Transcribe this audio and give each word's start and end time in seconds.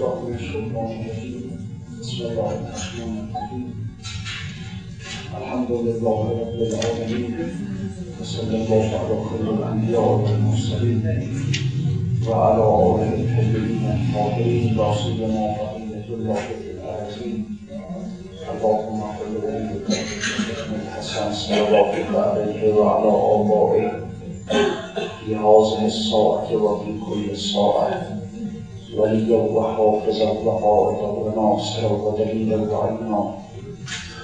الله 0.00 0.28
الرحمن 0.28 0.76
الرحیم 0.76 1.58
بسم 2.00 2.22
الله 2.26 2.50
الرحمن 2.56 3.26
الحمد 5.38 5.70
لله 5.70 6.20
رب 6.40 6.58
العالمين 6.68 7.34
وصلى 8.20 8.56
الله 8.56 8.84
على 9.00 9.16
خير 9.28 9.46
الانبياء 9.54 10.08
والمرسلين 10.08 11.04
وعلى 12.28 12.64
اله 12.64 13.12
الطيبين 13.24 13.84
الطاهرين 13.96 14.76
سيما 15.02 15.44
بقيه 15.60 16.08
الله 16.14 16.34
في 16.34 16.70
الارضين 16.70 17.44
اللهم 18.52 19.00
صل 19.18 19.34
وسلم 19.36 20.80
الحسن 20.80 21.32
صلواتك 21.32 22.08
عليه 22.14 22.72
وعلى 22.72 23.10
آبائه 23.36 23.90
في 25.20 25.36
هذه 25.36 25.86
الساعة 25.86 26.48
وفي 26.56 26.90
كل 27.06 27.36
ساعة 27.36 28.19
وليا 28.96 29.36
وحافظا 29.36 30.30
وقائدا 30.44 31.08
وناصرا 31.08 31.92
ودليلا 31.92 32.56
وعينا 32.56 33.34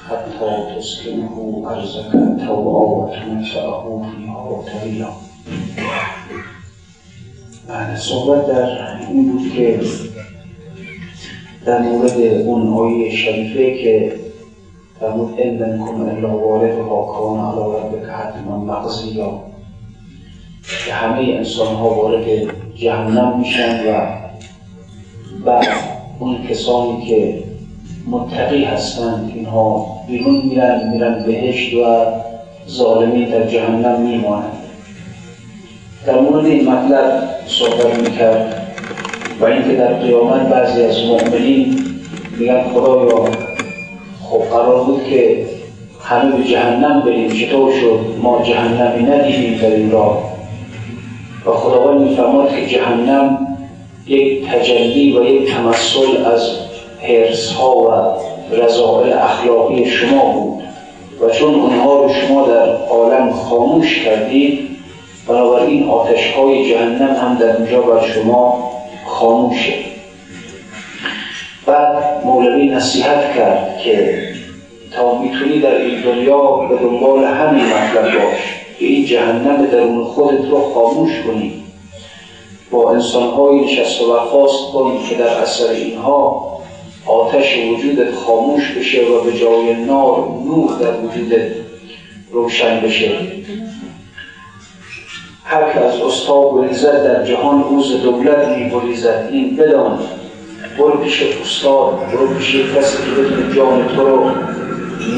حتى 0.09 0.77
تسكنه 0.77 1.65
أرزك 1.67 2.13
توعا 2.47 2.85
وتنشأه 2.85 4.03
فيها 4.03 4.63
طويلا 4.73 5.09
بله 7.69 7.97
صحبت 7.97 8.47
در 8.47 8.97
این 9.11 9.33
بود 9.33 9.53
که 9.53 9.81
در 11.67 11.83
مورد 11.83 12.21
اون 12.21 12.69
آیه 12.69 13.11
شریفه 13.11 13.83
که 13.83 14.13
فرمود 15.01 15.35
ان 15.39 15.55
منکم 15.55 16.01
الا 16.01 16.39
واردها 16.39 17.03
کان 17.03 17.39
علی 17.41 17.61
ربک 17.61 18.09
حتما 18.09 18.59
مقضیا. 18.59 19.41
که 20.87 20.93
همه 20.93 21.19
انسان 21.19 21.75
ها 21.75 21.95
وارد 21.95 22.27
جهنم 22.75 23.39
میشن 23.39 23.89
و 23.89 24.26
بعد 25.47 25.69
اون 26.19 26.37
کسانی 26.49 27.07
که 27.07 27.43
متقی 28.07 28.65
هستند 28.65 29.33
اینها 29.35 29.87
بیرون 30.09 30.43
میرن 30.45 30.91
میرن 30.93 31.25
بهشت 31.27 31.75
و 31.75 32.07
ظالمی 32.69 33.25
در 33.25 33.47
جهنم 33.47 34.01
میمانند. 34.01 34.53
در 36.07 36.21
مورد 36.21 36.47
این 36.47 36.69
مطلب 36.69 37.29
صحبت 37.47 37.99
می‌کرد 37.99 38.63
و 39.41 39.45
اینکه 39.45 39.73
در 39.73 39.93
قیامت 39.95 40.49
بعضی 40.49 40.83
از 40.83 41.05
مؤمنین 41.05 41.81
میگن 42.39 42.63
خدایا 42.63 43.25
خب 44.23 44.43
قرار 44.51 44.85
بود 44.85 45.05
که 45.05 45.47
همه 46.01 46.37
به 46.37 46.45
جهنم 46.45 47.01
بریم 47.01 47.31
چطور 47.31 47.73
شد؟ 47.73 48.01
ما 48.23 48.43
جهنمی 48.43 49.03
ندیدیم 49.03 49.59
در 49.59 49.71
این 49.71 49.91
راه. 49.91 50.37
و 51.47 51.51
خداوند 51.51 52.01
میفرماد 52.01 52.51
که 52.51 52.67
جهنم 52.67 53.56
یک 54.07 54.51
تجلی 54.51 55.19
و 55.19 55.25
یک 55.25 55.51
تمثل 55.51 56.25
از 56.25 56.51
حرس 57.03 57.53
ها 57.53 57.77
و 57.77 57.91
رضایل 58.55 59.13
اخلاقی 59.13 59.85
شما 59.85 60.25
بود. 60.25 60.63
و 61.21 61.31
چون 61.31 61.55
اونها 61.55 62.03
رو 62.03 62.13
شما 62.13 62.47
در 62.47 62.77
عالم 62.87 63.33
خاموش 63.33 64.05
کردید 64.05 64.69
بنابراین 65.29 65.89
آتش 65.89 66.31
های 66.31 66.71
جهنم 66.71 67.15
هم 67.15 67.37
در 67.41 67.57
اونجا 67.57 67.81
بر 67.81 68.07
شما 68.07 68.71
خاموشه. 69.07 69.73
بعد 71.67 72.25
مولوی 72.25 72.67
نصیحت 72.67 73.35
کرد 73.35 73.79
که 73.85 74.19
تا 74.97 75.19
می‌تونی 75.19 75.61
در 75.61 75.77
این 75.77 76.01
دنیا 76.01 76.39
به 76.39 76.77
دنبال 76.77 77.25
همین 77.25 77.65
مطلب 77.65 78.05
باش 78.05 78.39
که 78.79 78.87
این 78.87 79.05
جهنم 79.05 79.67
درون 79.67 80.05
خودت 80.05 80.51
رو 80.51 80.61
خاموش 80.75 81.13
کنی. 81.27 81.66
با 82.71 82.93
انسانهایی 82.93 83.65
نشست 83.65 84.03
و 84.03 84.13
برخواست 84.13 84.73
کن 84.73 84.99
که 85.09 85.15
در 85.15 85.29
اثر 85.29 85.71
اینها 85.71 86.47
آتش 87.07 87.59
وجودت 87.59 88.15
خاموش 88.15 88.73
بشه 88.73 89.03
و 89.07 89.25
به 89.25 89.33
جای 89.33 89.75
نار 89.75 90.29
نور 90.45 90.79
در 90.81 91.01
وجودت 91.01 91.53
روشن 92.31 92.81
بشه. 92.81 93.11
هر 95.45 95.73
که 95.73 95.81
از 95.81 96.01
استاد 96.01 96.53
بریزد 96.53 97.05
در 97.05 97.25
جهان 97.25 97.65
روز 97.71 98.03
دولت 98.03 98.49
می 98.49 98.71
بریزد. 98.71 99.29
این 99.33 99.57
بدان. 99.57 99.99
برو 100.79 100.99
پیش 100.99 101.23
استاد 101.43 101.99
برو 102.13 102.35
پیش 102.35 102.57
کسی 102.77 102.97
که 102.97 103.21
بتونه 103.21 103.55
جان 103.55 103.89
تو 103.97 104.07
رو 104.07 104.31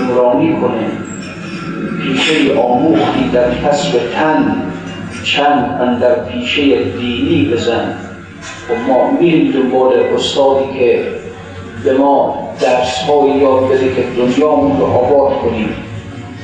نورانی 0.06 0.56
کنه. 0.60 0.90
پیشه 2.02 2.60
آموختی 2.60 3.28
در 3.32 3.54
کسب 3.54 3.98
تن. 4.14 4.72
چند 5.24 5.80
اندر 5.80 6.14
پیشه 6.14 6.82
دینی 6.82 7.50
بزن. 7.52 7.94
و 8.70 8.92
ما 8.92 9.10
میریم 9.10 9.52
دنبال 9.52 9.92
استادی 10.14 10.78
که 10.78 11.06
به 11.84 11.92
ما 11.92 12.48
درس 12.60 12.96
های 12.98 13.30
یاد 13.30 13.68
بده 13.68 13.94
که 13.94 14.04
دنیامون 14.16 14.80
رو 14.80 14.86
آباد 14.86 15.38
کنیم. 15.38 15.68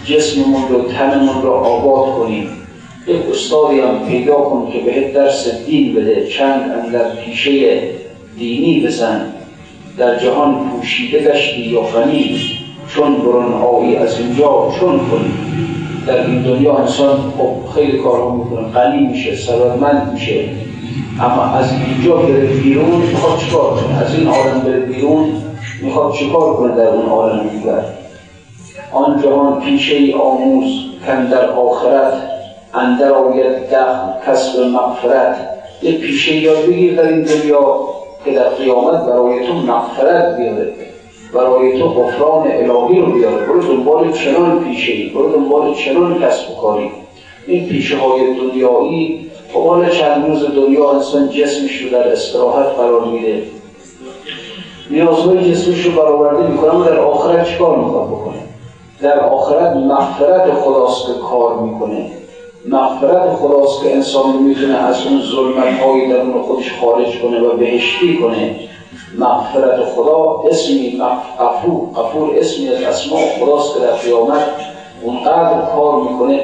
جسممون 0.05 0.69
رو 0.69 0.83
تنمون 0.83 1.43
رو 1.43 1.51
آباد 1.51 2.15
کنیم. 2.15 2.49
یک 3.07 3.17
استادی 3.31 3.81
هم 3.81 4.09
پیدا 4.09 4.35
کن 4.35 4.73
که 4.73 4.79
بهت 4.79 5.13
درس 5.13 5.65
دین 5.67 5.95
بده. 5.95 6.27
چند 6.27 6.71
اندر 6.71 7.15
پیشه 7.15 7.83
دینی 8.39 8.87
بزن. 8.87 9.27
در 9.99 10.19
جهان 10.19 10.71
پوشیده 10.71 11.33
گشتی 11.33 11.61
یا 11.61 11.81
غنی 11.81 12.41
چون 12.89 13.19
برون 13.19 13.53
آیی 13.53 13.97
از 13.97 14.21
اینجا 14.21 14.73
چون 14.81 14.99
کنی. 14.99 15.33
در 16.07 16.27
این 16.27 16.43
دنیا 16.43 16.77
انسان 16.77 17.17
خب 17.39 17.75
خیلی 17.75 17.99
کارها 17.99 18.35
می‌کنه 18.35 18.69
غنی 18.69 19.07
میشه 19.07 19.37
ثروتمند 19.37 20.13
میشه. 20.13 20.45
اما 21.21 21.43
از 21.43 21.71
اینجا 21.73 22.17
بره 22.17 22.47
بیرون 22.47 23.01
می‌خواد 23.01 23.39
چیکار 23.39 23.71
کنه؟ 23.71 23.99
از 23.99 24.15
این 24.15 24.29
عالم 24.29 24.61
بره 24.61 24.81
بیرون 24.81 25.33
می‌خواد 25.83 26.13
چیکار 26.13 26.55
کنه 26.55 26.77
در 26.77 26.89
اون 26.89 27.07
عالم 27.07 27.49
دیگر؟ 27.49 27.85
آن 28.93 29.23
جهان 29.23 29.61
پیشه 29.61 29.95
ای 29.95 30.13
آموز 30.13 30.67
کن 31.07 31.25
در 31.25 31.51
آخرت 31.51 32.13
اندر 32.75 33.13
آید 33.13 33.71
دخل 33.71 34.27
کسب 34.27 34.61
مغفرت. 34.61 35.37
یه 35.83 35.93
پیشه 35.93 36.37
یاد 36.37 36.67
بگیر 36.67 36.97
در 37.03 37.09
این 37.09 37.23
دنیا 37.23 37.79
که 38.25 38.33
در 38.33 38.49
قیامت 38.49 39.07
برای 39.07 39.47
تو 39.47 39.55
مغفرت 39.55 40.37
بیاره. 40.37 40.73
برای 41.35 41.79
تو 41.79 41.89
غفران 41.89 42.47
الهی 42.47 43.01
رو 43.01 43.13
بیاره. 43.13 43.47
برو 43.47 43.63
دنبال 43.63 44.13
چنان 44.13 44.65
پیشه 44.65 44.93
ای 44.93 45.09
برو 45.09 45.33
دنبال 45.33 45.75
چنان 45.75 46.21
کسب 46.23 46.51
و 46.51 46.55
کاری. 46.55 46.91
این 47.47 47.69
پیشه 47.69 47.97
های 47.99 48.35
دنیایی 48.35 49.31
خب 49.53 49.67
حالا 49.67 49.89
چند 49.89 50.27
روز 50.27 50.45
دنیا 50.57 50.91
انسان 50.91 51.29
جسمش 51.29 51.83
رو 51.83 51.91
در 51.91 52.13
استراحت 52.13 52.67
قرار 52.67 53.05
میده. 53.05 53.43
نیازهای 54.91 55.51
جسمش 55.51 55.87
رو 55.87 55.93
برآورده 55.93 56.51
می‌کنه 56.51 56.85
در 56.85 56.99
آخرت 56.99 57.49
چیکار 57.49 57.79
می‌خواد 57.79 58.07
بکنه؟ 58.09 58.39
در 59.03 59.21
آخرت 59.21 59.77
مغفرت 59.77 60.55
خداست 60.55 61.07
که 61.07 61.13
کار 61.31 61.61
می‌کنه. 61.63 62.11
مغفرت 62.69 63.35
خداست 63.35 63.83
که 63.83 63.95
انسان 63.95 64.37
می‌تونه 64.37 64.75
از 64.75 65.07
اون 65.07 65.21
ظلمت 65.21 65.81
های 65.81 66.09
درون 66.09 66.43
خودش 66.43 66.73
خارج 66.81 67.19
کنه 67.23 67.41
و 67.41 67.57
بهشتی 67.57 68.17
کنه. 68.17 68.57
مغفرت 69.19 69.81
خدا 69.95 70.43
اسمی 70.51 71.03
غفور 71.41 71.89
غفور 71.97 72.39
اسمی 72.39 72.69
از 72.69 72.83
اسماء 72.83 73.21
خداست 73.21 73.75
که 73.75 73.81
در 73.81 73.93
قیامت 73.93 74.45
اونقدر 75.03 75.61
کار 75.75 76.03
می‌کنه. 76.03 76.41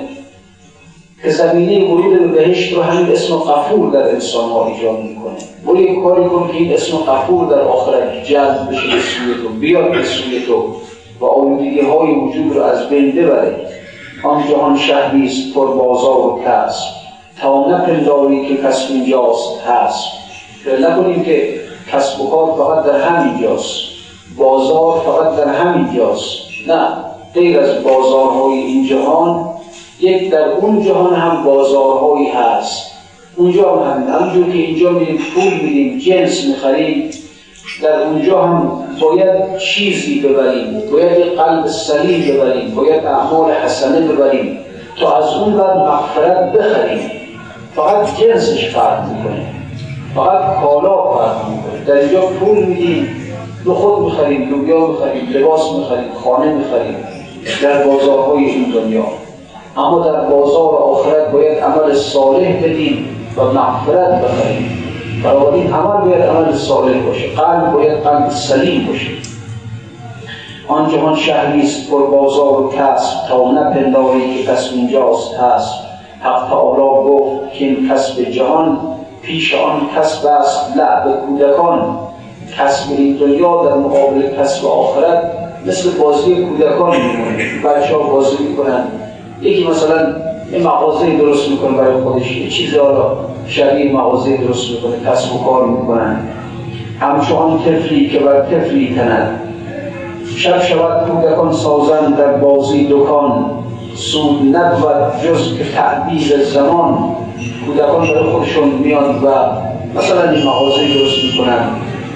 که 1.22 1.30
زمینه 1.30 1.90
ورود 1.90 2.18
به 2.18 2.26
بهشت 2.26 2.72
رو 2.72 2.82
همین 2.82 3.12
اسم 3.12 3.34
غفور 3.34 3.90
در 3.90 4.08
انسان 4.08 4.50
ها 4.50 4.66
ایجاد 4.66 4.98
می‌کنه. 4.98 5.36
برو 5.66 5.80
یک 5.80 6.02
کاری 6.02 6.52
که 6.52 6.56
این 6.58 6.72
اسم 6.72 6.96
غفور 6.96 7.46
در 7.46 7.60
آخرت 7.60 8.24
جذب 8.24 8.70
بشه 8.70 8.86
به 8.94 9.00
سوی 9.00 9.34
تو 9.42 9.48
بیاد 9.48 9.90
به 9.90 10.02
تو 10.46 10.74
و 11.20 11.24
آلودگی 11.24 11.80
های 11.80 12.14
وجود 12.14 12.56
رو 12.56 12.62
از 12.62 12.88
بین 12.88 13.12
ببره. 13.12 13.56
آن 14.24 14.48
جهان 14.48 14.76
شهری 14.76 15.26
است 15.26 15.54
پر 15.54 15.66
بازار 15.66 16.18
و 16.18 16.40
کسب. 16.46 17.00
تا 17.40 17.68
نپنداری 17.68 18.46
که 18.46 18.56
کسب 18.56 18.92
اینجاست 18.92 19.60
هست. 19.60 20.08
نکنیم 20.80 21.24
که 21.24 21.60
کسب 21.92 22.20
و 22.20 22.30
کار 22.30 22.54
فقط 22.56 22.84
در 22.84 23.00
همینجاست 23.00 23.90
بازار 24.38 25.00
فقط 25.00 25.36
در 25.36 25.54
همینجاست 25.54 26.40
نه 26.68 26.88
غیر 27.34 27.60
از 27.60 27.84
بازارهای 27.84 28.58
این 28.58 28.86
جهان 28.86 29.50
یک 30.00 30.30
در 30.30 30.48
اون 30.48 30.82
جهان 30.82 31.14
هم 31.14 31.44
بازارهایی 31.44 32.26
هست. 32.26 32.90
اونجا 33.36 33.76
هم 33.76 33.92
همین. 33.92 34.08
همونجور 34.08 34.46
که 34.52 34.58
اینجا 34.58 34.90
میریم 34.90 35.18
پول 35.34 35.52
میدیم 35.52 35.98
جنس 35.98 36.44
می‌خریم 36.44 37.10
در 37.82 38.02
اونجا 38.02 38.42
هم 38.42 38.82
باید 39.00 39.58
چیزی 39.58 40.20
ببریم. 40.20 40.82
باید 40.92 41.38
قلب 41.38 41.66
سلیم 41.66 42.34
ببریم. 42.34 42.74
باید 42.74 43.06
اعمال 43.06 43.52
حسنه 43.52 44.00
ببریم. 44.00 44.58
تا 45.00 45.16
از 45.16 45.34
اون 45.34 45.56
بعد 45.56 45.76
مغفرت 45.76 46.52
بخریم. 46.52 47.10
فقط 47.76 48.20
جنسش 48.20 48.68
فرق 48.68 49.08
می‌کنه. 49.08 49.59
فقط 50.14 50.62
کالا 50.62 51.10
فرق 51.10 51.48
می‌کنه 51.48 51.84
در 51.86 51.94
اینجا 51.94 52.20
پول 52.20 52.64
میدیم 52.64 53.08
به 53.64 53.74
خود 53.74 54.04
می‌خریم 54.04 54.48
لوبیا 54.50 54.86
می‌خریم 54.86 55.28
لباس 55.32 55.72
می‌خریم 55.72 56.12
خانه 56.24 56.52
می‌خریم 56.52 56.96
در 57.62 57.86
بازارهای 57.86 58.44
این 58.44 58.70
دنیا. 58.70 59.04
اما 59.76 60.06
در 60.06 60.20
بازار 60.20 60.74
آخرت 60.74 61.32
باید 61.32 61.58
عمل 61.58 61.94
صالح 61.94 62.56
بدیم 62.64 63.08
و 63.36 63.44
مغفرت 63.44 64.24
بخریم. 64.24 64.82
بنابراین 65.24 65.72
عمل 65.72 66.10
باید 66.10 66.22
عمل 66.22 66.54
صالح 66.54 66.98
باشه. 67.06 67.28
قلب 67.28 67.72
باید 67.72 67.92
قلب 67.92 68.30
سلیم 68.30 68.86
باشه. 68.86 69.10
آن 70.68 70.90
جهان 70.90 71.16
شهری 71.16 71.62
است 71.62 71.90
پر 71.90 72.06
بازار 72.06 72.60
و 72.60 72.68
کسب. 72.68 73.28
تا 73.28 73.50
نپنداری 73.50 74.34
که 74.34 74.52
کسب 74.52 74.74
اینجاست 74.74 75.34
هست. 75.34 75.74
حق 76.20 76.48
تعالی 76.48 76.82
گفت 76.82 77.52
که 77.52 77.64
این 77.64 77.88
کسب 77.90 78.22
جهان 78.22 78.78
پیش 79.22 79.54
آن 79.54 79.80
کسب 79.96 80.26
است 80.26 80.76
لعب 80.76 81.20
کودکان. 81.26 81.98
کسب 82.58 82.88
دنیا 83.20 83.64
در 83.64 83.74
مقابل 83.74 84.22
کسب 84.38 84.66
آخرت 84.66 85.22
مثل 85.66 85.90
بازی 85.90 86.44
کودکان 86.44 86.96
بچه 87.64 87.96
ها 87.96 88.02
بازی 88.02 88.36
می‌کنن. 88.44 88.84
یکی 89.42 89.68
مثلا 89.68 90.14
این 90.52 90.62
مغازه 90.62 91.16
درست 91.16 91.48
می‌کنه 91.48 91.76
برای 91.76 92.00
خودش. 92.00 92.36
یه 92.36 92.48
چیزی 92.48 92.76
حالا 92.78 93.16
شبیه 93.46 93.92
مغازه 93.92 94.36
درست 94.36 94.70
می‌کنه 94.70 95.10
کسب 95.10 95.34
و 95.34 95.44
کار 95.44 95.66
می‌کنن. 95.66 96.16
همچون 97.00 97.58
تفلی 97.58 98.08
که 98.08 98.18
بر 98.18 98.42
تفلی 98.42 98.94
تند 98.94 99.40
شب 100.36 100.62
شود 100.62 101.08
کودکان 101.08 101.52
سازند 101.52 102.16
در 102.16 102.32
بازی 102.32 102.88
دکان. 102.90 103.50
سود 103.94 104.56
نبود 104.56 105.22
جز 105.24 105.58
که 105.58 105.64
تعبیر 105.74 106.44
زمان. 106.44 107.16
کودکان 107.66 108.08
برای 108.08 108.22
خودشون 108.22 108.68
میان 108.68 109.14
و 109.14 109.28
مثلا 109.98 110.30
این 110.30 110.46
مغازه 110.46 110.94
درست 110.94 111.24
می‌کنن. 111.24 111.68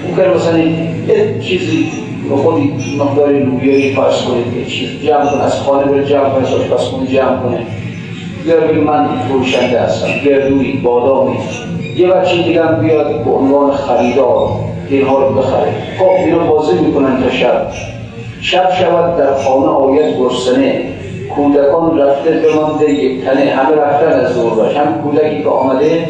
ممکن 0.08 0.34
مثلا 0.36 0.58
یه 0.58 1.40
چیزی 1.40 1.88
به 2.30 2.36
خودی 2.36 2.74
مقدار 2.98 3.32
لوبیایی 3.32 3.92
فرض 3.92 4.22
کنید 4.22 4.56
یه 4.56 4.64
چیز 4.64 4.88
جمع 5.06 5.26
کنه 5.30 5.42
از 5.42 5.60
خانه 5.60 5.84
بره 5.84 6.04
جمع 6.04 6.28
کنه 6.28 6.46
از 6.46 6.54
آشپزخونه 6.54 7.06
جمع 7.06 7.36
کنه. 7.36 7.58
بیار 8.44 8.60
بگی 8.60 8.80
من 8.80 9.08
فروشنده 9.28 9.80
هستم 9.80 10.08
گردوی 10.24 10.72
بادامی. 10.72 11.36
یه 11.96 12.06
بچه 12.06 12.42
دیگه 12.42 12.62
بیاد 12.62 13.24
به 13.24 13.30
عنوان 13.30 13.70
خریدار 13.70 14.48
اینها 14.88 15.18
رو 15.18 15.34
بخره. 15.34 15.72
خب 15.98 16.10
اینا 16.24 16.38
بازی 16.38 16.78
می‌کنن 16.78 17.22
تا 17.22 17.30
شب. 17.30 17.66
شب 18.40 18.70
شود 18.80 19.16
در 19.16 19.34
خانه 19.34 19.66
آید 19.66 20.18
گرسنه. 20.18 20.93
کودکان 21.36 21.98
رفته 21.98 22.30
بمانده 22.30 22.90
یک 22.90 23.24
تنه. 23.24 23.50
همه 23.50 23.76
رفتن 23.76 24.20
از 24.20 24.34
دور 24.34 24.54
باش. 24.54 24.76
هم 24.76 25.02
کودکی 25.02 25.42
که 25.42 25.48
آمده 25.48 26.08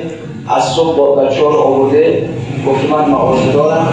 از 0.57 0.65
صبح 0.65 0.97
با 0.97 1.15
بچه 1.15 1.41
ها 1.41 1.47
آورده 1.47 2.29
گفت 2.67 2.91
من 2.91 3.11
مغازه 3.11 3.53
دارم 3.53 3.89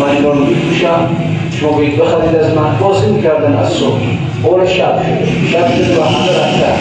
من 0.00 0.16
اینا 0.16 0.28
رو 0.28 0.44
میپوشم 0.44 1.16
شما 1.60 1.78
بید 1.78 1.96
بخرید 1.96 2.36
از 2.36 2.54
من. 2.56 2.78
بازی 2.80 3.06
می‌کردن 3.06 3.56
از 3.56 3.68
صبح. 3.68 4.00
اول 4.44 4.66
شب 4.66 5.02
شده. 5.02 5.26
شب 5.52 5.74
شده 5.74 6.00
و 6.00 6.04
همه 6.04 6.28
رفتن. 6.28 6.76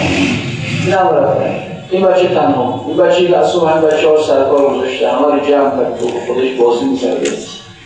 نه 0.90 1.20
رفتن. 1.20 1.56
این 1.92 2.02
بچه 2.02 2.28
تنها. 2.28 2.86
این 2.88 2.98
بچه 2.98 3.38
از 3.38 3.48
صبح 3.48 3.72
هم 3.72 3.82
بچه 3.82 4.10
ها 4.10 4.18
سرکار 4.18 4.76
گذاشته 4.76 5.12
همه 5.12 5.26
رو 5.26 5.40
جمع 5.40 5.70
کرد 5.70 6.00
خودش 6.28 6.50
بازی 6.60 6.86
می‌کرده 6.86 7.30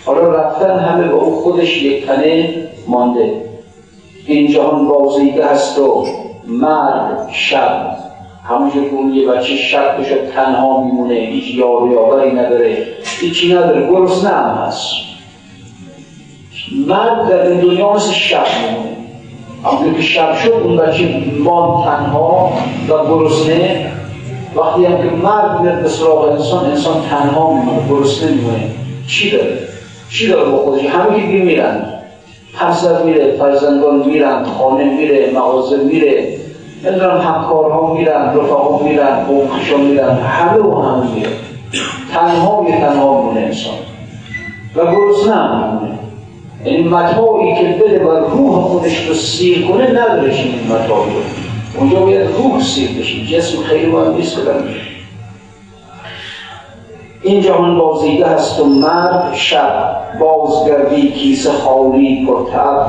حالا 0.05 0.31
رفتن 0.31 0.79
همه 0.79 1.07
به 1.07 1.13
او 1.13 1.41
خودش 1.41 1.83
یک 1.83 2.05
تنه 2.07 2.49
مانده. 2.87 3.31
این 4.27 4.51
جهان 4.51 4.87
بازیده 4.87 5.47
هست 5.47 5.79
و 5.79 6.07
مرد 6.47 7.29
شب. 7.31 7.97
همونجور 8.43 8.83
که 8.89 9.19
یه 9.19 9.27
بچه 9.27 9.55
شب 9.55 9.99
بشه 9.99 10.15
تنها 10.15 10.83
میمونه 10.83 11.13
هیچ 11.13 11.55
یار 11.55 11.91
یاوری 11.91 12.31
نداره 12.31 12.87
هیچی 13.19 13.53
نداره 13.53 13.89
گرسنه 13.89 14.29
هم 14.29 14.65
هست. 14.67 14.91
مرد 16.87 17.29
در 17.29 17.47
این 17.47 17.59
دنیا 17.59 17.93
مثل 17.93 18.11
شب 18.11 18.45
میمونه. 18.61 18.97
همونجور 19.63 19.93
که 19.93 20.01
شب 20.01 20.35
شد 20.35 20.51
اون 20.51 20.77
بچه 20.77 21.23
مان 21.39 21.83
تنها 21.83 22.53
و 22.89 23.05
گرسنه 23.07 23.91
وقتی 24.55 24.85
هم 24.85 24.97
که 24.97 25.15
مرد 25.15 25.61
میاد 25.61 25.81
به 25.81 25.89
سراغ 25.89 26.31
انسان 26.31 26.65
انسان 26.65 27.01
تنها 27.09 27.53
میمونه 27.53 27.89
گرسنه 27.89 28.31
میمونه 28.31 28.71
چی 29.07 29.31
داره؟ 29.31 29.57
چی 30.09 30.27
داره 30.27 30.49
با 30.49 30.57
خودش؟ 30.57 30.85
همه 30.85 31.21
که 31.21 31.43
میرن. 31.43 31.96
همسر 32.55 33.03
میره 33.03 33.31
فرزندان 33.31 34.03
میرن 34.05 34.43
خانه 34.43 34.83
میره 34.83 35.31
مغازه 35.35 35.83
میره 35.83 36.37
نمی‌دونم 36.85 37.17
همکارها 37.17 37.93
میرن 37.93 38.33
رفقا 38.35 38.83
میرن 38.83 39.25
قومخشا 39.25 39.77
میرن 39.77 40.17
همه 40.17 40.59
و 40.59 40.81
همه 40.81 41.13
میره 41.15 41.29
تنها 42.13 42.65
یه 42.69 42.79
تنها 42.79 43.21
میمونه 43.21 43.39
انسان. 43.39 43.73
و 44.75 44.91
گرسنه 44.91 45.35
هم 45.35 45.73
میمونه. 45.73 45.99
یعنی 46.65 46.83
متاعی 46.83 47.55
که 47.55 47.83
بده 47.83 48.05
و 48.05 48.11
روح 48.11 48.61
خودش 48.61 49.07
رو 49.07 49.13
سیر 49.13 49.67
کنه 49.67 49.89
ندارش 49.89 50.39
این 50.39 50.53
متاعی. 50.69 51.11
اونجا 51.79 51.99
باید 51.99 52.27
روح 52.37 52.63
سیر 52.63 52.89
بشید 52.99 53.27
جسم 53.27 53.61
خیلی 53.61 53.91
باید 53.91 54.15
نیست 54.15 54.35
کنم 54.35 54.63
این 57.27 57.41
جهان 57.41 57.77
بازیده 57.77 58.25
هست 58.25 58.59
و 58.59 58.65
مرد 58.65 59.33
شب 59.33 59.95
بازگردی 60.19 61.11
کیسه 61.11 61.51
خالی 61.51 62.27
پرتب 62.27 62.87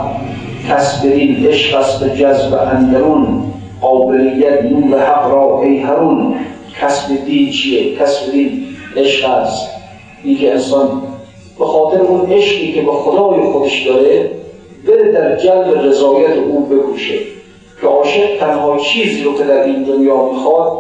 کس 0.68 1.02
برین 1.04 1.46
عشق 1.46 1.78
است 1.78 2.04
به 2.04 2.10
جذب 2.10 2.54
اندرون 2.54 3.42
قابلیت 3.80 4.62
نور 4.62 5.00
حق 5.00 5.30
را 5.30 5.62
ای 5.62 5.78
هرون. 5.78 6.34
کسب 6.80 7.24
دین 7.26 7.50
چیه 7.50 7.96
کسب 7.96 8.32
دین 8.32 8.64
عشق 8.96 9.30
است. 9.30 9.68
این 10.24 10.38
که 10.38 10.52
انسان 10.52 11.02
به 11.58 11.64
خاطر 11.64 12.00
اون 12.00 12.32
عشقی 12.32 12.72
که 12.72 12.82
به 12.82 12.92
خدای 12.92 13.40
خودش 13.52 13.86
داره 13.86 14.30
بره 14.86 15.12
در 15.12 15.36
جلب 15.36 15.86
رضایت 15.86 16.36
او 16.36 16.66
بکوشه. 16.66 17.18
که 17.80 17.86
عاشق 17.86 18.38
تنها 18.40 18.78
چیزی 18.78 19.22
رو 19.22 19.38
که 19.38 19.44
در 19.44 19.62
این 19.62 19.82
دنیا 19.82 20.24
می‌خواد 20.24 20.72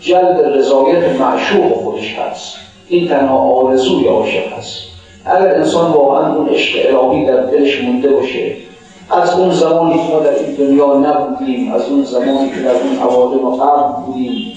جلب 0.00 0.40
رضایت 0.54 1.20
معشوق 1.20 1.72
خودش 1.72 2.14
هست. 2.14 2.65
این 2.88 3.08
تنها 3.08 3.38
آرزوی 3.38 4.08
عاشق 4.08 4.52
هست 4.58 4.82
اگر 5.24 5.54
انسان 5.54 5.92
واقعا 5.92 6.36
اون 6.36 6.48
عشق 6.48 6.78
الهی 6.88 7.26
در 7.26 7.40
دلش 7.40 7.84
مونده 7.84 8.08
باشه 8.08 8.52
از 9.10 9.38
اون 9.38 9.50
زمانی 9.50 9.94
که 9.94 10.14
ما 10.14 10.20
در 10.20 10.38
این 10.38 10.54
دنیا 10.54 10.96
نبودیم 10.96 11.72
از 11.72 11.88
اون 11.90 12.04
زمانی 12.04 12.50
که 12.50 12.62
در 12.62 12.70
اون 12.70 12.98
عوادم 13.10 13.44
و 13.44 13.50
قبل 13.50 14.02
بودیم 14.06 14.56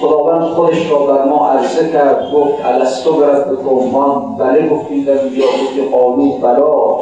خداوند 0.00 0.42
خودش 0.42 0.90
را 0.90 0.98
بر 0.98 1.24
ما 1.24 1.48
عرضه 1.48 1.92
کرد 1.92 2.32
گفت 2.34 2.64
الستو 2.64 3.12
برد 3.12 3.52
بکن 3.52 3.90
ما 3.92 4.36
بله 4.38 4.68
گفتیم 4.68 5.04
در 5.04 5.24
اینجا 5.24 5.44
گفت 5.44 5.92
قالو 5.92 6.38
بلا 6.38 6.98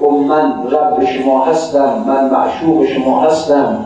گفت 0.00 0.26
من 0.28 0.66
رب 0.70 1.04
شما 1.04 1.44
هستم 1.44 2.04
من 2.06 2.30
معشوق 2.30 2.86
شما 2.86 3.20
هستم. 3.20 3.84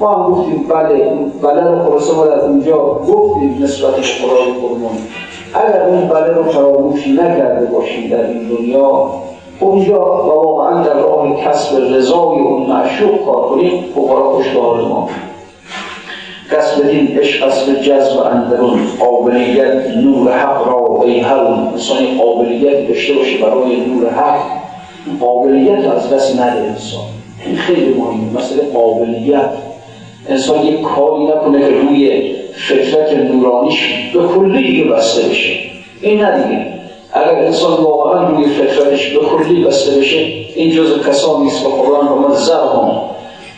ما 0.00 0.14
هم 0.14 0.32
گفتیم 0.32 0.66
بله 0.68 1.16
بله 1.42 1.62
رو 1.62 1.84
خلاصه 1.84 2.14
ما 2.14 2.26
در 2.26 2.40
اونجا. 2.40 2.78
گفتیم 2.78 3.58
نسبت 3.62 3.90
خدای 3.90 4.52
خودمون. 4.60 4.90
اگر 5.54 5.82
اون 5.82 6.08
بله 6.08 6.34
رو 6.34 6.42
فراموش 6.44 7.08
نکرده 7.08 7.66
باشیم 7.66 8.10
در 8.10 8.26
این 8.26 8.48
دنیا 8.48 9.10
اونجا 9.60 10.00
واقعا 10.00 10.82
در 10.82 10.94
راه 10.94 11.44
کسب 11.44 11.76
رضای 11.94 12.38
اون 12.38 12.66
معشوق 12.66 13.24
کار 13.24 13.48
کنیم 13.48 13.84
فقرا 13.94 14.30
خوشدار 14.30 14.80
ما. 14.80 15.08
کسب 16.52 16.90
دین 16.90 17.18
عشق 17.18 17.46
است 17.46 17.70
جذب 17.70 18.20
اندرون. 18.20 18.78
قابلیت 19.00 19.96
نور 19.96 20.32
حق 20.32 20.68
را 20.68 21.02
ای 21.04 21.20
هرون. 21.20 21.58
انسانی 21.58 22.18
قابلیت 22.18 22.88
داشته 22.88 23.14
باشه 23.14 23.38
برای 23.38 23.80
نور 23.80 24.10
حق. 24.10 24.40
قابلیت 25.20 25.86
از 25.86 26.12
دست 26.12 26.40
نده 26.40 26.60
انسان. 26.60 27.04
این 27.46 27.56
خیلی 27.56 27.94
مهمه. 27.94 28.38
مثل 28.38 28.72
قابلیت 28.72 29.50
انسان 30.28 30.66
یک 30.66 30.82
کاری 30.82 31.24
نکنه 31.24 31.60
که 31.60 31.68
روی 31.68 32.33
فطرت 32.56 33.12
نورانیش 33.12 34.10
به 34.14 34.20
کلی 34.22 34.62
دیگه 34.62 34.84
بسته 34.84 35.28
بشه. 35.28 35.52
این 36.00 36.20
نه 36.20 36.66
اگر 37.12 37.34
انسان 37.34 37.84
واقعا 37.84 38.28
روی 38.28 38.46
فطرتش 38.46 39.10
به 39.10 39.20
کلی 39.20 39.64
بسته 39.64 39.98
بشه 39.98 40.18
این 40.54 40.70
جز 40.70 41.08
کسانی 41.08 41.48
است 41.48 41.62
که 41.62 41.68
قرآن 41.68 42.08
به 42.08 42.28
من 42.28 42.34
زرهم 42.34 43.00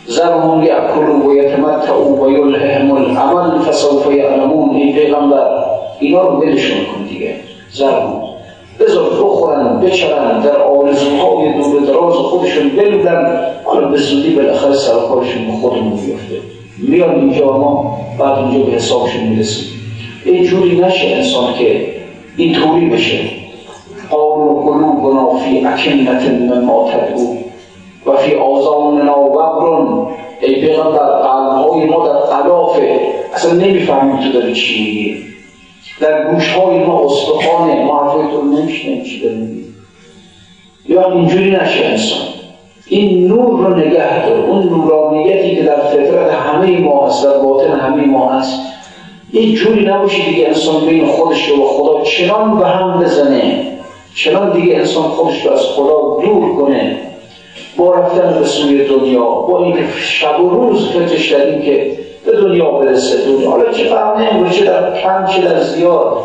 زرهم 0.05 0.63
یأکلوا 0.63 1.27
و 1.27 1.35
یتمتعوا 1.35 2.23
و 2.23 2.31
یلههم 2.31 2.91
العمل 2.91 3.59
فسوف 3.59 4.11
یعلمون. 4.11 4.75
این 4.75 4.95
پیغمبر 4.95 5.65
اینا 5.99 6.21
رو 6.21 6.45
دلشون 6.45 6.77
کن 6.77 7.03
دیگه. 7.09 7.35
زرهم 7.71 8.21
بذار 8.79 9.09
بخورن 9.09 9.79
بچرن 9.79 10.41
در 10.41 10.61
آرزوهای 10.61 11.53
دور 11.53 11.81
دراز 11.81 12.13
خودشون 12.13 12.69
بلودن. 12.69 13.39
حالا 13.63 13.87
به 13.87 13.97
زودی 13.97 14.35
بالاخره 14.35 14.73
سرکارشون 14.73 15.45
به 15.45 15.51
خودمون 15.61 15.91
بیفته. 15.91 16.56
میان 16.77 17.15
اینجا 17.15 17.57
ما 17.57 17.99
بعد 18.19 18.39
اونجا 18.39 18.59
به 18.59 18.71
حسابشون 18.71 19.23
می‌رسیم. 19.23 19.67
اینجوری 20.25 20.79
نشه 20.79 21.07
انسان 21.07 21.53
که 21.53 21.85
اینطوری 22.37 22.85
بشه. 22.85 23.19
قالوا 24.09 24.53
قلوبنا 24.53 25.37
فی 25.37 25.65
اکنت 25.65 26.29
مما 26.29 26.89
تدعو 26.91 27.35
و 28.05 28.17
فی 28.17 28.35
آزاننا 28.35 29.19
وبر 29.19 30.07
ای 30.41 30.55
پیغمبر 30.55 31.21
قلبهای 31.21 31.85
ما 31.85 32.07
در 32.07 32.13
قلافه 32.13 32.99
اصلا 33.33 33.53
نمی‌فهمیم 33.53 34.17
تو 34.17 34.39
داری 34.39 34.53
چی 34.53 34.83
میگی. 34.83 35.17
در 35.99 36.31
گوشهای 36.33 36.77
ما 36.77 37.05
استخانه 37.05 37.85
ما 37.85 38.03
حرفای 38.03 38.31
تو 38.31 38.41
نمیشنیم 38.41 39.03
چی 39.03 39.21
داری 39.21 39.35
میگی. 39.35 39.63
یا 40.89 41.11
اینجوری 41.11 41.51
نشه 41.51 41.85
انسان. 41.85 42.36
این 42.89 43.27
نور 43.27 43.67
رو 43.67 43.75
نگه 43.75 44.25
دار. 44.25 44.37
اون 44.37 44.63
نورانیتی 44.63 45.55
که 45.55 45.63
در 45.63 45.79
فطرت 45.79 46.31
همه 46.31 46.79
ما 46.79 47.07
هست 47.07 47.23
در 47.25 47.37
باطن 47.37 47.79
همه 47.79 48.05
ما 48.05 48.29
هست 48.29 48.59
این 49.31 49.55
جوری 49.55 49.85
نباشه 49.85 50.29
دیگه 50.29 50.47
انسان 50.47 50.85
بین 50.85 51.05
خودش 51.05 51.51
و 51.51 51.67
خدا 51.67 52.03
چنان 52.03 52.59
به 52.59 52.67
هم 52.67 52.99
بزنه 52.99 53.67
چنان 54.15 54.51
دیگه 54.51 54.75
انسان 54.75 55.03
خودش 55.03 55.45
رو 55.45 55.51
از 55.51 55.61
خدا 55.61 56.17
دور 56.21 56.55
کنه. 56.55 56.97
با 57.77 57.93
رفتن 57.93 58.39
به 58.39 58.45
سوی 58.45 58.87
دنیا 58.87 59.25
با 59.25 59.63
اینکه 59.63 59.83
شب 60.01 60.43
و 60.43 60.49
روز 60.49 60.89
فکرش 60.89 61.31
در 61.31 61.61
که 61.61 61.97
به 62.25 62.31
دنیا 62.31 62.71
برسه. 62.71 63.25
دنیا 63.25 63.49
حالا 63.49 63.71
چه 63.71 63.83
فرق 63.83 64.17
نمی‌کنه؟ 64.17 64.51
چه 64.51 64.65
در 64.65 65.01
کم 65.01 65.25
چه 65.25 65.41
در 65.41 65.59
زیاد. 65.59 66.17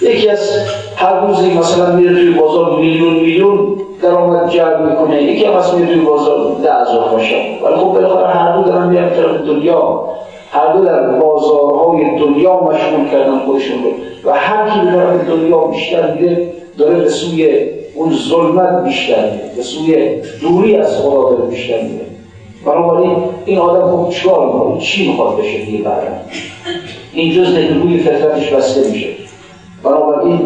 یکی 0.00 0.28
از 0.28 0.50
هر 0.96 1.20
روزی 1.20 1.54
مثلا 1.58 1.96
میره 1.96 2.14
توی 2.14 2.30
بازار 2.30 2.78
میلیون 2.80 3.14
میلیون 3.14 3.76
درآمد 4.02 4.50
جلب 4.50 4.80
می‌کنه. 4.80 5.22
یکی 5.22 5.44
هم 5.44 5.56
از 5.56 5.74
میره 5.74 5.86
توی 5.86 6.00
بازار 6.00 6.56
ده 6.62 6.74
هزار 6.74 7.08
باشه 7.08 7.36
ولی 7.64 7.74
خب 7.74 7.84
بالاخره 7.84 8.26
هر 8.26 8.56
دو 8.56 8.62
دارن 8.62 8.88
میرن 8.88 9.10
طرف 9.10 9.40
دنیا. 9.40 10.04
هر 10.50 10.72
دو 10.72 10.84
در 10.84 11.08
بازارهای 11.08 12.18
دنیا 12.18 12.60
مشغول 12.60 13.08
کردن 13.10 13.38
خودشون 13.38 13.78
رو. 13.84 13.90
و 14.30 14.34
هر 14.34 14.70
کی 14.70 14.80
به 14.80 14.92
طرف 14.92 15.28
دنیا 15.28 15.58
بیشتر 15.58 16.14
میره 16.14 16.46
داره 16.78 16.94
به 16.94 17.08
سوی 17.08 17.68
اون 17.94 18.12
ظلمت 18.28 18.84
بیشتر 18.84 19.24
میره. 19.24 19.50
به 19.56 19.62
سوی 19.62 20.08
دوری 20.40 20.76
از 20.76 20.98
خدا 20.98 21.30
داره 21.30 21.50
بیشتر 21.50 21.82
میره. 21.82 22.06
بنابراین 22.66 23.16
این 23.44 23.58
آدم 23.58 23.90
خوب 23.90 24.10
چیکار 24.10 24.46
می‌کنه؟ 24.46 24.80
چی 24.80 25.08
می‌خواد 25.08 25.38
بشه 25.38 25.58
دیگه 25.58 25.78
بعدا؟ 25.78 26.12
این 27.12 27.32
جز 27.32 27.54
روی 27.82 27.98
فطرتش 27.98 28.52
بسته 28.52 28.90
میشه. 28.90 29.27
بنابراین 29.84 30.40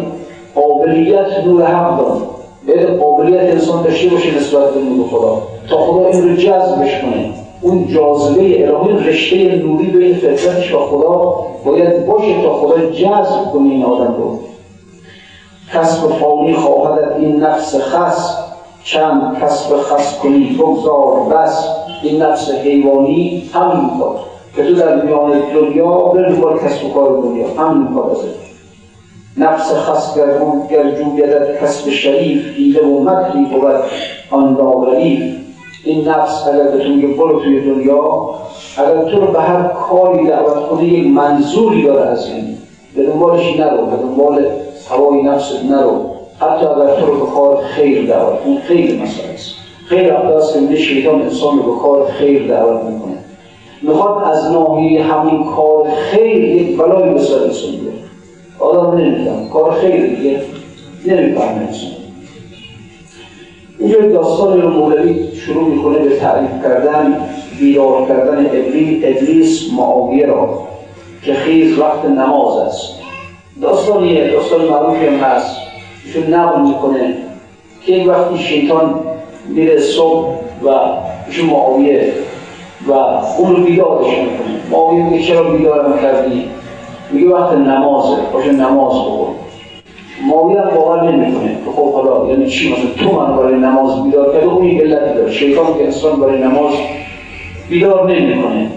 قابلیت 0.55 1.45
نور 1.45 1.65
حق 1.65 1.97
داره. 1.97 2.21
باید 2.67 2.99
قابلیت 2.99 3.41
انسان 3.41 3.83
داشته 3.83 4.09
باشه 4.09 4.37
نسبت 4.37 4.73
به 4.73 4.79
نور 4.79 5.07
خدا. 5.07 5.41
تا 5.69 5.77
خدا 5.77 6.07
این 6.07 6.29
رو 6.29 6.35
جذبش 6.35 7.01
کنه. 7.01 7.33
اون 7.61 7.87
جاذبه 7.87 8.41
الهی 8.41 9.09
رشته 9.09 9.55
نوری 9.55 9.87
بین 9.87 10.15
فطرتش 10.15 10.73
و 10.73 10.79
خدا 10.79 11.35
باید 11.65 12.05
باشه 12.05 12.41
تا 12.41 12.53
خدا 12.53 12.85
جذب 12.85 13.51
کنه 13.53 13.69
این 13.69 13.83
آدم 13.85 14.15
رو. 14.17 14.39
کسب 15.73 16.07
فانی 16.07 16.53
خواهد 16.53 17.11
این 17.19 17.35
نفس 17.35 17.75
خس. 17.75 18.37
چند 18.83 19.37
کسب 19.41 19.75
خس 19.75 20.19
کنی 20.19 20.57
بگذار 20.59 21.13
بس. 21.31 21.67
این 22.03 22.21
نفس 22.21 22.51
حیوانی 22.51 23.49
همین 23.53 23.99
کار 23.99 24.15
که 24.55 24.63
تو 24.63 24.73
در 24.73 25.01
میان 25.01 25.31
دنیا 25.53 25.89
بر 25.89 26.57
کسب 26.65 26.85
و 26.85 26.89
کار 26.89 27.21
دنیا 27.21 27.47
همین 27.57 27.95
کار 27.95 28.11
ازت. 28.11 28.52
نفس 29.37 29.73
خس 29.73 30.17
گردون 30.17 30.67
گرجویدت 30.67 31.63
کسب 31.63 31.89
شریف 31.89 32.55
دیده 32.55 32.85
و 32.85 33.03
مکری 33.03 33.45
بود 33.45 33.75
آن 34.31 34.57
لاغریف 34.57 35.23
این 35.85 36.07
نفس 36.07 36.47
اگر 36.47 36.63
به 36.63 36.83
توی 36.83 37.07
برو 37.07 37.39
توی 37.39 37.61
دنیا 37.61 38.29
اگر 38.77 39.11
تو 39.11 39.19
رو 39.19 39.31
به 39.31 39.41
هر 39.41 39.63
کاری 39.63 40.27
دعوت 40.27 40.67
کنه 40.69 40.83
یک 40.83 41.07
منظوری 41.07 41.83
داره 41.83 42.09
از 42.09 42.27
این 42.27 42.57
به 42.95 43.03
دنبالش 43.03 43.59
نرو 43.59 43.85
به 43.85 43.95
دنبال 43.95 44.45
هوای 44.89 45.21
نفست 45.21 45.65
نرو. 45.65 46.13
حتی 46.39 46.65
اگر 46.65 46.95
تو 46.99 47.05
رو 47.05 47.25
به 47.25 47.31
کار 47.31 47.63
خیر 47.63 48.07
دعوت 48.07 48.39
این 48.45 48.59
خیر 48.59 49.01
مسئله 49.01 49.33
است. 49.33 49.55
خیر 49.85 50.13
است 50.13 50.69
که 50.69 50.75
شیطان 50.75 51.21
انسان 51.21 51.57
رو 51.57 51.73
به 51.73 51.79
کار 51.79 52.05
خیر 52.05 52.47
دعوت 52.47 52.83
می‌کنه 52.83 53.17
می‌خواد 53.81 54.23
از 54.31 54.51
ناحیه 54.51 55.03
همین 55.03 55.43
کار 55.43 55.89
خیر 55.89 56.43
یک 56.43 56.77
بلایی 56.77 57.13
به 57.13 57.19
بیاره 57.19 57.92
آدم 58.63 58.97
نمی‌دونم 58.97 59.49
کار 59.49 59.71
خیر 59.71 60.05
دیگه. 60.15 60.41
نمی‌فهمه 61.05 61.61
انسان 61.67 61.89
اینجا 63.79 64.01
داستانی 64.01 64.61
رو 64.61 64.69
مولوی 64.69 65.35
شروع 65.35 65.69
می‌کنه 65.69 65.99
به 65.99 66.15
تعریف 66.15 66.63
کردن 66.63 67.15
بیدار 67.59 68.07
کردن 68.07 68.45
ابلیس, 69.03 69.73
معاویه 69.77 70.25
را 70.25 70.59
که 71.23 71.33
خیز 71.33 71.79
وقت 71.79 72.05
نماز 72.05 72.57
است. 72.57 72.93
داستانیه 73.61 74.31
داستان 74.31 74.65
معروفی 74.65 75.05
هم 75.05 75.13
هست. 75.13 75.57
ایشون 76.05 76.33
نقل 76.33 76.61
می‌کنه 76.61 77.15
که 77.85 77.91
یک 77.91 78.07
وقتی 78.07 78.37
شیطان 78.37 78.99
میره 79.49 79.79
صبح 79.79 80.27
و 80.63 80.69
ایشون 81.27 81.45
معاویه 81.45 82.13
و 82.87 82.91
اون 83.37 83.55
رو 83.55 83.63
بیدارش 83.63 84.07
می‌کنه. 84.07 84.59
معاویه 84.71 85.03
میگه 85.03 85.23
چرا 85.23 85.43
بیدارم 85.43 85.99
کردی؟ 86.01 86.45
میگه 87.13 87.29
وقت 87.29 87.53
نمازه 87.53 88.15
باشه 88.33 88.51
نماز 88.51 88.93
بخور 88.93 89.27
معاویه 90.27 90.61
هم 90.61 90.75
باور 90.75 91.11
نمی‌کنه 91.11 91.57
که 91.65 91.71
خب 91.75 91.93
حالا 91.93 92.29
یعنی 92.29 92.47
چی؟ 92.49 92.73
مثلا 92.73 93.05
تو 93.05 93.15
من 93.15 93.37
برای 93.37 93.55
نماز 93.55 94.03
بیدار 94.03 94.33
کرده 94.33 94.45
اون 94.45 94.65
یک 94.65 94.81
علتی 94.81 95.15
داره. 95.15 95.31
شیطان 95.31 95.65
که 95.77 95.83
انسان 95.83 96.19
برای 96.19 96.41
نماز 96.41 96.73
بیدار 97.69 98.11
نمی‌کنه. 98.11 98.67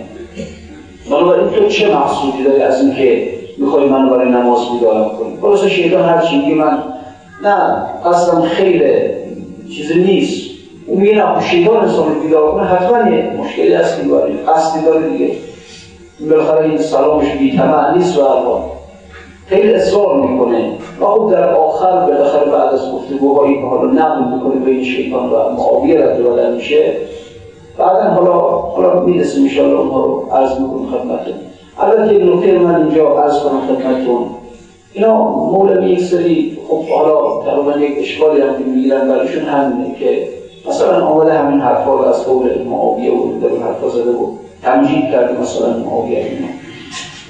بنابراین 1.10 1.50
تو 1.50 1.68
چه 1.68 1.94
مقصودی 1.94 2.44
داری 2.44 2.62
از 2.62 2.80
اینکه 2.80 3.28
می‌خوای 3.58 3.88
من 3.88 4.10
برای 4.10 4.28
نماز 4.28 4.58
بیدارم 4.72 5.08
کنی 5.08 5.36
خلاص 5.40 5.64
شیطان 5.64 6.02
هر 6.02 6.20
چی 6.20 6.38
میگه 6.38 6.54
من 6.54 6.78
نه 7.42 7.56
اصلا 8.06 8.40
خیره 8.40 9.16
چیزی 9.76 9.94
نیست. 9.94 10.50
اون 10.86 11.00
میگه 11.00 11.14
نه 11.14 11.40
شیطان 11.40 11.76
انسان 11.76 12.20
بیدار 12.22 12.52
کنه 12.52 12.64
حتما 12.64 13.10
یه 13.10 13.30
مشکلی 13.38 13.74
هست 13.74 14.02
که 14.02 14.08
برای 14.08 14.32
قصدی 14.32 14.84
داره 14.84 15.10
دیگه. 15.10 15.30
بالاخره 16.20 16.64
این 16.64 16.78
سلامش 16.78 17.32
بی 17.32 17.60
نیست 17.96 18.18
و 18.18 18.20
الان 18.20 18.60
خیلی 19.46 19.74
اصرار 19.74 20.26
می‌کنه. 20.26 20.72
و 21.00 21.04
خب 21.04 21.32
در 21.32 21.54
آخر 21.54 22.06
بالاخره 22.06 22.44
بعد 22.50 22.74
از 22.74 22.92
گفتگوهایی 22.92 23.54
که 23.54 23.66
حالا 23.66 23.90
نقل 23.90 24.34
می‌کنه 24.34 24.64
بین 24.64 24.84
شیطان 24.84 25.30
و 25.30 25.50
معاویه 25.56 26.04
رد 26.04 26.54
میشه. 26.54 26.92
بعدا 27.78 28.10
حالا 28.10 28.32
حالا 28.48 29.00
می‌رسیم 29.00 29.50
ان 29.64 29.76
اونها 29.76 30.04
رو 30.04 30.28
عرض 30.32 30.60
می‌کنم 30.60 30.86
خدمتتون. 30.86 31.34
البته 31.78 32.14
یک 32.14 32.34
نکته 32.34 32.58
من 32.58 32.74
اینجا 32.74 33.22
عرض 33.22 33.38
کنم 33.38 33.60
خدمتتون. 33.60 34.26
اینا 34.92 35.30
مولوی 35.30 35.90
یک 35.90 36.00
سری 36.00 36.58
خب 36.68 36.84
حالا 36.84 37.42
تقریبا 37.44 37.78
یک 37.78 37.98
اشکالی 37.98 38.40
هم 38.40 38.58
که 38.58 38.64
می‌گیرن 38.64 39.08
برایشون 39.08 39.44
همینه 39.44 39.94
که 39.98 40.28
مثلا 40.68 41.06
آمده 41.06 41.32
همین 41.32 41.60
حرفا 41.60 41.94
رو 41.94 42.02
از 42.02 42.26
قول 42.26 42.62
معاویه 42.62 43.12
و 43.12 43.40
در 43.40 43.66
حرفا 43.66 43.88
زده 43.88 44.10
و 44.10 44.26
تمجید 44.66 45.10
کرده 45.10 45.40
مثلا 45.40 45.78
معاویه 45.84 46.18
اینا. 46.18 46.48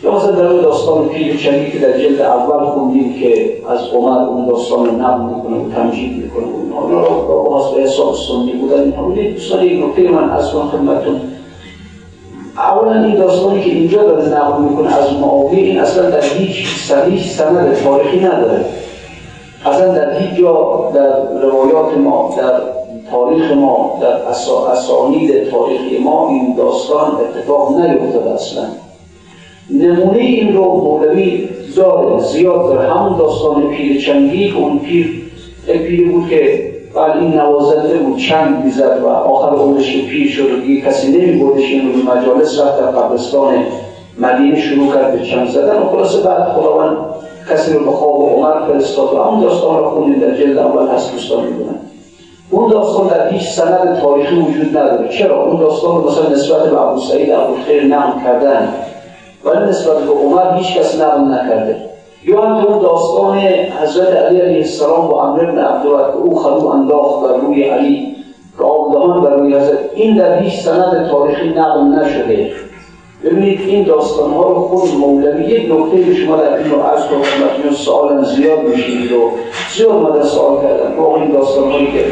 یا 0.02 0.16
مثلا 0.16 0.30
در 0.30 0.46
اون 0.46 0.62
داستان 0.62 1.08
پیر 1.08 1.36
چنگی 1.36 1.70
که 1.70 1.78
در 1.78 1.98
جلد 1.98 2.20
اول 2.20 2.64
خوندیم 2.64 3.14
که 3.20 3.52
از 3.70 3.80
عمر 3.94 4.18
اون 4.18 4.46
داستان 4.46 4.86
رو 4.86 4.92
نقل 4.92 5.20
می‌کنه 5.34 5.56
و 5.56 5.70
تمجید 5.74 6.22
می‌کنه 6.22 6.44
و 6.46 6.56
اینا. 6.62 7.00
رو 7.02 7.26
با 7.26 7.72
به 7.74 7.82
حساب 7.82 8.14
سنی 8.14 8.52
بودن 8.52 8.82
اینها 8.82 9.10
دوستان 9.10 9.64
یک 9.64 9.84
نکته 9.84 10.10
من 10.10 10.30
از 10.30 10.50
خدمتتون 10.50 11.20
اولا 12.56 13.04
این 13.04 13.16
داستانی 13.16 13.60
که 13.64 13.70
اینجا 13.70 14.02
داره 14.02 14.28
نقل 14.28 14.62
می‌کنه 14.62 14.96
از 14.96 15.12
معاویه 15.20 15.62
این 15.62 15.80
اصلا 15.80 16.10
در 16.10 16.22
هیچ 16.22 16.66
صحیح 16.76 17.22
سند 17.22 17.74
تاریخی 17.84 18.18
نداره. 18.18 18.64
اصلا 19.66 19.94
در 19.94 20.18
هیچ 20.18 20.40
جا 20.40 20.90
در 20.94 21.40
روایات 21.42 21.96
ما 21.96 22.34
در 22.38 22.52
تاریخ 23.10 23.52
ما 23.52 23.98
در 24.02 24.12
اسانید 24.72 25.50
تاریخی 25.50 25.98
ما 25.98 26.28
این 26.28 26.54
داستان 26.56 27.12
اتفاق 27.20 27.80
نیفتاده 27.80 28.30
اصلا. 28.30 28.64
نمونه 29.70 30.18
این 30.18 30.56
رو 30.56 30.64
مولوی 30.64 31.48
داره 31.76 32.22
زیاد 32.22 32.66
داره 32.66 32.92
همون 32.92 33.18
داستان 33.18 33.62
پیر 33.62 34.00
چنگی 34.00 34.50
که 34.50 34.56
اون 34.56 34.78
پیر 34.78 35.22
پیر 35.66 36.10
بود 36.10 36.28
که 36.28 36.72
بعد 36.94 37.16
این 37.16 37.34
نوازنده 37.34 37.98
بود 37.98 38.18
چند 38.18 38.64
می‌زد 38.64 39.00
و 39.02 39.06
آخر 39.06 39.56
عمرش 39.56 39.96
پیر 39.96 40.28
شد 40.28 40.50
و 40.50 40.80
کسی 40.86 41.12
نمیبردش 41.12 41.64
این 41.64 41.92
رو 41.92 42.12
مجالس 42.12 42.60
رفت 42.60 42.80
در 42.80 42.86
قبرستان 42.86 43.54
مدینه 44.18 44.60
شروع 44.60 44.94
کرد 44.94 45.12
به 45.12 45.26
چند 45.26 45.48
زدن 45.48 45.82
و 45.82 45.88
خلاصه 45.88 46.20
بعد 46.20 46.52
خداوند 46.52 46.96
کسی 47.50 47.72
رو 47.72 47.84
به 47.84 47.90
خواب 47.90 48.32
عمر 48.32 48.66
فرستاد 48.66 49.14
و 49.14 49.22
همون 49.22 49.40
داستان 49.40 49.78
رو 49.78 49.90
خوندیم 49.90 50.20
در 50.20 50.36
جلد 50.36 50.58
اول 50.58 50.88
هست 50.88 51.12
دوستان 51.12 51.44
اون 52.50 52.70
داستان 52.70 53.06
در 53.08 53.28
هیچ 53.28 53.48
سند 53.48 54.00
تاریخی 54.00 54.34
وجود 54.34 54.76
نداره. 54.76 55.08
چرا؟ 55.08 55.44
اون 55.44 55.60
داستان 55.60 55.96
رو 55.96 56.10
مثلا 56.10 56.28
نسبت 56.28 56.70
به 56.70 56.80
ابو 56.80 57.00
سعید 57.00 57.34
خیر 57.66 57.84
نقل 57.84 58.24
کردن. 58.24 58.68
ولی 59.44 59.68
نسبت 59.68 59.96
به 59.96 60.12
عمر 60.12 60.56
هیچ 60.56 60.78
کس 60.78 61.00
نقل 61.00 61.20
نکرده. 61.20 61.76
یا 62.24 62.42
هم 62.42 62.66
اون 62.66 62.78
داستان 62.78 63.38
حضرت 63.82 64.16
علی 64.16 64.40
علیه 64.40 64.56
السلام 64.56 65.08
با 65.08 65.24
امر 65.24 65.44
ابن 65.44 65.58
عبدالله 65.58 66.16
او 66.16 66.36
خلو 66.36 66.66
انداخت 66.66 67.24
بر 67.24 67.36
روی 67.36 67.62
علی 67.62 68.16
که 68.58 68.64
آبدهان 68.64 69.20
بر 69.20 69.36
روی 69.36 69.54
حضرت 69.54 69.78
این 69.94 70.16
در 70.16 70.38
هیچ 70.38 70.60
سند 70.60 71.10
تاریخی 71.10 71.48
نقل 71.48 71.80
نشده. 71.80 72.50
ببینید 73.24 73.60
این 73.60 73.84
داستان 73.84 74.30
ها 74.30 74.42
رو 74.42 74.54
خود 74.54 75.00
مولوی 75.00 75.44
یک 75.44 75.72
نکته 75.72 76.14
شما 76.14 76.36
در 76.36 76.56
این 76.56 76.70
رو 76.70 76.80
عرض 76.80 77.00
کنم 77.06 77.72
سوال 77.72 78.24
زیاد 78.24 78.58
میشید 78.58 79.12
و 79.12 79.30
زیاد 79.76 79.92
مدر 79.92 80.22
سوال 80.22 80.62
کردن. 80.62 80.96
با 80.96 81.16
این 81.16 81.30
داستان 81.30 81.70
هایی 81.72 81.86
که 81.86 82.04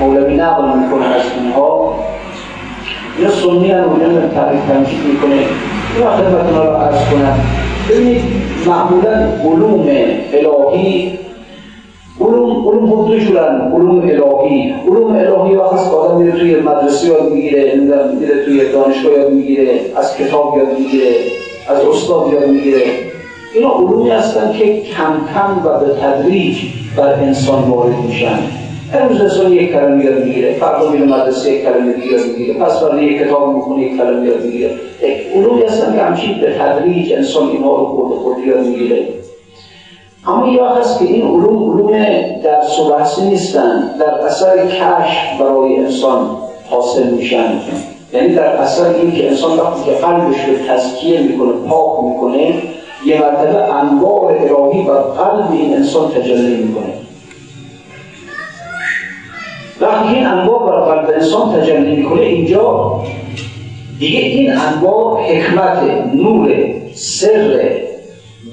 مولوی 0.00 0.36
نقل 0.36 0.78
می‌کنه 0.78 1.06
از 1.06 1.22
اینها 1.40 1.94
یا 3.20 3.30
سنی 3.30 3.70
هم 3.70 3.84
رو 3.84 4.28
تعریف 4.34 4.64
تمشید 4.64 4.98
می‌کنه. 5.12 5.34
این 5.34 6.06
خدمتون 6.06 6.66
رو 6.66 6.72
عرض 6.72 7.10
کنم. 7.10 7.38
ببینید 7.90 8.22
معمولا 8.66 9.28
علوم 9.44 9.88
الهی 10.32 11.18
علوم 12.20 12.68
علوم 12.68 12.90
خود 12.90 13.18
شدن 13.18 13.72
علوم 13.74 13.98
الهی. 13.98 14.74
علوم 14.86 15.16
الهی 15.16 15.54
وقت 15.54 15.90
که 15.90 15.96
آدم 15.96 16.22
میره 16.22 16.38
توی 16.38 16.60
مدرسه 16.60 17.08
یاد 17.08 17.32
می‌گیره 17.32 17.74
میره 18.20 18.44
توی 18.44 18.72
دانشگاه 18.72 19.12
یاد 19.12 19.32
می‌گیره 19.32 19.80
از 19.96 20.16
کتاب 20.16 20.58
یاد 20.58 20.78
می‌گیره 20.78 21.10
از 21.68 21.80
استاد 21.84 22.32
یاد 22.32 22.48
می‌گیره. 22.48 22.82
اینا 23.54 23.74
علومی 23.74 24.10
هستن 24.10 24.52
که 24.52 24.80
کم 24.80 25.12
کم 25.34 25.66
و 25.66 25.80
به 25.80 25.86
تدریج 26.02 26.56
بر 26.96 27.12
انسان 27.12 27.62
وارد 27.62 27.94
میشن. 28.06 28.38
امروز 28.94 29.52
یک 29.52 29.72
کلمه 29.72 30.04
یاد 30.04 30.24
می‌گیره 30.24 30.52
فردا 30.52 30.90
میره 30.90 31.04
مدرسه 31.04 31.52
یک 31.52 31.66
دیگه 31.96 32.12
یاد 32.12 32.26
می‌گیره 32.26 32.54
پس 32.54 32.80
فردا 32.80 33.02
یک 33.02 33.22
کتاب 33.22 33.54
می‌خونه 33.54 33.82
یک 33.82 33.96
کلمه 33.96 34.26
یاد 34.26 34.44
می‌گیره. 34.44 34.70
علومی 35.34 35.62
هستن 35.62 35.92
که 35.92 36.02
همچین 36.02 36.40
به 36.40 36.54
تدریج 36.58 37.12
انسان 37.12 37.48
اینها 37.48 37.76
رو 37.76 37.84
خود 37.84 38.18
خود 38.18 38.46
یاد 38.46 38.66
می‌گیره. 38.66 39.08
اما 40.26 40.62
وقت 40.62 40.78
هست 40.78 40.98
که 40.98 41.04
این 41.04 41.22
علوم 41.22 41.70
علوم 41.70 41.92
در 42.44 42.60
و 42.60 43.22
نیستن 43.22 43.90
در 44.00 44.26
اثر 44.26 44.66
کشف 44.66 45.40
برای 45.40 45.76
انسان 45.76 46.30
حاصل 46.70 47.06
میشن. 47.10 47.44
یعنی 48.12 48.34
در 48.34 48.46
اثر 48.46 48.94
این 48.94 49.12
که 49.12 49.28
انسان 49.28 49.58
وقتی 49.58 49.84
که 49.84 49.90
قلبش 49.90 50.44
رو 50.48 50.54
تزکیه 50.68 51.20
می‌کنه 51.20 51.52
پاک 51.68 52.04
می‌کنه 52.04 52.54
یه 53.06 53.20
مرتبه 53.20 53.74
انوار 53.74 54.32
الهی 54.32 54.82
بر 54.82 54.94
قلب 54.94 55.52
این 55.52 55.74
انسان 55.74 56.10
تجلی 56.10 56.56
می‌کنه. 56.56 57.07
وقتی 59.80 60.14
این 60.14 60.26
انوار 60.26 60.58
بر 60.58 60.80
قلب 60.80 61.14
انسان 61.14 61.52
تجلی 61.52 61.96
می‌کنه 61.96 62.20
اینجا 62.20 62.92
دیگه 63.98 64.18
این 64.18 64.52
انوار 64.52 65.20
حکمت 65.20 65.78
نور 66.14 66.54
سر 66.94 67.70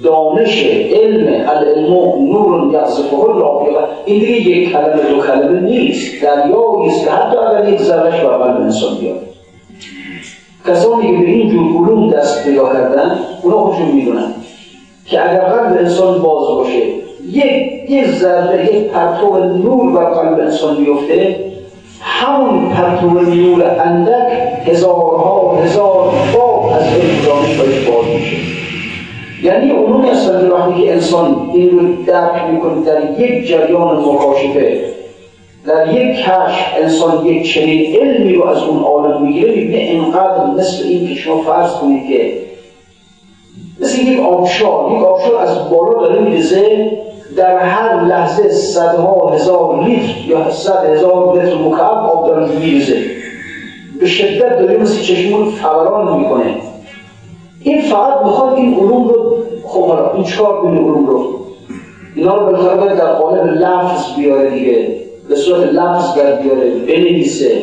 دانش 0.03 0.65
علم 0.91 1.49
العلم 1.49 1.93
نور 2.31 2.73
یعظفه 2.73 3.19
الله 3.19 3.83
این 4.05 4.19
دیگه 4.19 4.49
یک 4.49 4.71
کلمه 4.71 5.09
دو 5.09 5.21
کلمه 5.21 5.59
نیست. 5.59 6.23
دریایی 6.23 6.89
است 6.89 7.05
که 7.05 7.11
حتی 7.11 7.37
اگر 7.37 7.73
یک 7.73 7.81
ذرهش 7.81 8.21
بر 8.21 8.37
قلب 8.37 8.61
انسان 8.61 8.97
بیاد. 8.97 9.19
کسانی 10.67 11.11
که 11.11 11.23
به 11.23 11.29
این 11.29 11.49
جور 11.49 11.63
علوم 11.63 12.11
دست 12.11 12.43
پیدا 12.43 12.73
کردن 12.73 13.19
اونا 13.43 13.57
خودشون 13.57 13.91
می‌دونن 13.91 14.33
که 15.05 15.29
اگر 15.29 15.39
قلب 15.39 15.77
انسان 15.77 16.21
باز 16.21 16.47
باشه 16.47 17.04
یک 17.31 17.89
یه 17.89 18.11
ذره 18.11 18.75
یک 18.75 18.87
پرتو 18.87 19.45
نور 19.45 19.91
بر 19.91 20.05
قلب 20.05 20.39
انسان 20.39 20.77
بیفته. 20.77 21.35
همون 22.01 22.69
پرتو 22.69 23.09
نور 23.09 23.63
اندک 23.63 24.31
هزارها 24.65 25.55
هزار 25.63 26.13
باب 26.33 26.65
از 26.73 26.83
علم 26.83 27.25
دانش 27.25 27.87
باز 27.87 28.05
میشه. 28.15 28.37
یعنی 29.43 29.71
علوم 29.71 30.05
هستن 30.05 30.49
وقتی 30.49 30.81
که 30.81 30.93
انسان 30.93 31.49
این 31.53 31.69
رو 31.69 32.03
درک 32.03 32.43
می‌کنه 32.51 32.85
در 32.85 33.19
یک 33.19 33.47
جریان 33.47 33.97
مکاشفه 33.97 34.81
در 35.65 35.93
یک 35.93 36.15
کشف 36.15 36.73
انسان 36.81 37.25
یک 37.25 37.53
چنین 37.53 37.95
علمی 37.95 38.33
رو 38.33 38.45
از 38.45 38.63
اون 38.63 38.83
عالم 38.83 39.21
می‌گیره. 39.21 39.51
می‌بینه 39.51 39.77
اینقدر 39.77 40.45
مثل 40.57 40.83
این 40.83 41.07
که 41.07 41.15
شما 41.15 41.41
فرض 41.41 41.71
کنید 41.71 42.07
که 42.09 42.33
مثل 43.79 44.01
یک 44.01 44.19
آبشار 44.19 44.91
یک 44.91 45.03
آبشار 45.03 45.35
از 45.35 45.69
بالا 45.69 46.07
داره 46.07 46.21
میرزه 46.21 46.91
در 47.35 47.57
هر 47.57 48.03
لحظه 48.03 48.49
صدها 48.49 49.29
هزار 49.29 49.83
لیتر 49.83 50.27
یا 50.27 50.51
صد 50.51 50.85
هزار 50.85 51.33
لیتر 51.33 51.55
مکعب 51.55 51.97
آب 51.97 52.27
داره 52.27 52.47
میریزه. 52.47 52.97
به 53.99 54.05
شدت 54.05 54.59
داره 54.59 54.77
مثل 54.77 55.01
چشمون 55.01 55.49
فوران 55.49 56.19
می‌کنه. 56.19 56.55
این 57.61 57.81
فقط 57.81 58.25
می‌خواد 58.25 58.53
این 58.53 58.73
علوم 58.73 59.07
رو 59.07 59.43
خب 59.63 60.15
این 60.15 60.23
چکار 60.23 60.61
کنه 60.61 60.79
علوم 60.79 61.05
رو. 61.05 61.25
اینا 62.15 62.35
رو 62.35 62.77
باید 62.77 62.97
در 62.97 63.13
قالب 63.13 63.45
لفظ 63.45 64.15
بیاره 64.17 64.49
دیگه. 64.49 64.87
به 65.29 65.35
صورت 65.35 65.73
لفظ 65.73 66.17
در 66.17 66.35
بیاره 66.35 66.69
بنویسه. 66.69 67.61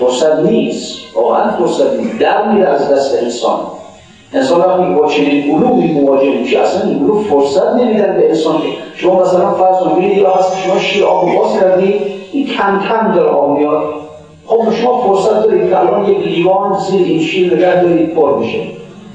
فرصت 0.00 0.38
نیست. 0.38 0.98
واقعا 1.14 1.50
فرصت 1.50 1.94
نیست. 2.00 2.18
در 2.18 2.52
میره 2.52 2.68
از 2.68 2.88
دست 2.88 3.22
انسان. 3.22 3.60
انسان 4.34 4.60
وقتی 4.60 4.94
با 4.94 5.08
چنین 5.08 5.54
علومی 5.54 5.92
مواجه 5.92 6.38
میشه 6.38 6.58
اصلا 6.58 6.90
این 6.90 7.04
علوم 7.04 7.22
فرصت 7.22 7.74
نمیدن 7.74 8.16
به 8.16 8.28
انسان. 8.28 8.54
که 8.60 8.68
شما 9.00 9.22
مثلا 9.22 9.50
فرض 9.50 9.76
کنید 9.76 10.18
یا 10.18 10.30
هست 10.30 10.56
شما 10.58 10.78
شیر 10.78 11.04
آب 11.04 11.24
باز 11.36 11.60
کردی 11.60 11.94
این 12.32 12.46
کم 12.46 12.80
کم 12.88 13.12
داره 13.12 13.28
آب 13.30 13.58
میاد. 13.58 13.82
خب 14.46 14.72
شما 14.72 15.00
فرصت 15.00 15.42
دارید 15.42 15.70
که 15.70 15.78
الان 15.78 16.04
یک 16.04 16.18
لیوان 16.18 16.78
زیر 16.78 17.06
این 17.06 17.20
شیر 17.20 17.54
نگه 17.54 17.82
دارید 17.82 18.14
پر 18.14 18.32
بشه 18.32 18.58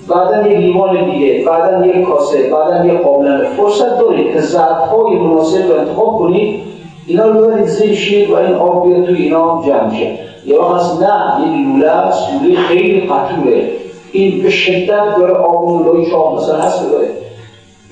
بعدا 0.08 0.48
یک 0.48 0.58
لیوان 0.58 1.12
دیگه 1.12 1.46
بعدا 1.46 1.86
یک 1.86 2.06
کاسه 2.06 2.50
بعدا 2.50 2.86
یک 2.86 3.02
قابلمه. 3.02 3.44
فرصت 3.44 4.00
دارید 4.00 4.34
که 4.34 4.42
ظرفهای 4.42 5.16
مناسب 5.16 5.72
رو 5.72 5.80
انتخاب 5.80 6.18
کنید. 6.20 6.60
اینا 7.08 7.28
رو 7.28 7.40
ببرید 7.40 7.66
زیر 7.66 7.94
شیر 7.94 8.32
و 8.32 8.36
این 8.36 8.54
آب 8.56 8.88
بیاد 8.88 9.06
توی 9.06 9.24
اینا 9.24 9.64
جمع 9.68 9.94
شه 9.94 10.12
یا 10.46 10.70
هست 10.70 11.04
نه 11.04 11.46
یک 11.46 11.68
لوله 11.68 11.92
است 11.92 12.30
لوله 12.34 12.56
خیلی 12.60 13.02
قطوره 13.02 13.70
این 14.12 14.44
به 14.44 14.50
شدت 14.50 15.18
داره 15.18 15.34
آب 15.34 15.86
لوله 15.86 16.10
شاه 16.10 16.36
مثلا 16.36 16.58
هست 16.58 16.92
داره. 16.92 17.25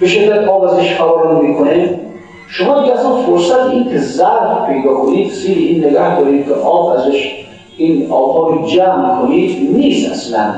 به 0.03 0.09
شدت 0.09 0.47
آب 0.47 0.63
ازش 0.63 0.93
فوران 0.93 1.45
می‌کنه. 1.45 1.99
شما 2.47 2.79
دیگه 2.81 2.93
اصلا 2.93 3.15
فرصت 3.15 3.69
این 3.71 3.89
که 3.89 3.99
ظرف 3.99 4.69
پیدا 4.69 4.93
کنید 4.93 5.31
زیر 5.31 5.57
این 5.57 5.85
نگه 5.85 6.19
دارید 6.19 6.45
که 6.45 6.53
آب 6.53 6.85
ازش 6.85 7.31
این 7.77 8.11
آبها 8.11 8.47
رو 8.47 8.67
جمع 8.67 9.21
کنید 9.21 9.77
نیست 9.77 10.11
اصلا. 10.11 10.53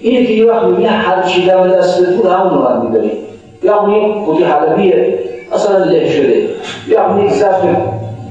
اینه 0.00 0.26
که 0.26 0.32
یه 0.32 0.44
وقت 0.44 0.64
می‌بینه 0.64 0.88
هر 0.88 1.22
چی 1.22 1.46
دم 1.46 1.68
دست 1.68 2.06
بود 2.16 2.26
همون 2.26 2.62
رو 2.62 2.82
میدارید 2.82 3.12
یا 3.62 3.80
اون 3.80 3.94
یک 3.94 4.24
خودی 4.24 4.42
حلبیه 4.42 5.18
اصلا 5.52 5.84
له 5.84 6.10
شده 6.10 6.48
یا 6.88 7.06
اون 7.08 7.26
یک 7.26 7.32
ظرف 7.32 7.64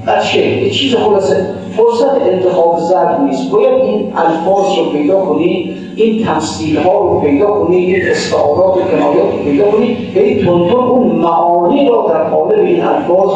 بچه 0.08 0.48
یه 0.48 0.70
چیز 0.70 0.96
خلاصه. 0.96 1.46
فرصت 1.78 2.22
انتخاب 2.22 2.80
زرد 2.80 3.22
نیست. 3.22 3.52
باید 3.52 3.74
این 3.74 4.14
الفاظ 4.16 4.78
رو 4.78 4.92
پیدا 4.92 5.20
کنی 5.20 5.76
این 5.96 6.26
تمثیل 6.26 6.78
ها 6.78 7.00
رو 7.00 7.20
پیدا 7.20 7.46
کنی 7.46 7.76
این 7.76 8.10
استعارات 8.10 8.78
و 8.78 8.82
کنایات 8.82 9.34
رو 9.34 9.44
پیدا 9.44 9.72
کنی. 9.72 9.86
هی 9.86 10.46
تونتون 10.46 10.84
اون 10.84 11.08
معانی 11.08 11.90
را 11.90 12.06
در 12.10 12.24
قالب 12.24 12.60
این 12.60 12.84
الفاظ 12.84 13.30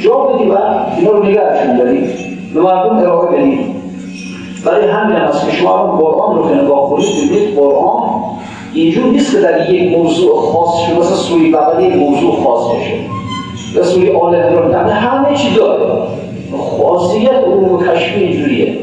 جا 0.00 0.16
بدی 0.16 0.44
و 0.44 0.58
اینا 0.98 1.10
رو 1.10 1.24
نگرشون 1.24 1.76
داری. 1.76 2.04
به 2.54 2.60
مردم 2.60 2.96
ارائه 2.96 3.36
بدی. 3.36 3.58
برای 4.64 4.88
همین 4.88 5.16
هست 5.16 5.46
که 5.46 5.56
شما 5.56 5.78
هم 5.78 5.96
قرآن 5.96 6.36
رو 6.36 6.48
که 6.48 6.54
نگاه 6.54 6.90
کنید 6.90 7.06
ببینید 7.06 7.56
قرآن 7.56 8.04
اینجور 8.74 9.04
نیست 9.04 9.32
که 9.32 9.40
در 9.40 9.70
یک 9.70 9.98
موضوع 9.98 10.36
خاص 10.36 10.78
شده 10.78 10.98
مثلا 10.98 11.16
سوی 11.16 11.50
بغل 11.50 11.84
یک 11.84 11.96
موضوع 11.96 12.44
خاص 12.44 12.76
بشه. 12.76 12.94
یا 13.74 13.82
سوی 13.82 14.10
آل 14.10 14.34
عمران. 14.34 14.88
همه 14.88 15.36
چی 15.36 15.54
داره. 15.54 16.08
خاصیت 16.58 17.32
علوم 17.32 17.86
کشفی 17.86 18.24
اینجوریه. 18.24 18.74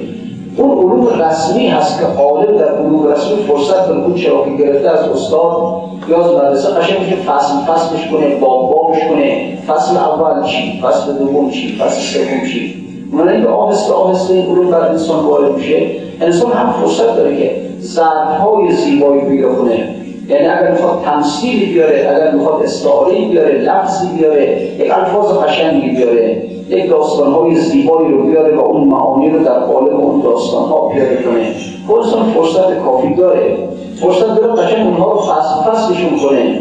اون 0.58 0.72
علوم 0.72 1.22
رسمی 1.22 1.68
هست 1.68 2.00
که 2.00 2.06
عالم 2.06 2.58
در 2.58 2.76
علوم 2.76 3.08
رسمی 3.08 3.36
فرصت 3.48 3.88
به 3.88 4.20
چرا 4.20 4.46
که 4.46 4.64
گرفته 4.64 4.90
از 4.90 5.00
استاد 5.00 5.82
یا 6.10 6.26
از 6.26 6.32
مدرسه 6.32 6.70
قشنگ 6.70 7.00
میشه 7.00 7.16
فصل 7.16 7.54
فصلش 7.68 8.12
کنه 8.12 8.36
باب 8.36 8.72
بابش 8.72 9.00
کنه. 9.10 9.58
فصل 9.68 9.98
اول 9.98 10.44
چی؟ 10.44 10.82
فصل 10.84 11.14
دوم 11.14 11.50
چی؟ 11.50 11.78
فصل 11.78 12.02
سوم 12.02 12.48
چی؟ 12.52 12.74
من 13.12 13.30
اینکه 13.30 13.50
آهسته 13.50 13.94
آهسته 13.94 14.34
این 14.34 14.46
علوم 14.46 14.72
بر 14.72 14.82
انسان 14.82 15.26
وارد 15.26 15.52
میشه. 15.52 15.86
انسان 16.22 16.52
هم 16.52 16.74
فرصت 16.82 17.16
داره 17.16 17.38
که 17.38 17.52
ضربهای 17.80 18.72
زیبایی 18.72 19.22
پیدا 19.22 19.56
کنه. 19.56 19.90
یعنی 20.30 20.48
اگر 20.48 20.72
می‌خواد 20.72 21.02
تمثیلی 21.06 21.66
بیاره 21.66 22.10
اگر 22.16 22.32
می‌خواد 22.32 22.64
استعاری 22.64 23.26
بیاره 23.26 23.54
لفظی 23.54 24.08
بیاره 24.18 24.62
یک 24.80 24.92
الفاظ 24.92 25.38
قشنگی 25.38 25.90
بیاره 25.90 26.44
یک 26.72 26.90
داستانهای 26.90 27.56
زیبایی 27.56 28.12
رو 28.12 28.24
بیاره 28.24 28.56
و 28.56 28.60
اون 28.60 28.88
معانی 28.88 29.30
رو 29.30 29.44
در 29.44 29.60
قالب 29.60 29.96
اون 29.96 30.22
داستانها 30.22 30.88
بیاره 30.88 31.24
کنه. 31.24 31.54
خودشون 31.88 32.24
فرصت 32.24 32.80
کافی 32.86 33.14
داره. 33.14 33.58
فرصت 33.96 34.36
داره 34.36 34.62
قشنگ 34.62 34.88
اونها 34.88 35.12
رو 35.12 35.20
فصل 35.20 35.72
فصلشون 35.72 36.30
کنه. 36.30 36.60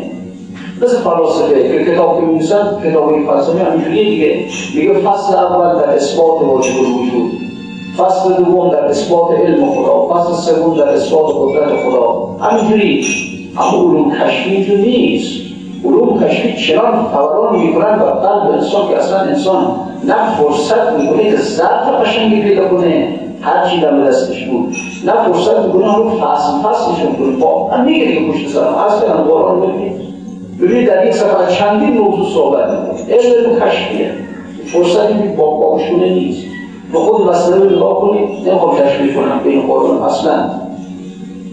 مثل 0.82 0.96
فلاسفه 0.96 1.84
که 1.84 1.92
کتاب 1.92 2.16
که 2.16 2.26
می‌نویسن 2.26 2.78
کتابی 2.84 3.26
فلسفه 3.26 3.64
همینجوریه 3.64 4.04
دیگه. 4.04 4.44
میگه 4.74 4.92
فصل 4.92 5.36
اول 5.36 5.80
در 5.80 5.88
اثبات 5.90 6.42
واجب 6.42 6.72
الوجود. 6.78 7.30
فصل 7.96 8.44
دوم 8.44 8.70
در 8.70 8.84
اثبات 8.84 9.30
علم 9.30 9.66
خدا. 9.72 10.08
فصل 10.08 10.32
سوم 10.32 10.74
در 10.74 10.88
اثبات 10.88 11.30
قدرت 11.36 11.68
خدا. 11.84 12.36
همینجوری. 12.40 13.04
اما 13.56 13.78
علوم 13.78 14.12
کشفی 14.12 14.50
اینجور 14.50 14.78
نیست. 14.78 15.40
علوم 15.84 16.24
کشفی 16.24 16.66
چنان 16.66 17.06
فوران 17.12 17.58
می‌کنن 17.58 17.98
و 17.98 18.04
قلب 18.04 18.50
انسان 18.52 18.88
که 18.88 18.96
اصلا 18.96 19.18
انسان 19.18 19.89
نه 20.04 20.34
فرصت 20.36 20.92
می‌کنه 20.92 21.30
که 21.30 21.36
ظرف 21.36 21.88
قشنگی 21.88 22.42
پیدا 22.42 22.68
کنه. 22.68 23.08
هر 23.40 23.68
چی 23.68 23.80
دم 23.80 24.04
دستش 24.04 24.44
بود. 24.44 24.76
نه 25.06 25.12
فرصت 25.12 25.58
می‌کنه 25.58 25.96
رو 25.96 26.10
فصل 26.10 26.68
فصلشون 26.68 27.12
کنه. 27.16 27.36
با 27.36 27.68
من 27.68 27.84
میگه 27.84 28.06
دیگه 28.06 28.32
پشت 28.32 28.48
سرم 28.48 28.74
از 28.74 29.00
کنم 29.00 29.22
قرآن 29.22 29.60
ببینید. 29.60 30.00
ببینید 30.62 30.88
در 30.88 31.06
یک 31.06 31.14
سفر 31.14 31.46
چندین 31.46 31.98
موضوع 31.98 32.26
صحبت 32.34 32.70
می‌کنه 32.70 33.14
علم 33.14 33.60
کشفیه. 33.60 34.10
فرصتی 34.66 35.14
که 35.14 35.34
با 35.36 35.50
باشونه 35.50 36.08
نیست. 36.08 36.46
به 36.92 36.98
خود 36.98 37.28
مسئله 37.28 37.56
رو 37.56 37.76
نگاه 37.76 38.00
کنید. 38.00 38.48
نمی‌خوام 38.48 38.76
تشریح 38.76 39.14
کنم 39.14 39.40
بین 39.44 39.66
قرآن 39.66 40.02
اصلا. 40.02 40.50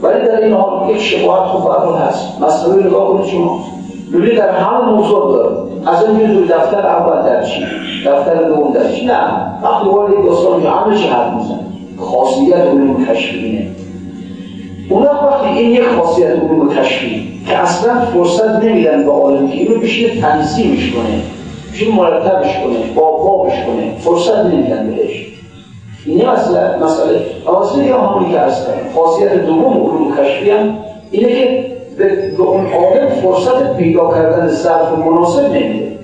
ولی 0.02 0.26
در 0.26 0.42
این 0.42 0.54
حال 0.54 0.90
یک 0.90 1.02
شباهت 1.02 1.48
خوب 1.48 1.72
هست. 2.08 2.42
مسئله 2.42 2.76
رو 2.76 2.88
نگاه 2.88 3.08
کنید 3.08 3.26
شما. 3.26 3.60
ببینید 4.14 4.38
در 4.38 4.50
همه 4.50 4.92
موضوع 4.92 5.34
داره 5.34 5.67
این 5.88 6.16
می‌دونی 6.16 6.48
دفتر 6.48 6.88
اول 6.88 7.22
در 7.26 7.44
چی 7.44 7.66
دفتر 8.06 8.44
دوم 8.44 8.74
در 8.74 8.92
چی 8.92 9.06
نه 9.06 9.20
وقتی 9.64 9.90
وارد 9.90 10.26
داستان 10.26 10.62
همه 10.62 10.98
چی 10.98 11.08
حرف 11.08 11.34
میزن 11.34 11.60
خاصیت 11.98 12.56
علوم 12.56 13.06
کشفی 13.06 13.38
اینه 13.38 13.68
اون 14.90 15.04
وقتی 15.04 15.48
این 15.48 15.72
یک 15.72 15.88
خاصیت 15.88 16.30
علوم 16.30 16.76
کشفی 16.76 17.42
که 17.48 17.58
اصلا 17.58 18.02
فرصت 18.02 18.64
نمیدن 18.64 19.04
به 19.06 19.12
عالم 19.12 19.50
که 19.50 19.58
اینو 19.58 19.80
بشینه 19.80 20.22
تنظیمش 20.22 20.92
کنه 20.92 21.22
بشینه 21.74 21.96
مرتبش 21.96 22.58
کنه 22.58 22.78
بابش 22.96 23.54
کنه. 23.54 23.98
فرصت 24.00 24.46
نمیدن 24.46 24.88
بهش. 24.90 25.28
اینه 26.06 26.32
مسئله 26.32 26.84
مسئله 26.84 27.22
آسلی 27.46 27.86
یا 27.86 28.02
همونی 28.02 28.32
که 28.32 28.40
از 28.40 28.68
خاصیت 28.96 29.46
دوم 29.46 29.74
علوم 29.74 30.18
کشفی 30.18 30.50
هم 30.50 30.78
اینه 31.12 31.30
که 31.30 31.77
به 31.98 32.42
اون 32.42 32.74
عالم 32.74 33.10
فرصت 33.10 33.78
پیدا 33.78 34.14
کردن 34.14 34.48
ظرف 34.48 34.92
مناسب 34.92 35.44
نمیده. 35.44 35.98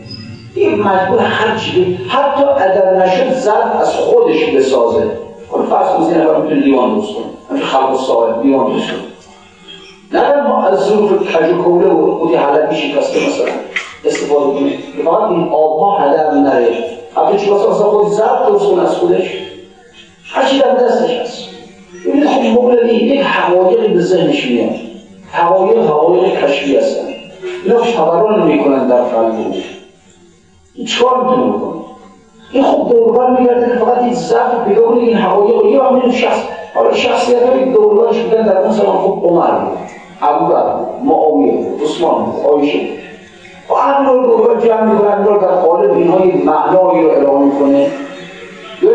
این 0.56 0.84
مجبور 0.84 1.20
هر 1.20 1.58
چیزی 1.58 2.00
حتی 2.10 2.44
اگر 2.44 2.94
نشد 2.94 3.34
ظرف 3.34 3.82
از 3.82 3.96
خودش 3.96 4.46
بسازه. 4.56 5.04
حالا 5.50 5.64
فرض 5.64 5.88
کنید 5.88 6.18
نفر 6.18 6.42
می‌تونه 6.42 6.62
لیوان 6.62 6.96
درست 6.96 7.14
کنه. 7.14 7.26
همین 7.50 7.64
خلق 7.64 7.98
صاحب 7.98 8.46
لیوان 8.46 8.72
درست 8.72 8.88
کنه. 8.88 10.22
نه 10.22 10.48
ما 10.48 10.64
از 10.64 10.80
ظروف 10.80 11.12
کج 11.12 11.52
و 11.54 12.18
خودی 12.18 12.36
حلبی 12.36 12.76
شکسته 12.76 13.20
مثلا 13.28 13.54
استفاده 14.06 14.60
کنه. 14.60 14.70
که 14.72 15.04
فقط 15.06 15.30
این 15.30 15.44
آبها 15.44 15.98
هدر 15.98 16.32
نره. 16.32 16.68
حتی 17.16 17.38
چی 17.38 17.50
واسه 17.50 17.70
مثلا 17.70 17.90
خودی 17.90 18.16
ظرف 18.16 18.48
درست 18.48 18.66
کنه 18.66 18.82
از 18.82 18.96
خودش؟ 18.96 19.30
هرچی 20.26 20.60
در 20.60 20.76
دستش 20.76 21.18
هست. 21.18 21.44
ببینید 22.06 22.28
خب 22.28 22.42
مولوی 22.42 22.96
یک 22.96 23.22
حقایقی 23.22 23.94
به 23.94 24.02
ذهنش 24.02 24.46
میاد. 24.46 24.93
حقایق 25.34 25.86
حقایق 25.86 26.44
کشفی 26.44 26.78
هستن. 26.78 27.08
اینا 27.64 27.80
تورن 27.80 28.44
می‌کنن 28.44 28.88
در 28.88 29.02
قلب 29.02 29.36
او 29.36 29.54
این 30.76 30.86
چکار 30.88 31.24
می‌تونه 31.24 31.58
بکنه؟ 31.58 31.82
این 32.52 32.64
خب 32.64 32.90
دوربر 32.90 33.40
میگرده 33.40 33.66
که 33.66 33.86
فقط 33.86 33.98
این 33.98 34.14
ضعف 34.14 34.68
پیدا 34.68 34.82
کنه 34.82 35.00
این 35.00 35.18
حقایق 35.18 35.66
یه 35.66 35.80
وقت 35.82 36.12
شخص 36.12 36.44
حالا 36.76 36.94
شخصیت 36.94 37.50
های 37.50 37.66
دوربرش 37.66 38.20
بودن 38.20 38.42
در 38.42 38.58
اون 38.58 38.72
زمان 38.72 38.98
خب 38.98 39.20
عمر 39.24 39.60
بود 39.60 39.78
ابوبکر 40.22 40.76
معاویه 41.04 41.68
عثمان 41.84 42.26
عایشه. 42.46 42.80
و 43.70 43.74
همین 43.74 44.10
رو 44.10 44.24
دوربر 44.24 44.68
جمع 44.68 44.94
می‌کنن 44.94 45.24
در 45.24 45.48
قالب 45.48 45.92
اینها 45.92 46.18
معنایی 46.46 47.04
رو 47.04 47.10
اعلام 47.10 47.44
می‌کنه. 47.44 47.88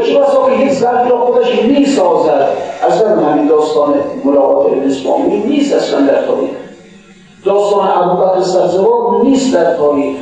چه 0.08 0.18
بسا 0.18 0.50
که 0.50 0.64
یک 0.64 0.72
ظرفی 0.72 1.10
را 1.10 1.18
خودش 1.18 1.62
می‌سازد. 1.62 2.48
اصلا 2.88 3.08
همین 3.08 3.46
داستان 3.46 3.94
ملاقات 4.24 4.66
اسماعیل 4.86 5.46
نیست 5.46 5.74
اصلا 5.74 6.00
در 6.00 6.26
تاریخ. 6.26 6.50
داستان 7.44 7.88
ابوبکر 7.88 8.40
سبزوار 8.40 9.22
نیست 9.24 9.54
در 9.54 9.76
تاریخ. 9.76 10.16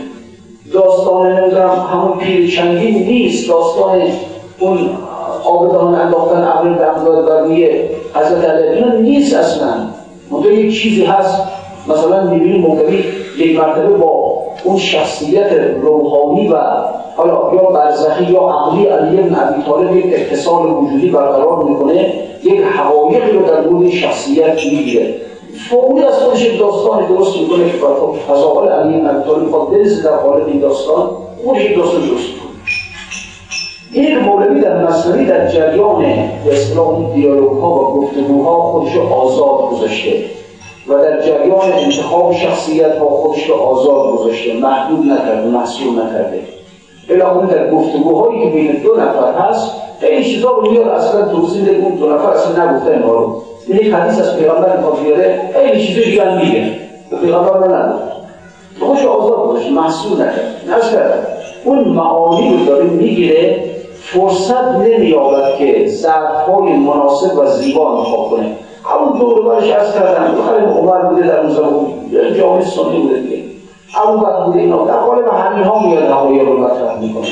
داستان 0.72 1.32
نمی‌دونم 1.32 1.86
همون 1.92 2.18
پیر 2.18 2.56
چنگین 2.56 3.06
نیست. 3.06 3.48
داستان 3.48 4.02
اون 4.58 4.78
آبدان 5.44 5.94
انداختن 5.94 6.44
ابر 6.44 6.68
بغداد 6.68 7.28
بر 7.28 7.40
روی 7.40 7.80
حضرت 8.14 8.44
علی 8.44 9.02
نیست 9.02 9.34
اصلا. 9.34 9.68
منتها 10.30 10.52
یک 10.52 10.82
چیزی 10.82 11.04
هست. 11.04 11.42
مثلا 11.88 12.30
می‌بینیم 12.30 12.60
موقعی 12.60 13.04
یک 13.38 13.58
مرتبه 13.58 13.88
با 13.88 14.36
اون 14.64 14.76
شخصیت 14.76 15.52
روحانی 15.82 16.48
و 16.48 16.54
حالا 17.16 17.54
یا 17.54 17.62
برزخی 17.62 18.24
یا 18.24 18.40
عقلی 18.40 18.86
علی 18.86 19.16
بن 19.16 19.36
ابی 19.40 19.62
طالب 19.62 19.96
یک 19.96 20.14
اتصال 20.16 20.70
وجودی 20.70 21.10
برقرار 21.10 21.64
می‌کنه 21.64 22.12
یک 22.44 22.60
حقایقی 22.60 23.30
رو 23.30 23.42
در 23.42 23.60
مورد 23.60 23.90
شخصیت 23.90 24.54
می‌گیره. 24.54 25.14
فوری 25.70 26.04
از 26.04 26.14
خودش 26.14 26.44
یک 26.44 26.58
داستان 26.58 27.06
درست 27.06 27.36
می‌کنه 27.36 27.64
که 27.64 27.78
فضائل 28.28 28.68
علی 28.68 29.00
بن 29.00 29.06
ابی 29.06 29.30
طالب 29.30 29.50
خود 29.50 29.74
در 30.04 30.16
قالب 30.16 30.46
این 30.46 30.60
داستان 30.60 31.10
اون 31.44 31.56
یک 31.56 31.76
داستان 31.76 32.00
درست 32.00 32.28
این 33.92 34.18
مولوی 34.18 34.60
در 34.60 34.84
مصنوی 34.84 35.24
در 35.24 35.48
جریان 35.48 36.02
به 36.44 36.52
اصطلاح 36.52 37.14
دیالوگ 37.14 37.60
ها 37.60 37.70
و 37.70 38.00
گفتگوها 38.00 38.62
خودش 38.62 38.96
آزاد 38.96 39.70
گذاشته 39.70 40.24
و 40.88 40.94
در 40.94 41.20
جریان 41.20 41.72
انتخاب 41.72 42.32
شخصیت 42.32 42.98
ها 42.98 43.08
خودش 43.08 43.50
رو 43.50 43.54
آزاد 43.54 44.12
گذاشته. 44.12 44.60
محدود 44.60 45.06
نکرده 45.06 45.48
محصول 45.48 45.92
نکرده. 45.92 46.55
اون 47.10 47.46
در 47.46 47.70
گفتگوهایی 47.70 48.42
که 48.42 48.50
بین 48.50 48.82
دو 48.82 48.94
نفر 48.94 49.32
هست 49.32 49.72
این 50.02 50.22
چیزا 50.22 50.50
رو 50.50 50.70
میاد 50.70 50.88
اصلا 50.88 51.28
توضیح 51.28 51.84
اون 51.84 51.94
دو 51.94 52.12
نفر 52.12 52.28
اصلا 52.30 52.64
نگفته 52.64 52.90
اینها 52.90 53.12
رو. 53.12 53.42
یک 53.68 53.92
حدیث 53.92 54.18
از 54.18 54.38
پیغمبر 54.38 54.76
می‌خواد 54.76 55.00
بیاره 55.02 55.40
این 55.64 55.80
چیزا 55.80 56.00
دیگه 56.00 56.44
میگه. 56.44 56.70
به 57.10 57.16
پیغمبر 57.16 57.58
رو 57.58 57.64
نگفت 57.64 58.16
خوش 58.80 59.04
آزاد 59.04 59.48
گذاشته 59.48 59.70
محصول 59.70 60.12
نکرده 60.12 60.76
نشکرده 60.76 61.26
اون 61.64 61.78
معانی 61.78 62.56
رو 62.56 62.64
داره 62.64 62.84
می‌گیره 62.84 63.64
فرصت 63.94 64.68
نمیابد 64.68 65.56
که 65.58 65.86
ظرفهای 65.86 66.72
مناسب 66.72 67.38
و 67.38 67.46
زیبا 67.46 67.98
انتخاب 67.98 68.30
کنه. 68.30 68.46
همون 68.84 69.18
دور 69.18 69.42
برش 69.44 69.70
از 69.70 69.94
کردن 69.94 70.26
خیلی 70.26 70.66
عمر 70.66 70.98
بوده 70.98 71.26
در 71.26 71.40
اون 71.40 71.50
زمان 71.50 71.86
جامعه 72.38 72.64
سنی 72.64 73.00
بوده 73.00 73.20
دیگه. 73.20 73.45
ابو 74.02 74.18
بکر 74.18 74.44
بوده 74.44 74.58
اینا. 74.58 74.84
در 74.84 74.96
قالب 74.96 75.28
همین 75.28 75.64
ها 75.64 75.86
میاد 75.86 76.02
هوایی 76.02 76.40
رو 76.40 76.58
مطرح 76.58 77.00
می‌کنه 77.00 77.26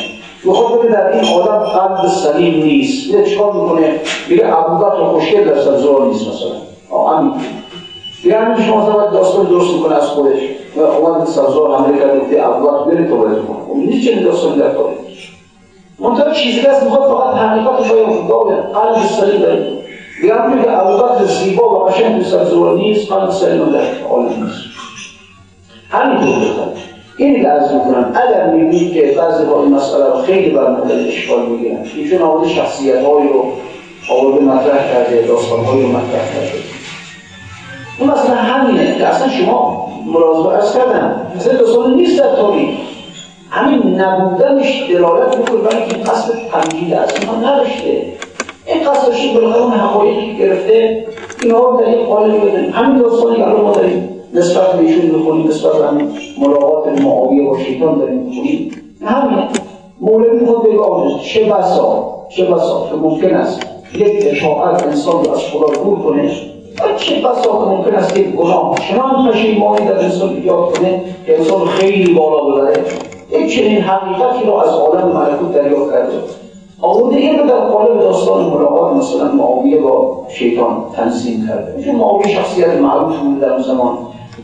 می‌خواد 0.45 0.81
بگه 0.81 0.89
در 0.93 1.13
این 1.13 1.25
آدم 1.35 1.59
قلب 1.59 2.09
سلیم 2.09 2.65
نیست. 2.65 3.11
یه 3.11 3.25
چکار 3.25 3.53
می‌کنه؟ 3.53 4.01
میگه 4.29 4.59
ابو 4.59 4.85
بکر 4.85 5.05
خوشگل 5.05 5.45
در 5.45 5.61
سبزوار 5.61 6.07
نیست 6.07 6.27
مثلا. 6.29 7.17
همین. 7.17 7.33
دیگه 8.23 8.39
همین 8.39 8.67
شما 8.67 8.77
مثلا 8.77 9.11
داستان 9.11 9.47
درست 9.47 9.75
می‌کنه 9.75 9.95
از 9.95 10.07
خودش. 10.07 10.41
و 10.77 10.81
اومد 10.81 11.27
سبزوار 11.27 11.79
حمله 11.79 11.99
کرده 11.99 12.21
گفته 12.21 12.47
ابو 12.49 12.67
بکر 12.67 12.91
بری 12.91 13.09
تو 13.09 13.17
باید 13.17 13.39
کن 13.39 13.77
نیست 13.77 14.09
چنین 14.09 14.25
داستانی 14.25 14.57
در 14.57 14.71
تاریخ 14.71 14.99
منتها 15.99 16.31
چیزی 16.31 16.61
هست 16.61 16.83
می‌خواد 16.83 17.11
فقط 17.11 17.35
حقیقت 17.35 17.91
رو 17.91 17.95
بیان 17.95 18.61
قلب 18.61 19.07
سلیم 19.21 19.41
داره. 19.41 19.73
دیگه 20.21 20.35
همین 20.35 20.65
که 20.65 20.83
ابوبکر 20.83 21.25
زیبا 21.25 21.69
و 21.69 21.85
قشنگ 21.85 22.23
تو 22.23 22.31
سبزوار 22.31 22.75
نیست 22.75 23.13
قلب 23.13 23.31
سلیم 23.31 23.65
در 23.65 24.07
عالم 24.11 24.27
نیست. 24.27 24.74
همینطور 25.95 26.49
بخواد 26.49 26.77
این 27.17 27.47
عرض 27.47 27.73
می‌کنم 27.73 28.13
اگر 28.15 28.47
می‌بینید 28.47 28.93
که 28.95 29.15
بعضی 29.19 29.45
با 29.45 29.63
این 29.63 29.75
مسئله 29.75 30.07
رو 30.07 30.23
خیلی 30.23 30.51
بر 30.51 30.71
مدل 30.71 31.09
اشکال 31.09 31.47
می‌گیرن 31.47 31.79
ایشون 31.97 32.23
آورده 32.23 32.49
شخصیت 32.49 33.05
هایی 33.05 33.29
رو 33.29 33.53
آورده 34.11 34.45
مطرح 34.45 34.93
کرده 34.93 35.27
داستان 35.27 35.65
هایی 35.65 35.83
رو 35.83 35.89
مطرح 35.89 36.35
کرده. 36.35 36.59
اون 37.99 38.11
مثلا 38.11 38.35
همینه 38.35 38.99
که 38.99 39.07
اصلا 39.07 39.29
شما 39.29 39.89
ملاحظه 40.07 40.49
ارز 40.49 40.75
کردم. 40.77 41.21
مثلا 41.37 41.59
داستان 41.59 41.95
نیست 41.95 42.19
در 42.19 42.37
تاریخ 42.37 42.69
همین 43.51 44.01
نبودنش 44.01 44.83
دلالت 44.91 45.39
می‌کنه 45.39 45.57
برای 45.57 45.77
اینکه 45.77 45.97
قصد 45.97 46.33
تمجید 46.53 46.95
از 46.95 47.13
اینها 47.21 47.37
نداشته. 47.37 48.03
این 48.67 48.91
قصدشی 48.91 49.35
بالاخره 49.35 49.63
اون 49.63 49.73
حقایقی 49.73 50.37
گرفته 50.37 51.07
اینها 51.43 51.59
رو 51.59 51.81
در 51.81 51.89
این 51.89 52.07
قالب 52.07 52.51
بدن 52.51 52.71
همین 52.71 52.99
داستانی 52.99 53.37
که 53.37 53.45
ما 53.45 53.73
داریم. 53.73 54.14
نسبت 54.35 54.73
به 54.73 54.79
ایشون 54.79 55.07
می‌خونیم 55.07 55.49
نسبت 55.49 55.73
به 55.73 56.05
ملاقات 56.39 57.01
معاویه 57.01 57.49
با 57.51 57.59
شیطان 57.59 57.99
داریم 57.99 58.19
می‌خونیم 58.19 58.71
همینه 59.03 59.49
مولوی 60.01 60.47
خود 60.47 60.63
بگاه 60.63 61.21
چه 61.23 61.45
بسا 61.45 62.15
چه 62.29 62.45
بسا 62.45 62.87
که 62.91 62.97
ممکن 62.97 63.35
است 63.35 63.61
یک 63.95 64.27
اشاعت 64.31 64.83
انسان 64.83 65.25
رو 65.25 65.33
از 65.33 65.39
خدا 65.39 65.83
دور 65.83 65.99
کنه. 65.99 66.31
و 66.81 66.99
چه 66.99 67.15
بسا 67.15 67.43
که 67.43 67.71
ممکن 67.71 67.95
است 67.95 68.19
یک 68.19 68.27
گناه 68.29 68.75
چنان 68.89 69.33
پشیمانی 69.33 69.87
در 69.87 69.99
انسان 69.99 70.29
ایجاد 70.29 70.79
کنه 70.79 71.01
که 71.27 71.39
انسان 71.39 71.67
خیلی 71.67 72.15
بالا 72.15 72.45
ببره. 72.45 72.85
یک 73.31 73.55
چنین 73.55 73.81
حقیقتی 73.81 74.47
رو 74.47 74.55
از 74.55 74.69
عالم 74.69 75.09
ملکوت 75.09 75.53
دریافت 75.53 75.93
کرده. 75.93 76.13
آورده 76.81 77.17
این 77.17 77.39
رو 77.39 77.47
در 77.47 77.61
قالب 77.61 78.01
داستان 78.01 78.45
ملاقات 78.45 78.97
مثلا 78.97 79.33
معاویه 79.33 79.79
با 79.79 80.27
شیطان 80.29 80.85
تنظیم 80.97 81.47
کرده. 81.49 81.85
چون 81.85 81.95
معاویه 81.95 82.29
شخصیت 82.29 82.69
معروف 82.69 83.17
بود 83.17 83.41
در 83.41 83.53
اون 83.53 83.63
زمان. 83.63 83.99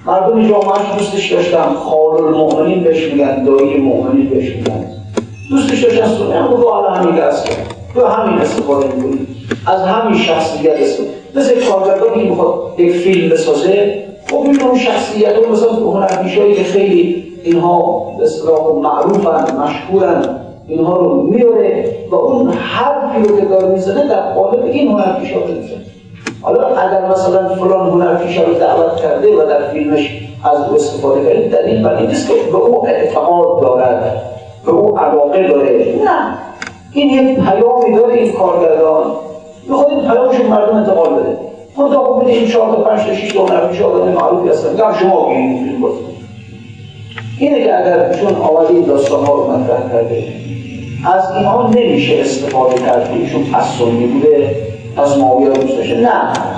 مردم 0.07 0.49
جامعهش 0.49 0.99
دوستش 0.99 1.33
داشتن. 1.33 1.75
خال 1.75 2.25
المؤمنین 2.25 2.85
بهش 2.85 3.13
میگن 3.13 3.45
دایی 3.45 3.77
مؤمنین 3.77 4.29
بهش 4.29 4.57
میگن. 4.57 4.87
دوستش 5.51 5.85
داشتن 5.85 6.07
سنه 6.07 6.35
هم 6.35 6.51
رو 6.51 6.71
حالا 6.71 6.91
همین 6.91 7.17
دست 7.17 7.47
کرد. 7.47 7.75
تو 7.95 8.07
همین 8.07 8.39
استفاده 8.39 8.87
می‌کنی. 8.87 9.27
از 9.67 9.81
همین 9.83 10.19
شخصیت 10.19 10.73
استفاده. 10.73 11.11
مثل 11.35 11.71
کارگردانی 11.71 12.29
می‌خواد 12.29 12.55
یک 12.79 12.93
فیلم 12.93 13.29
بسازه 13.29 14.05
خب 14.31 14.37
این 14.37 14.63
اون 14.63 14.79
شخصیت 14.79 15.37
ها 15.37 15.53
مثلا 15.53 15.73
هنرپیشایی 15.73 16.55
که 16.55 16.63
خیلی 16.63 17.25
اینها 17.45 18.07
اصطلاح 18.23 18.73
معروفن 18.83 19.57
مشهورن 19.57 20.41
اینها 20.69 20.97
رو 20.97 21.23
میاره 21.23 21.97
و 22.11 22.15
اون 22.15 22.51
حرفی 22.51 23.29
رو 23.29 23.41
که 23.41 23.45
داره 23.45 23.69
می‌زنه 23.69 24.09
در 24.09 24.33
قالب 24.33 24.65
این 24.65 24.89
هنرپیشا 24.89 25.41
رو 25.41 25.47
می‌زنه. 25.47 25.90
حالا 26.43 26.67
اگر 26.67 27.09
مثلا 27.11 27.49
فلان 27.49 27.91
هنرپیشه 27.91 28.43
رو 28.43 28.55
دعوت 28.55 28.97
کرده 28.97 29.43
و 29.43 29.49
در 29.49 29.69
فیلمش 29.69 30.21
از 30.45 30.69
او 30.69 30.75
استفاده 30.75 31.25
کرده 31.25 31.63
دلیل 31.63 31.83
بر 31.83 31.95
این 31.95 32.07
نیست 32.07 32.29
که 32.29 32.35
به 32.53 32.57
او 32.57 32.89
اعتقاد 32.89 33.63
دارد 33.63 34.23
به 34.67 34.73
او 34.73 34.99
علاقه 34.99 35.49
داره 35.49 35.95
نه. 36.05 36.39
این 36.93 37.11
یک 37.11 37.41
پیامی 37.41 37.97
داره 37.97 38.15
این 38.15 38.33
کارگردان. 38.33 39.05
می‌خواد 39.69 39.91
این 39.91 40.01
پیامش 40.01 40.41
مردم 40.41 40.77
انتقال 40.77 41.15
بده. 41.15 41.39
خود 41.77 41.93
خب 41.93 42.23
بده 42.23 42.31
این 42.33 42.49
چهار 42.49 42.77
تا 42.77 42.83
پنج 42.83 43.07
تا 43.07 43.15
شیش 43.15 43.33
تا 43.33 43.47
هنرپیشه 43.47 43.85
آدم 43.85 44.13
معروفی 44.13 44.49
هستن. 44.49 44.77
گم 44.77 44.93
شما 45.01 45.29
بگیرید 45.29 45.65
فیلم 45.65 45.85
اینه 47.39 47.65
که 47.65 47.79
اگر 47.79 48.13
چون 48.13 48.35
آوازی 48.35 48.75
این 48.75 48.85
داستان 48.85 49.25
ها 49.25 49.35
رو 49.35 49.51
مطرح 49.51 49.93
کرده 49.93 50.25
از 51.15 51.37
اینها 51.37 51.71
نمیشه 51.75 52.21
استفاده 52.21 52.75
کرد 52.81 53.11
که 53.11 53.17
ایشون 53.17 53.43
بوده. 54.13 54.70
پس 54.97 55.17
معاویه 55.17 55.49
رو 55.49 55.55
دوست 55.55 55.77
داشته 55.77 56.01
نه 56.01 56.09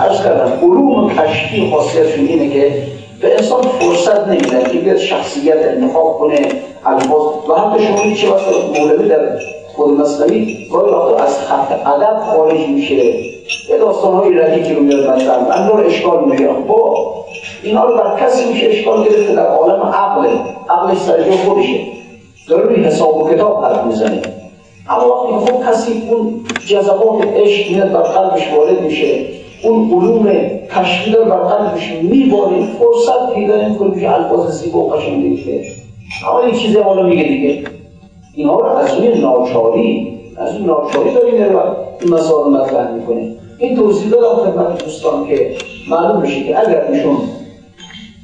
عرض 0.00 0.22
کردم 0.24 0.52
علوم 0.62 1.10
کشفی 1.10 1.70
خاصیتشون 1.70 2.26
اینه 2.26 2.50
که 2.54 2.72
به 3.20 3.34
انسان 3.34 3.62
فرصت 3.62 4.28
نمیدن 4.28 4.62
که 4.62 4.78
بیاد 4.78 4.96
شخصیت 4.96 5.56
انتخاب 5.56 6.18
کنه 6.18 6.38
الفاظ 6.86 7.22
و 7.48 7.54
حتی 7.54 7.84
شما 7.84 8.14
چه 8.14 8.30
وقت 8.30 8.78
مولوی 8.78 9.08
در 9.08 9.38
خود 9.76 10.00
مصنوی 10.00 10.68
گاهی 10.72 10.92
وقتا 10.92 11.16
از 11.16 11.38
خط 11.38 11.86
ادب 11.86 12.20
خارج 12.20 12.68
میشه. 12.68 12.94
یه 12.94 13.78
داستان 13.80 14.14
های 14.14 14.34
ردی 14.34 14.62
که 14.62 14.74
رو 14.74 14.82
میاد 14.82 15.10
مطلب 15.10 15.48
اما 15.52 15.80
رو 15.80 15.86
اشکال 15.86 16.24
می‌گیرم 16.24 16.62
با 16.66 16.94
اینا 17.62 17.84
رو 17.84 17.96
بر 17.96 18.20
کسی 18.20 18.52
میشه 18.52 18.66
اشکال 18.66 19.04
گرفته 19.04 19.34
در 19.34 19.46
عالم 19.46 19.82
عقل. 19.82 20.28
عقلش 20.70 20.98
سر 20.98 21.22
جا 21.22 21.32
خودشه. 21.32 21.80
داره 22.48 22.62
روی 22.62 22.84
حساب 22.84 23.16
و 23.16 23.30
کتاب 23.30 23.64
حرف 23.64 23.86
می‌زنه. 23.86 24.22
اما 24.88 25.38
وقتی 25.38 25.52
خب 25.52 25.70
کسی 25.70 26.02
اون 26.10 26.40
جذبات 26.66 27.26
عشق 27.36 27.70
میاد 27.70 27.92
بر 27.92 28.02
قلبش 28.02 28.52
وارد 28.52 28.82
میشه 28.82 29.26
اون 29.62 29.90
علوم 29.90 30.26
کشفی 30.76 31.10
بر 31.10 31.36
قلبش 31.36 31.92
میباره 32.02 32.62
فرصت 32.78 33.34
پیدا 33.34 33.56
نمی‌کنه 33.56 34.00
که 34.00 34.14
الفاظ 34.14 34.62
زیبا 34.62 34.78
و 34.78 34.92
قشنگ 34.92 35.24
میگه 35.24 35.64
اما 36.28 36.40
این 36.40 36.54
چیزی 36.54 36.78
حالا 36.78 37.02
میگه 37.02 37.22
دیگه. 37.22 37.64
اینها 38.34 38.60
رو 38.60 38.66
از 38.66 38.94
روی 38.94 39.20
ناچاری 39.20 40.18
از 40.36 40.54
این 40.54 40.64
ناچاری 40.64 41.14
داری 41.14 41.30
میره 41.30 41.60
این 42.00 42.14
مسائل 42.14 42.52
مطرح 42.52 42.92
می‌کنه. 42.94 43.34
این 43.58 43.76
توضیح 43.76 44.10
دادم 44.10 44.50
خدمت 44.50 44.84
دوستان 44.84 45.26
که 45.26 45.50
معلوم 45.90 46.22
بشه 46.22 46.44
که 46.44 46.60
اگر 46.60 46.86
ایشون 46.92 47.16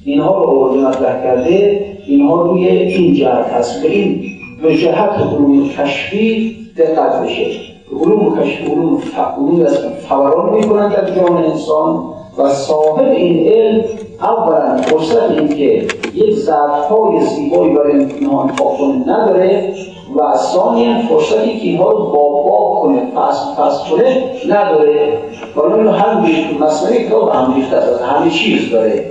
اینها 0.04 0.38
رو 0.38 0.50
آورده 0.50 0.88
مطرح 0.88 1.22
کرده 1.22 1.84
اینها 2.06 2.42
روی 2.42 2.68
این 2.68 3.14
جهت 3.14 3.46
هست. 3.46 3.82
به 3.82 3.88
این 3.88 4.37
به 4.62 4.76
جهت 4.76 5.10
علوم 5.10 5.68
کشفی 5.68 6.56
دقت 6.76 7.22
بشه. 7.22 7.60
علوم 8.02 8.40
کشفی 8.40 8.64
علوم 8.64 9.02
علوم 9.36 9.66
فوران 10.08 10.54
می‌کنن 10.54 10.88
در 10.88 11.10
جان 11.10 11.36
انسان 11.36 12.04
و 12.38 12.48
صاحب 12.48 13.08
این 13.08 13.52
علم 13.52 13.84
اولا 14.20 14.76
فرصت 14.76 15.30
این 15.30 15.48
که 15.48 15.86
یک 16.14 16.34
ظرفهای 16.34 17.20
زیبایی 17.20 17.74
برای 17.74 17.92
امتحان 17.92 18.48
کنه 18.56 19.12
نداره 19.12 19.74
و 20.16 20.36
ثانیا 20.36 20.98
فرصتی 21.08 21.58
که 21.58 21.66
اینها 21.66 21.90
رو 21.90 21.98
باب 21.98 22.82
کنه 22.82 23.00
پس 23.00 23.58
پس 23.58 23.90
کنه 23.90 24.22
نداره. 24.48 25.18
حالا 25.56 25.76
اینو 25.76 25.90
هم 25.90 26.26
مصنوی 26.60 27.04
کتاب 27.04 27.28
هم 27.28 27.54
ریخته 27.54 27.76
از 27.76 28.00
همه 28.00 28.30
چیز 28.30 28.70
داره. 28.70 29.04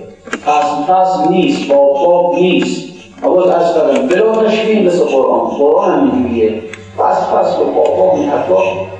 پس 0.45 0.89
پس 0.89 1.29
نیست 1.29 1.71
باب 1.71 2.35
نیست. 2.35 2.96
باز 3.21 3.47
از 3.49 3.73
کردم 3.73 4.07
بلا 4.07 4.43
تشبیه 4.43 4.87
مثل 4.87 5.03
قرآن 5.03 5.39
قرآن 5.39 5.91
هم 5.91 6.11
اینجوریه 6.11 6.61
پس 6.97 7.17
پس 7.25 7.55
به 7.55 7.63
باب 7.65 8.15
این 8.15 8.29
حتی 8.29 8.53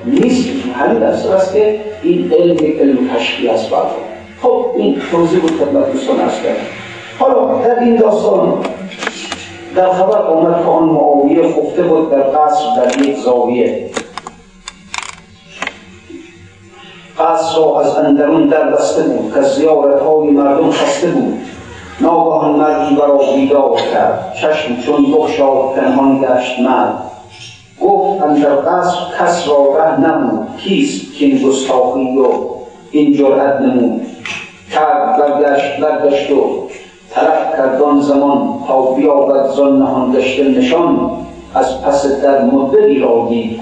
نیست 0.04 0.48
همین 0.74 1.02
اصل 1.02 1.32
است 1.32 1.52
که 1.52 1.80
این 2.02 2.32
علم 2.32 2.54
یک 2.54 2.80
علم 2.80 3.08
تشبیه 3.14 3.52
است 3.52 3.70
برده 3.70 3.88
خب 4.42 4.64
این 4.76 5.00
توضیح 5.10 5.40
بود 5.40 5.50
خدمت 5.50 5.92
دوستان 5.92 6.20
از 6.20 6.42
کردم 6.42 6.60
حالا 7.18 7.62
در 7.62 7.78
این 7.78 7.96
داستان 7.96 8.58
در 9.76 9.92
خبر 9.92 10.18
آمد 10.22 10.62
که 10.64 10.70
آن 10.70 10.84
معاویه 10.84 11.42
خفته 11.42 11.82
بود 11.82 12.10
در 12.10 12.20
قصر 12.20 12.64
در 12.76 13.02
یک 13.02 13.16
زاویه 13.16 13.90
قصر 17.18 17.56
را 17.56 17.80
از 17.80 17.96
اندرون 17.96 18.46
در 18.46 18.70
بسته 18.70 19.02
بود 19.02 19.34
که 19.34 19.42
زیارت 19.42 20.02
های 20.02 20.30
مردم 20.30 20.70
خسته 20.70 21.06
بود 21.06 21.38
ناگهان 22.00 22.56
مردی 22.56 22.94
برا 22.94 23.18
بیدار 23.34 23.76
کرد. 23.92 24.34
چشم 24.40 24.76
چون 24.86 25.12
بخشاد 25.12 25.74
پنهان 25.76 26.20
گشت 26.20 26.60
مرد. 26.60 26.94
گفت 27.80 28.22
اندر 28.22 28.50
قصر 28.50 28.98
کس 29.18 29.48
را 29.48 29.76
ره 29.76 30.00
نمود. 30.00 30.46
کیست 30.56 31.14
که 31.18 31.24
این 31.26 31.48
گستاخی 31.48 32.18
و 32.18 32.26
این 32.90 33.12
جرأت 33.12 33.60
نمود؟ 33.60 34.06
کرد 34.72 35.18
برگشت 35.18 35.80
برگشت 35.80 36.30
و 36.30 36.68
طلب 37.10 37.56
کرد 37.56 38.00
زمان. 38.00 38.54
تا 38.68 38.82
بیابد 38.82 39.48
زان 39.48 39.78
نهان 39.78 40.12
گشته 40.12 40.48
نشان. 40.48 41.10
از 41.54 41.82
پس 41.82 42.06
در 42.06 42.44
مدلی 42.44 42.98
را 42.98 43.26
دید 43.28 43.60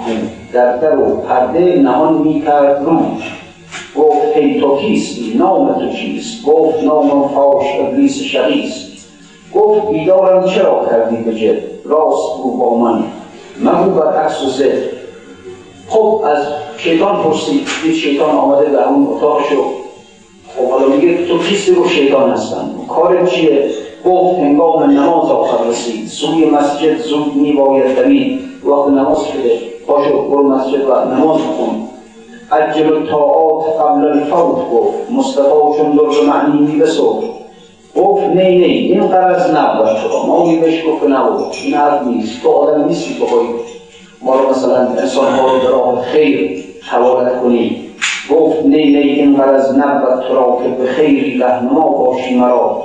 در 0.53 0.77
در 0.77 0.99
و 0.99 1.17
پرده 1.17 1.79
نهان 1.83 2.15
می 2.15 2.43
کرد 2.43 2.83
رو 2.85 3.01
گفت 3.99 4.37
ای 4.37 4.61
تو 4.61 4.77
کیستی 4.77 5.35
نام 5.39 5.73
تو 5.73 5.97
چیست؟ 5.97 6.47
گفت 6.47 6.83
نام 6.83 7.29
فاش 7.29 7.81
ابلیس 7.81 8.23
شقیست 8.23 9.09
گفت 9.55 9.89
بیدارم 9.89 10.49
چرا 10.49 10.87
کردی 10.91 11.17
به 11.17 11.35
جد؟ 11.35 11.63
راست 11.85 12.41
او 12.43 12.57
با 12.57 12.79
من. 12.79 13.05
مگو 13.61 13.91
بر 13.91 14.23
عکس 14.23 14.43
و 14.43 14.47
زد. 14.47 14.97
خب 15.89 16.23
از 16.25 16.47
شیطان 16.79 17.23
پرسید. 17.23 17.61
دید 17.83 17.95
شیطان 17.95 18.31
آمده 18.31 18.71
به 18.71 18.89
اون 18.89 19.07
اتاقشو 19.07 19.65
خب 20.57 20.71
حالا 20.71 20.87
میگه 20.87 21.27
تو 21.27 21.39
کیستی 21.39 21.75
رو 21.75 21.89
شیطان 21.89 22.31
هستن. 22.31 22.71
کار 22.89 23.27
چیه؟ 23.27 23.71
گفت 24.05 24.39
هنگام 24.39 24.91
نماز 24.91 25.31
آخر 25.31 25.65
رسید. 25.65 26.07
سوی 26.07 26.45
مسجد 26.45 26.99
زود 26.99 27.37
میباید 27.37 27.97
دوید 27.97 28.41
وقت 28.65 28.89
نماز 28.89 29.19
شده. 29.19 29.59
پاشو 29.87 30.29
برو 30.29 30.43
مسجد 30.43 30.85
و 30.85 31.15
نماز 31.15 31.41
بخون. 31.41 31.89
عجل 32.53 32.93
الطاعات 32.93 33.65
قبل 33.81 34.07
الفوت 34.07 34.71
گفت. 34.73 35.11
مصطفی 35.11 35.79
چون 35.79 35.91
در 35.91 36.33
معنی 36.33 36.77
بسو 36.77 37.23
گفت 37.97 38.23
نه 38.25 38.35
نه 38.35 38.67
این 38.67 39.07
قرض 39.07 39.51
نبود. 39.51 39.87
شما 39.87 40.27
ما 40.27 40.47
می 40.47 40.57
بهش 40.57 40.83
گفت 40.87 41.11
نبود. 41.11 41.45
این 41.65 41.75
حرف 41.75 42.03
نیست. 42.07 42.43
تو 42.43 42.51
آدم 42.51 42.85
نیستی 42.85 43.15
که 43.15 43.25
بخوای 43.25 43.47
ما 44.23 44.35
رو 44.35 44.51
مثلا 44.51 44.77
انسان 44.77 45.33
ها 45.33 45.47
رو 45.47 45.97
خیر 45.97 46.65
حوالت 46.83 47.43
کنی 47.43 47.77
گفت 48.31 48.67
نه 48.67 48.91
نه 48.91 48.99
این 48.99 49.37
قرض 49.37 49.79
نبود. 49.79 50.21
تو 50.29 50.35
را 50.35 50.59
که 50.63 50.69
به 50.69 50.87
خیری 50.87 51.39
رهنما 51.39 51.89
باشی 51.89 52.35
مرا. 52.35 52.85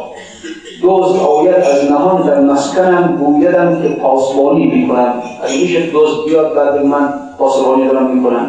دوز 0.82 1.15
آید 1.15 1.56
از 1.56 1.91
نهان 1.91 2.21
در 2.21 2.39
مسکنم. 2.41 3.17
گویدم 3.24 3.82
که 3.82 3.89
پاسبانی 3.89 4.65
می‌کنم. 4.65 5.13
اگه 5.43 5.62
میشه 5.62 5.82
دوز 5.82 6.26
بیاد 6.26 6.56
بعد 6.56 6.86
من 6.86 7.13
پاسبانی 7.39 7.88
دارم 7.88 8.15
می‌کنم. 8.15 8.47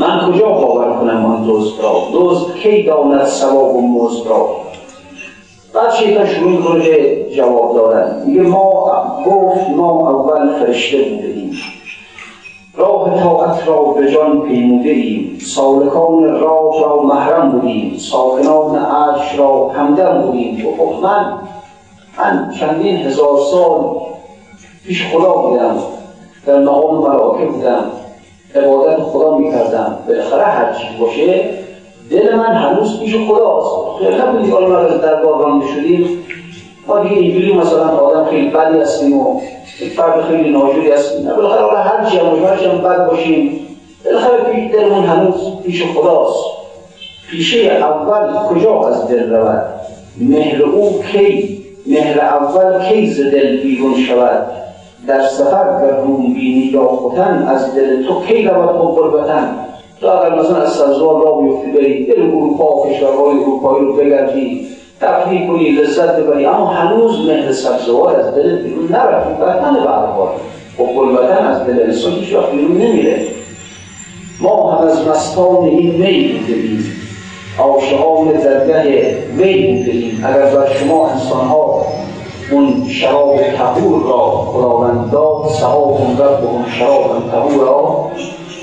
من 0.00 0.32
کجا 0.32 0.48
باور 0.48 0.92
کنم 1.00 1.26
آن 1.26 1.42
دوست 1.42 1.80
را؟ 1.82 1.92
دوست 2.12 2.54
کی 2.54 2.82
داند 2.82 3.24
ثواب 3.24 3.76
و 3.76 3.80
مزد 3.80 4.26
را؟ 4.26 4.48
بعد 5.74 5.94
شیطان 5.94 6.26
شروع 6.26 6.50
می‌کنه 6.50 6.84
جواب 7.36 7.74
دادن. 7.74 8.22
میگه 8.26 8.42
ما 8.42 8.92
گفت 9.26 9.70
ما 9.70 10.10
اول 10.10 10.58
فرشته 10.58 10.98
بوده 11.02 11.28
ایم 11.28 11.52
راه 12.76 13.22
طاعت 13.22 13.68
را 13.68 13.82
به 13.82 14.12
جان 14.12 14.40
پیموده 14.40 14.90
ایم 14.90 15.38
سالکان 15.46 16.40
راه 16.40 16.82
را 16.82 17.02
محرم 17.02 17.50
بودیم. 17.50 17.98
ساکنان 17.98 18.76
عرش 18.76 19.38
را 19.38 19.68
همدم 19.68 20.22
بودیم. 20.22 20.66
و 20.66 20.70
خب 20.76 21.02
من 21.02 21.38
من 22.18 22.50
چندین 22.60 22.96
هزار 22.96 23.38
سال 23.50 23.80
پیش 24.86 25.14
خدا 25.14 25.32
بودم. 25.32 25.76
در 26.46 26.60
مقام 26.60 26.96
مراکه 26.96 27.44
بودم. 27.44 27.84
عبادت 28.54 29.00
خدا 29.00 29.38
می‌کردم. 29.38 29.98
بالاخره 30.08 30.44
هر 30.44 30.72
چی 30.72 30.84
باشه 31.00 31.44
دل 32.10 32.34
من 32.34 32.54
هنوز 32.54 33.00
پیش 33.00 33.16
خداست. 33.28 33.70
خیلی 33.98 34.16
نبودی 34.18 34.50
حالا 34.50 34.68
ما 34.68 34.82
در 34.82 34.96
دربار 34.96 35.42
رانده 35.42 35.66
شدیم 35.66 36.24
ما 36.86 37.00
دیگه 37.00 37.16
اینجوری 37.16 37.52
مثلا 37.52 37.88
آدم 37.88 38.30
خیلی 38.30 38.48
بدی 38.50 38.78
هستیم 38.78 39.18
و 39.18 39.40
فرد 39.96 40.20
خیلی 40.20 40.50
ناجوری 40.50 40.92
هستیم. 40.92 41.28
نه 41.28 41.34
بالاخره 41.34 41.62
حالا 41.62 41.78
هر 41.78 42.10
چی 42.10 42.18
هم 42.18 42.26
هم 42.70 42.78
بد 42.78 43.10
باشیم 43.10 43.60
بالاخره 44.04 44.38
پیش 44.38 44.72
دلمون 44.72 45.04
هنوز 45.04 45.62
پیش 45.64 45.82
خداست. 45.82 46.44
پیشه 47.30 47.58
اول 47.58 48.32
کجا 48.48 48.88
از 48.88 49.08
دل 49.08 49.30
رود؟ 49.30 49.62
مهر 50.20 50.62
او 50.62 51.02
کی؟ 51.02 51.60
مهر 51.86 52.20
اول 52.20 52.88
کی 52.88 53.06
ز 53.06 53.20
دل 53.20 53.62
بیرون 53.62 53.94
شود؟ 53.94 54.46
در 55.06 55.22
سفر 55.22 55.64
بینی 56.06 56.70
یا 56.72 56.88
خوتن 56.88 57.48
از 57.48 57.74
دل 57.74 58.06
تو 58.06 58.22
کی 58.24 58.42
رود 58.42 58.76
خود 58.76 58.94
قربتن 58.94 59.56
تو 60.00 60.06
اگر 60.06 60.34
مثلا 60.38 60.56
از 60.56 60.72
سبزوار 60.72 61.24
را 61.24 61.32
بیفتی 61.32 61.72
بری 61.72 62.06
دل 62.06 62.22
اروپا 62.22 62.88
کشورهای 62.88 63.40
اروپایی 63.40 63.84
رو 63.84 63.96
بگردی 63.96 64.66
تفریح 65.00 65.48
کنی 65.48 65.70
لذت 65.70 66.16
ببری 66.16 66.46
اما 66.46 66.66
هنوز 66.66 67.28
مهر 67.28 67.52
سبزوار 67.52 68.16
از 68.16 68.34
دل 68.34 68.62
بیرون 68.62 68.88
نرفت. 68.92 69.40
وطن 69.40 69.74
بربار 69.74 70.30
خب 70.78 70.86
قربتن 70.86 71.46
از 71.46 71.66
دل 71.66 71.82
انسان 71.82 72.12
هیچ 72.12 72.34
وقت 72.34 72.50
بیرون 72.50 72.76
نمیره. 72.76 73.26
ما 74.40 74.72
هم 74.72 74.86
از 74.86 75.08
مستان 75.08 75.64
این 75.64 75.90
می 75.90 76.38
بودیم 76.38 76.84
عاشقان 77.58 78.28
درگه 78.28 79.16
می 79.36 79.54
بودیم 79.66 80.24
اگر 80.26 80.54
بر 80.54 80.68
شما 80.74 81.08
انسان 81.08 81.46
ها 81.46 81.86
اون 82.52 82.88
شراب 82.88 83.36
تهور 83.42 84.02
را 84.02 84.30
خداوند 84.30 85.10
داد 85.10 85.48
سهاب 85.48 86.00
رب 86.18 86.44
اون 86.44 86.64
شراب 86.78 87.30
تهور 87.30 87.64
را 87.64 88.10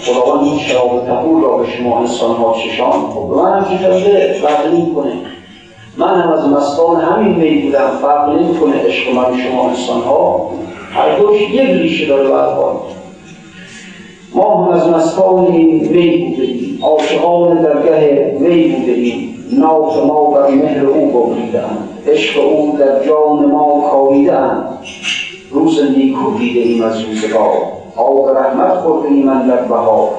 خداوند 0.05 0.43
این 0.43 0.59
شراب 0.59 1.05
تهور 1.05 1.43
را 1.43 1.57
به 1.57 1.71
شما 1.71 1.99
انسان 1.99 2.35
ها 2.35 2.53
چشان 2.53 2.91
خب 2.91 3.33
من 3.35 3.59
هم 3.59 3.77
چشانده 3.77 4.33
فرق 4.41 4.67
نمی 4.67 4.95
کنه 4.95 5.13
من 5.97 6.21
هم 6.21 6.31
از 6.31 6.47
مستان 6.47 7.01
همین 7.01 7.35
می 7.35 7.61
بودم. 7.61 7.89
فرق 8.01 8.29
نمی 8.29 8.59
کنه 8.59 8.75
عشق 8.85 9.15
من 9.15 9.37
شما 9.37 9.69
انسان 9.69 10.01
ها. 10.01 10.49
هر 10.91 11.19
دوش 11.19 11.41
یک 11.41 11.69
ریشه 11.69 12.05
داره 12.05 12.29
بربان 12.29 12.75
ما 14.35 14.65
هم 14.65 14.71
از 14.71 14.87
مستان 14.87 15.51
می 15.51 15.65
بودیم 15.65 16.79
عاشقان 16.81 17.61
درگه 17.61 18.37
می 18.39 18.63
بودیم 18.63 19.33
ناف 19.59 20.03
ما 20.05 20.31
بر 20.31 20.47
مهر 20.47 20.85
او 20.85 21.11
بگریدند 21.11 21.86
عشق 22.07 22.43
او 22.43 22.77
در 22.79 23.05
جان 23.05 23.45
ما 23.45 23.89
کاویدند 23.91 24.79
روز 25.51 25.83
نیکو 25.97 26.37
دیده 26.37 26.59
ایم 26.59 26.83
از 26.83 27.01
روزگار. 27.01 27.51
آب 27.95 28.37
رحمت 28.37 28.73
خورده 28.73 29.07
ایم 29.07 29.47
در 29.47 29.61
بهار. 29.61 30.09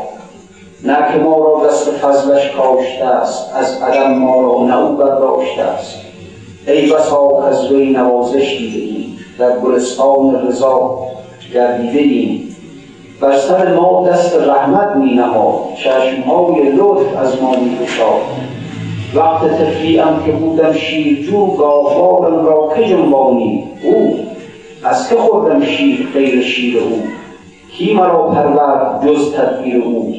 نه 0.84 0.96
که 1.12 1.18
ما 1.18 1.36
را 1.36 1.66
دست 1.66 1.90
فضلش 1.90 2.50
کاشته 2.50 3.04
است 3.04 3.54
از 3.56 3.82
عدم 3.82 4.12
ما 4.12 4.40
را 4.40 4.66
نه 4.66 4.82
او 4.82 4.96
برداشته 4.96 5.62
است. 5.62 5.94
ای 6.66 6.92
بسا 6.92 7.42
از 7.42 7.72
وی 7.72 7.90
نوازش 7.90 8.56
دیده 8.58 8.78
ایم 8.78 9.18
در 9.38 9.58
گلستان 9.58 10.48
رضا 10.48 10.98
گردیده 11.54 11.98
ایم 11.98 12.56
بر 13.20 13.36
سر 13.36 13.74
ما 13.74 14.08
دست 14.08 14.34
رحمت 14.36 14.96
می 14.96 15.14
نهاد 15.14 15.60
چشمهای 15.76 16.72
لطف 16.72 17.16
از 17.16 17.42
ما 17.42 17.50
می 17.50 17.78
وقت 19.14 19.62
تفریعم 19.62 20.22
که 20.26 20.32
بودم 20.32 20.72
شیرجو 20.72 21.46
گاهوارم 21.46 22.46
را 22.46 22.72
که 22.76 22.88
جنبانی 22.88 23.64
او. 23.82 24.18
از 24.84 25.08
که 25.08 25.16
خوردم 25.16 25.64
شیر 25.64 26.08
غیر 26.14 26.42
شیر 26.42 26.82
او؟ 26.82 27.02
کی 27.72 27.94
مرا 27.94 28.22
پرورد 28.22 29.06
جز 29.06 29.34
تدبیر 29.34 29.82
او؟ 29.82 30.14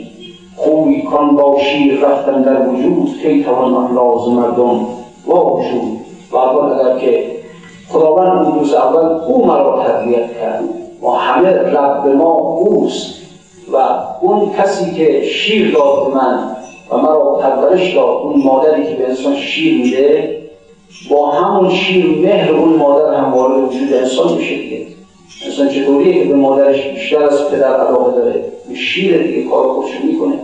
خوی 0.56 1.02
کان 1.02 1.36
با 1.36 1.58
شیر 1.60 2.00
رفتن 2.00 2.42
در 2.42 2.68
وجود 2.68 3.22
کی 3.22 3.44
توان 3.44 3.74
آن 3.74 3.96
راز 3.96 4.28
مردم 4.30 4.86
واگشود 5.26 6.00
و 6.32 6.38
اگر 6.38 7.00
که 7.00 7.26
خداوند 7.90 8.46
اون 8.46 8.60
روز 8.60 8.74
اول 8.74 9.06
او 9.06 9.46
مرا 9.46 9.84
تربیت 9.88 10.40
کرد 10.40 10.64
و 11.02 11.08
همه 11.08 11.50
رب 11.50 12.08
ما 12.08 12.34
اوست 12.34 13.16
و 13.74 13.78
اون 14.22 14.52
کسی 14.52 14.94
که 14.94 15.24
شیر 15.24 15.74
داد 15.74 16.14
من 16.14 16.59
و 16.92 16.98
مرا 16.98 17.34
پرورش 17.34 17.96
داد 17.96 18.06
اون 18.06 18.44
مادری 18.44 18.84
که 18.84 18.96
به 18.96 19.10
انسان 19.10 19.36
شیر 19.36 19.82
میده 19.82 20.40
با 21.10 21.32
همون 21.32 21.70
شیر 21.70 22.06
مهر 22.06 22.52
اون 22.52 22.76
مادر 22.76 23.14
هم 23.14 23.34
وارد 23.34 23.64
وجود 23.64 23.94
انسان 23.94 24.38
میشه 24.38 24.56
دیگه. 24.56 24.86
انسان 25.46 25.70
چطوریه 25.70 26.24
که 26.24 26.30
به 26.30 26.36
مادرش 26.36 26.88
بیشتر 26.88 27.24
از 27.24 27.50
پدر 27.52 27.74
علاقه 27.74 28.22
داره؟ 28.22 28.44
به 28.70 28.76
شیر 28.76 29.24
دیگه 29.24 29.50
کار 29.50 29.68
خودش 29.68 30.02
می‌کنه. 30.04 30.40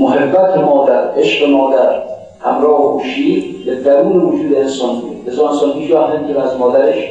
محبت 0.00 0.58
مادر 0.58 1.10
عشق 1.16 1.48
مادر 1.48 2.02
همراه 2.40 2.96
و 2.96 3.00
شیر 3.04 3.44
به 3.66 3.74
درون 3.74 4.16
وجود 4.16 4.54
انسان 4.54 4.96
میده. 4.96 5.30
لذا 5.30 5.48
انسان 5.48 5.72
هیچ 5.72 5.90
وقت 5.90 6.36
از 6.36 6.58
مادرش 6.58 7.04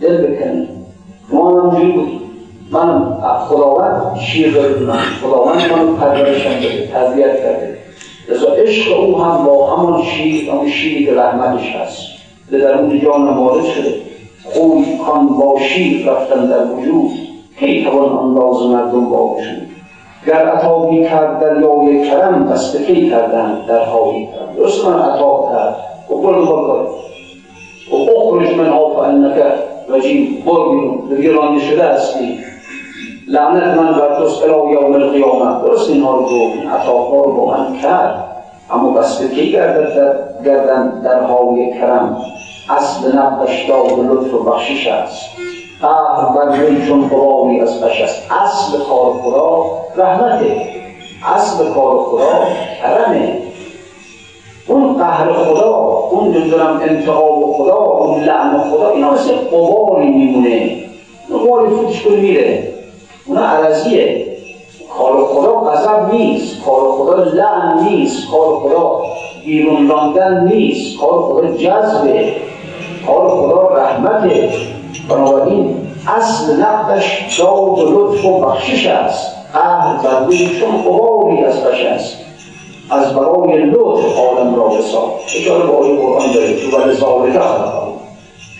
دل 0.00 0.16
بکنه. 0.16 0.68
ما 1.32 1.60
هم 1.60 1.70
بودیم 1.70 2.20
من 2.70 3.16
خداوند 3.48 4.18
شیر 4.20 4.54
داره 4.54 4.78
من 4.78 4.98
خداوند 5.22 5.72
من 5.72 5.96
پرورشم 5.96 6.50
داده 6.50 6.86
تربیت 6.92 7.36
کرده. 7.36 7.78
لذا 8.28 8.52
عشق 8.52 9.00
او 9.00 9.22
هم 9.22 9.44
با 9.44 9.76
همان 9.76 10.02
شیر 10.02 10.50
همون 10.50 10.70
شیری 10.70 11.06
که 11.06 11.14
رحمتش 11.14 11.74
هست. 11.76 12.16
به 12.50 12.58
درون 12.58 13.00
جان 13.00 13.36
وارد 13.36 13.64
شده 13.64 13.94
خوی 14.44 14.84
کان 15.06 15.26
با 15.26 15.60
شیر 15.60 16.10
رفتن 16.10 16.46
در 16.46 16.64
وجود 16.64 17.10
کی 17.58 17.84
توان 17.84 18.18
انداز 18.18 18.62
مردم 18.62 19.10
با 19.10 19.26
وجود؟ 19.26 19.66
گر 20.26 20.46
عطا 20.46 20.90
می 20.90 21.04
کرد 21.04 21.40
دریای 21.40 22.10
کرم 22.10 22.48
پس 22.48 22.76
به 22.76 22.84
کی 22.84 23.10
کردن 23.10 23.66
درهایی 23.68 24.26
کرم؟ 24.26 24.56
درست 24.56 24.84
من 24.86 24.98
عطا 24.98 25.48
کرد. 25.52 25.76
و 26.10 26.14
قل 26.14 26.42
بکر 26.42 26.86
و 27.92 27.94
اخرج 27.94 28.56
من 28.56 28.68
آف 28.68 28.98
انک 28.98 29.42
رجیم. 29.88 30.42
بیرون. 30.44 31.22
گرانده 31.22 31.60
شده 31.60 31.84
هستی. 31.84 32.38
لعنت 33.28 33.78
من 33.78 33.92
بر 33.92 34.18
توست 34.18 34.42
الی 34.42 34.72
یوم 34.72 34.94
القیامت. 34.94 35.62
درست 35.62 35.90
اینها 35.90 36.16
رو 36.16 36.22
گفت. 36.22 36.66
عطاها 36.66 37.24
رو 37.24 37.32
با 37.32 37.56
من 37.56 37.78
کرد. 37.82 38.24
اما 38.70 38.90
بس 38.90 39.18
به 39.18 39.28
کی 39.28 39.52
گردد 39.52 40.44
گردن 40.44 41.00
در 41.00 41.22
حاوی 41.22 41.72
کرم؟ 41.80 42.16
اصل 42.70 43.18
نقدش 43.18 43.68
داد 43.68 43.98
لطف 43.98 44.34
و 44.34 44.38
بخشش 44.38 44.86
است. 44.86 45.30
قهر 45.80 46.36
بر 46.36 46.86
چون 46.86 47.08
قراری 47.08 47.60
از 47.60 47.80
بش 47.80 48.00
است. 48.00 48.22
اصل 48.30 48.78
کار 48.78 49.12
خدا 49.12 49.64
رحمته. 49.96 50.66
اصل 51.36 51.64
کار 51.74 51.98
خدا 51.98 52.28
کرمه. 52.82 53.38
اون 54.66 54.94
قهر 54.94 55.32
خدا 55.32 55.74
اون 56.10 56.28
نمی‌دونم 56.28 56.80
انتقام 56.88 57.52
خدا 57.52 57.76
اون 57.76 58.20
لعن 58.20 58.58
خدا 58.58 58.90
اینا 58.90 59.12
مثل 59.12 59.32
قباری 59.32 60.08
میمونه. 60.08 60.76
قباری 61.30 61.70
فوتش 61.70 62.02
کنه 62.02 62.16
میره. 62.16 62.75
اونا 63.26 63.46
عرضیه 63.46 64.26
کار 64.98 65.24
خدا 65.24 65.54
غضب 65.54 66.14
نیست. 66.14 66.64
کار 66.64 66.92
خدا 66.92 67.24
لعن 67.24 67.84
نیست. 67.88 68.30
کار 68.30 68.60
خدا 68.60 69.02
بیرون 69.44 69.88
راندن 69.88 70.44
نیست. 70.44 71.00
کار 71.00 71.22
خدا 71.22 71.46
جذبه. 71.46 72.32
کار 73.06 73.28
خدا 73.28 73.68
رحمته. 73.68 74.52
بنابراین 75.08 75.76
اصل 76.16 76.56
نقدش 76.62 77.38
داد 77.38 77.78
و 77.78 77.90
لطف 77.90 78.24
و 78.24 78.40
بخشش 78.40 78.86
است. 78.86 79.36
قهر 79.52 79.96
بر 79.96 80.26
چون 80.60 80.82
قباری 80.82 81.44
از 81.44 81.64
بش 81.64 81.84
است. 81.84 82.16
از 82.90 83.14
برای 83.14 83.62
لطف 83.62 84.18
عالم 84.18 84.54
را 84.54 84.68
بساد 84.68 85.10
اشاره 85.36 85.66
با 85.66 85.84
این 85.84 85.96
قرآن 85.96 86.32
داره 86.32 86.56
تو 86.56 86.76
بل 86.76 86.92
ذالک 86.92 87.32
خلقهم 87.32 87.92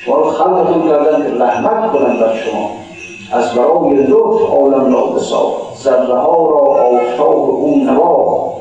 شما 0.07 0.31
خلقتون 0.31 0.89
کردن 0.89 1.23
که 1.23 1.45
رحمت 1.45 1.93
کنند 1.93 2.21
بر 2.21 2.35
شما. 2.37 2.86
از 3.33 3.55
برای 3.55 3.97
لطف 3.97 4.51
عالم 4.51 4.95
را 4.95 5.07
بساد 5.07 5.53
ذره 5.83 6.15
ها 6.15 6.51
را 6.51 6.59
آفتاب 6.59 7.51
او 7.51 7.85
نوا 7.85 8.53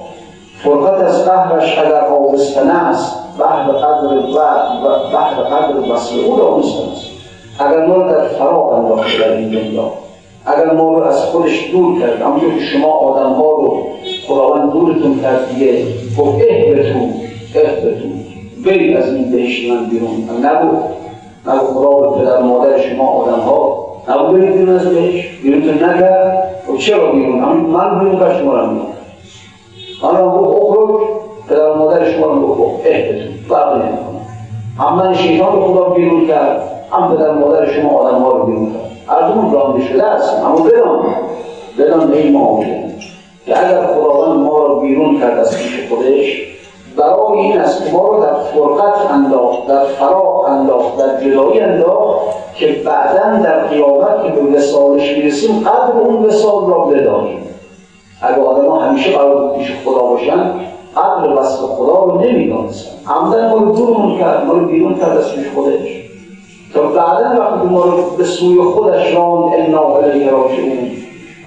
فرقت 0.63 1.03
از 1.03 1.25
قهرش 1.25 1.79
اگر 1.79 1.99
آبستن 1.99 2.69
است 2.69 3.25
بحر 3.39 3.71
قدر 3.71 4.17
و 4.17 4.21
بحر 5.13 5.43
قدر 5.43 5.93
وصل 5.93 6.19
او 6.19 6.37
دانستن 6.37 6.91
است. 6.91 7.05
اگر 7.59 7.85
ما 7.85 7.97
در 7.97 8.27
فراغ 8.27 8.73
انداخته 8.73 9.17
در 9.17 9.31
این 9.31 9.49
دنیا 9.49 9.91
اگر 10.45 10.73
ما 10.73 10.93
رو 10.93 11.03
از 11.03 11.25
خودش 11.25 11.71
دور 11.71 11.99
کرد 11.99 12.21
همونطور 12.21 12.53
که 12.53 12.59
شما 12.59 12.91
آدم 12.91 13.33
ها 13.33 13.51
رو 13.51 13.83
خداوند 14.27 14.71
دورتون 14.71 15.19
کرد 15.21 15.49
دیگه 15.49 15.83
گفت 16.17 16.41
اه 16.49 16.73
بتون 16.73 17.13
اه 17.55 17.75
بتون 17.75 18.11
برید 18.65 18.97
از 18.97 19.13
این 19.13 19.31
بهشت 19.31 19.71
من 19.71 19.85
بیرون. 19.85 20.29
نبود. 20.43 20.83
نبود. 21.47 21.69
خدا 21.69 21.89
به 21.89 22.21
پدر 22.21 22.41
مادر 22.41 22.79
شما 22.79 23.07
آدم 23.07 23.39
ها 23.39 23.84
نبود 24.09 24.33
برید 24.33 24.53
بیرون 24.53 24.75
از 24.75 24.89
بهشت 24.89 25.41
بیرونتون 25.41 25.73
نکرد 25.73 26.55
و 26.73 26.77
چرا 26.77 27.11
بیرون 27.11 27.39
من 27.39 27.99
بیرون 27.99 28.19
کرد 28.19 28.39
شما 28.39 28.59
رو 28.59 28.67
میرون 28.67 28.87
من 30.03 30.17
رو 30.17 30.29
گفت 30.29 30.61
اخرج 30.61 31.25
پدر 31.49 31.73
مادر 31.73 32.11
شما 32.11 32.25
رو 32.25 32.55
گفت 32.55 32.85
اه 32.85 33.01
بتون 33.01 33.33
فرق 33.49 33.73
نمی‌کنه 33.75 34.19
هم 34.79 34.95
من 34.95 35.13
شیطان 35.13 35.55
رو 35.55 35.73
خدا 35.73 35.89
بیرون 35.89 36.27
کرد 36.27 36.61
هم 36.91 37.15
پدر 37.15 37.31
مادر 37.31 37.71
شما 37.71 37.89
آدم 37.89 38.17
ها 38.17 38.31
رو 38.31 38.45
بیرون 38.45 38.65
کرد 38.73 39.17
از 39.17 39.31
اون 39.31 39.53
رانده 39.53 39.85
شده 39.85 40.03
است 40.03 40.43
اما 40.45 40.55
بدان 40.55 41.05
بدان 41.77 42.07
به 42.07 42.29
ما 42.31 42.63
که 43.45 43.59
اگر 43.59 43.87
خداوند 43.87 44.39
ما 44.39 44.57
را 44.57 44.75
بیرون 44.75 45.19
کرد 45.19 45.39
از 45.39 45.57
پیش 45.57 45.89
خودش 45.89 46.54
برای 46.97 47.39
این 47.39 47.57
است 47.57 47.85
که 47.85 47.91
ما 47.91 48.07
را 48.07 48.19
در 48.19 48.33
فرقت 48.33 49.11
انداخت 49.11 49.67
در 49.67 49.83
فراق 49.83 50.45
انداخت 50.45 50.97
در 50.97 51.23
جدایی 51.23 51.59
انداخت 51.59 52.19
که 52.55 52.67
بعدا 52.85 53.43
در 53.43 53.67
قیامت 53.67 54.23
که 54.23 54.41
به 54.41 54.57
وسالش 54.57 55.17
می‌رسیم 55.17 55.59
قدر 55.59 55.99
اون 55.99 56.25
وسال 56.25 56.67
را 56.67 56.79
بدانیم. 56.79 57.39
اگر 58.21 58.39
آدم 58.39 58.69
ها 58.69 58.79
همیشه 58.79 59.17
قرار 59.17 59.57
پیش 59.57 59.71
خدا 59.85 60.03
باشن 60.03 60.51
قدر 60.97 61.33
وصف 61.33 61.59
خدا 61.59 62.03
رو 62.03 62.21
نمی‌دانستن. 62.21 62.91
عمدن 63.07 63.49
ما 63.49 63.57
رو 63.57 63.71
دورمون 63.71 64.19
کرد 64.19 64.45
ما 64.45 64.53
رو 64.53 64.65
بیرون 64.65 64.95
کرد 64.95 65.17
از 65.17 65.35
پیش 65.35 65.47
خودش. 65.55 66.05
تا 66.73 66.81
بعدا 66.81 67.41
وقتی 67.41 67.67
ما 67.67 67.83
رو 67.83 67.91
به 68.17 68.23
سوی 68.23 68.61
خودش 68.61 69.15
ران 69.15 69.53
انا 69.53 69.81
الیه 69.81 70.31
راجعون. 70.31 70.91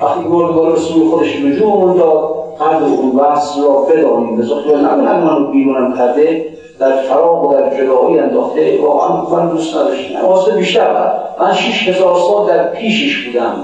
وقتی 0.03 0.29
ما 0.29 0.43
رو 0.43 0.73
به 0.73 0.77
سوی 0.77 1.09
خودش 1.11 1.37
رجوعمون 1.37 1.97
داد 1.97 2.38
قدر 2.61 2.85
اون 2.85 3.17
وصل 3.17 3.63
را 3.63 3.69
بدانیم. 3.69 4.37
به 4.37 4.43
خیال 4.43 4.85
نبود 4.85 5.05
من 5.05 5.37
رو 5.37 5.51
بیرونم 5.51 5.99
کرده 5.99 6.47
در 6.79 6.97
فراغ 6.97 7.45
و 7.45 7.53
در 7.53 7.71
جدایی 7.77 8.19
انداخته. 8.19 8.81
واقعا 8.83 9.41
من 9.41 9.49
دوست 9.49 9.77
نداشتم. 9.77 10.27
واسه 10.27 10.53
بیشتر. 10.53 11.13
من 11.41 11.55
شیش 11.55 11.89
هزار 11.89 12.15
سال 12.15 12.47
در 12.47 12.69
پیشش 12.69 13.27
بودم. 13.27 13.55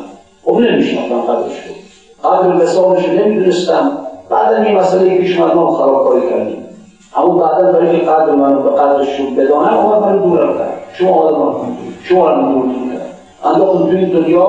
خب 0.44 0.58
نمیشناختم 0.58 1.20
قدرش 1.20 1.58
رو. 1.66 2.30
قدر 2.30 2.64
وسالش 2.64 3.08
نمی‌دونستم. 3.08 3.90
بعدا 4.30 4.62
این 4.62 4.76
مسئله 4.76 5.18
پیش 5.18 5.38
من 5.38 5.52
ما 5.52 5.72
خرابکاری 5.72 6.30
کردیم. 6.30 6.64
اما 7.16 7.28
بعدا 7.28 7.72
برای 7.72 7.98
که 7.98 8.06
قدر 8.06 8.30
من 8.30 8.62
به 8.62 8.70
قدرش 8.70 9.20
رو 9.20 9.26
بدانم 9.26 9.76
اومد 9.76 10.02
من 10.02 10.18
دورم 10.18 10.58
کرد 10.58 10.72
شما 10.98 11.14
آدم 11.14 11.54
شما 12.04 12.30
رو 12.30 12.42
دورتون 12.42 12.90
کرد 12.92 13.14
انداختم 13.44 13.86
توی 13.86 14.06
دنیا. 14.06 14.46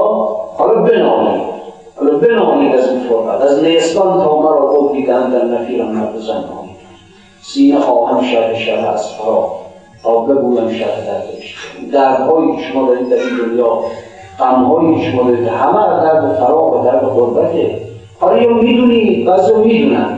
حالا 0.57 0.81
بنامید 0.81 1.54
بنامید 2.01 2.75
از 2.75 2.89
این 2.89 2.99
فرقت. 2.99 3.41
از 3.41 3.63
نیستان 3.63 4.23
تا 4.23 4.41
مرا 4.41 4.71
خود 4.71 4.91
دیدن 4.91 5.29
در 5.29 5.45
نفیرم 5.45 5.87
مرد 5.87 6.17
زنانی 6.17 6.75
سینه 7.41 7.79
خواهم 7.79 8.23
شهر 8.23 8.53
شهر 8.53 8.87
از 8.87 9.13
فرا 9.13 9.51
تا 10.03 10.19
بگویم 10.19 10.69
شهر 10.69 11.01
دردش 11.07 11.55
دردهایی 11.93 12.55
که 12.55 12.61
شما 12.61 12.87
دارید 12.87 13.09
در 13.09 13.15
این 13.15 13.37
دنیا 13.45 13.79
غمهایی 14.39 14.95
که 14.95 15.11
شما 15.11 15.23
دارید 15.23 15.47
همه 15.47 16.03
درد 16.03 16.33
فراغ 16.33 16.73
و 16.73 16.85
درد 16.85 17.05
غربته 17.05 17.81
حالا 18.19 18.41
یا 18.41 18.53
می‌دونید 18.53 19.27
بعضی 19.27 19.53
می‌دونن 19.53 20.17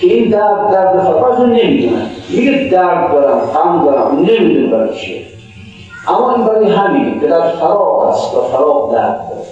که 0.00 0.06
این 0.06 0.30
درد 0.30 0.72
درد 0.72 0.98
فقط 1.02 1.38
رو 1.38 1.46
نمی‌دونن. 1.46 2.06
میگه 2.30 2.68
درد 2.72 3.12
دارم 3.12 3.40
غم 3.40 3.84
دارم 3.84 4.16
نمی‌دونه 4.16 4.66
برای 4.66 4.94
چیه. 4.96 5.22
اما 6.08 6.34
این 6.34 6.44
برای 6.44 6.70
همین 6.70 7.20
که 7.20 7.26
در 7.26 7.40
فراغ 7.40 8.08
است 8.08 8.34
و 8.34 8.40
فراغ 8.40 8.92
درد 8.92 9.28
داره. 9.30 9.47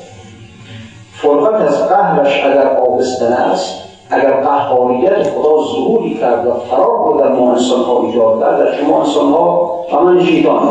فرقت 1.23 1.61
از 1.61 1.89
قهرش 1.89 2.45
اگر 2.45 2.77
آبستن 2.77 3.33
است 3.33 3.83
اگر 4.11 4.41
قهاریت 4.41 5.23
خدا 5.23 5.57
ظهوری 5.65 6.15
کرد 6.15 6.47
و 6.47 6.51
فراغ 6.53 7.07
رو 7.07 7.21
در 7.21 7.29
ما 7.29 7.53
انسان 7.53 7.81
ها 7.81 8.03
ایجاد 8.03 8.41
کرد 8.41 8.59
در 8.59 8.73
شما 8.73 8.99
انسان 8.99 9.33
ها 9.33 9.71
همان 9.93 10.21
شیطان 10.21 10.69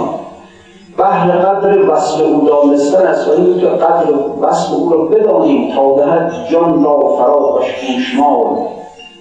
بهر 0.98 1.32
قدر 1.32 1.90
وصل 1.92 2.24
او 2.24 2.48
دانستن 2.48 3.08
است 3.08 3.28
و 3.28 3.32
این 3.32 3.60
که 3.60 3.66
قدر 3.66 4.14
وصل 4.42 4.74
او 4.74 4.90
را 4.90 4.98
بدانیم 4.98 5.76
تا 5.76 5.96
دهد 5.96 6.34
جان 6.52 6.84
را 6.84 7.00
فراغش 7.00 7.66
گوشمال 7.88 8.56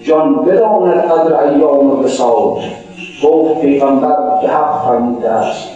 جان 0.03 0.35
بداند 0.35 1.01
قدر 1.01 1.43
ایام 1.43 2.03
وسال 2.03 2.57
گفت 3.23 3.61
پیغمبر 3.61 4.39
که 4.41 4.47
حق 4.47 4.85
فرموده 4.85 5.29
است. 5.29 5.69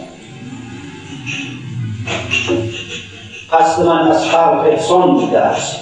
قصد 3.52 3.86
من 3.86 4.08
از 4.08 4.24
خلق 4.24 4.64
احسان 4.66 5.14
بوده 5.14 5.38
است 5.38 5.76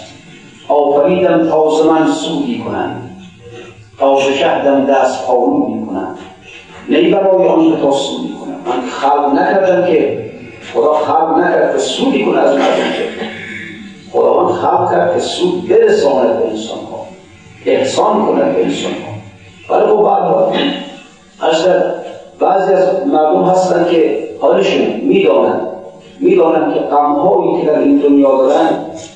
آفریدم 0.68 1.50
تا 1.50 1.70
ز 1.70 1.86
من 1.86 2.12
سودی 2.12 2.58
کنند 2.58 3.10
تا 3.98 4.20
ز 4.20 4.22
شهدم 4.22 4.84
دست 4.84 5.26
پالودی 5.26 5.86
کنند 5.86 6.18
نی 6.88 7.10
برای 7.10 7.48
آن 7.48 7.70
که 7.70 7.82
تا 7.82 7.90
سودی 7.90 8.34
کنند 8.34 8.68
من 8.68 8.88
خلق 8.88 9.32
نکردم 9.32 9.86
که 9.86 10.30
خدا 10.74 10.92
خلق 10.92 11.38
نکرد 11.38 11.72
که 11.72 11.78
سودی 11.78 12.24
کنه 12.24 12.38
از 12.38 12.54
مردم 12.54 12.88
خداوند 14.12 14.54
خلق 14.54 14.90
کرد 14.90 15.14
که 15.14 15.20
سود 15.20 15.68
برساند 15.68 16.38
به 16.38 16.48
انسان 16.50 16.78
ها 16.78 17.06
احسان 17.66 18.26
کنند 18.26 18.54
به 18.54 18.64
انسان 18.64 18.92
ها 18.92 19.76
ولی 19.76 19.90
خب 19.90 20.02
بعد 20.02 21.50
اصلا 21.50 21.82
بعضی 22.38 22.72
از 22.72 23.06
مردم 23.06 23.44
هستن 23.44 23.86
که 23.90 24.28
حالشون 24.40 25.00
می‌دانند. 25.02 25.77
می‌دانند 26.20 26.74
که 26.74 26.80
غمهایی 26.80 27.60
که 27.60 27.66
در 27.66 27.78
این 27.78 27.98
دنیا 27.98 28.36
دارن 28.36 28.68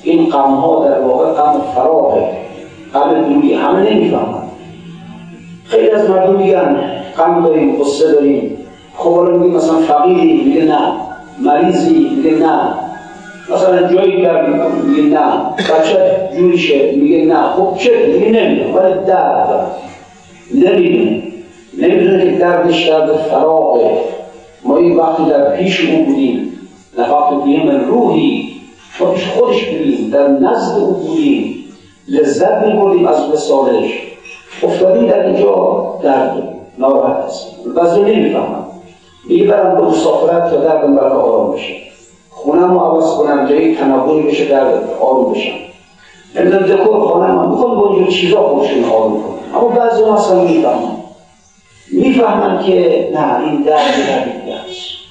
این 0.03 0.26
غمها 0.26 0.88
در 0.88 1.00
واقع 1.00 1.32
غم 1.32 1.61
فراغه. 1.74 2.22
غم 2.94 3.34
دوری 3.34 3.55
همه 3.55 3.94
نمی‌فهمند 3.94 4.48
خیلی 5.64 5.90
از 5.90 6.11
مردم 6.11 6.34
میگن 6.34 6.76
غم 7.18 7.42
داریم 7.44 7.76
قصه 7.80 8.12
داریم. 8.12 8.57
خب 8.96 9.20
میگه 9.20 9.57
مثلا 9.57 9.76
فقیری 9.76 10.44
میگه 10.44 10.64
نه 10.64 10.92
مریضی 11.42 12.11
میگه 12.16 12.30
نه. 12.30 12.61
مثلا 13.55 13.92
جایی 13.92 14.22
در 14.22 14.46
میگه 14.46 15.03
نه. 15.03 15.32
بچه 15.57 16.28
جوریشه 16.36 16.92
میگه 16.96 17.24
نه. 17.24 17.42
خب 17.42 17.76
چه؟ 17.78 17.90
میگه 18.07 18.30
نمی‌دونم. 18.30 18.74
ولی 18.74 18.94
درد 19.07 19.48
دارم 19.48 19.70
نمی‌دونه. 20.55 21.22
نمی‌دونه 21.78 22.24
که 22.24 22.38
دردش 22.38 22.88
درد 22.88 23.12
فراغه. 23.16 23.90
ما 24.64 24.76
این 24.76 24.96
وقتی 24.96 25.24
در 25.24 25.57
پیش 25.57 25.90
او 25.90 26.05
بودیم. 26.05 26.51
نفقت 26.99 27.45
بیم 27.45 27.70
روحی 27.70 28.53
پیش 28.99 29.28
خودش 29.28 29.64
بودیم 29.64 30.11
در 30.11 30.28
نزد 30.28 30.78
او 30.78 30.93
بودیم 30.93 31.64
لذت 32.09 32.66
میبردیم 32.66 33.07
از 33.07 33.30
وسالش 33.30 33.90
افتادیم 34.62 35.07
در 35.07 35.26
اینجا 35.26 35.84
درد 36.03 36.43
ناراحت 36.78 37.24
هستیم. 37.24 37.74
بعضی 37.74 38.01
نمی‌فهمم 38.01 38.64
میگه 39.28 39.45
برم 39.45 39.76
به 39.76 39.86
مسافرت 39.86 40.51
تا 40.51 40.57
دردم 40.57 40.97
برای 40.97 41.12
آرام 41.12 41.53
بشه. 41.53 41.74
خونم 42.30 42.72
رو 42.72 42.80
عوض 42.80 43.14
کنم 43.14 43.47
جایی 43.49 43.76
تنوعی 43.76 44.22
بشه 44.22 44.45
درد 44.45 44.90
آروم 45.01 45.32
بشم. 45.32 45.53
نمی‌دونم 46.36 46.66
دکور 46.66 47.09
خانم 47.09 47.38
هم 47.38 47.51
می‌خوام 47.51 47.80
با 47.80 47.90
اینجور 47.90 48.12
چیزا 48.12 48.43
خودشون 48.43 48.84
آروم 48.84 49.22
کنم 49.22 49.59
اما 49.61 49.68
بعضی 49.68 50.03
اصلا 50.03 50.45
می‌فهمم. 50.45 50.97
می‌فهمن 51.93 52.64
که 52.64 53.09
نه 53.14 53.38
این 53.40 53.62
درد 53.62 53.95
دیگه 54.24 54.55
است 54.55 55.01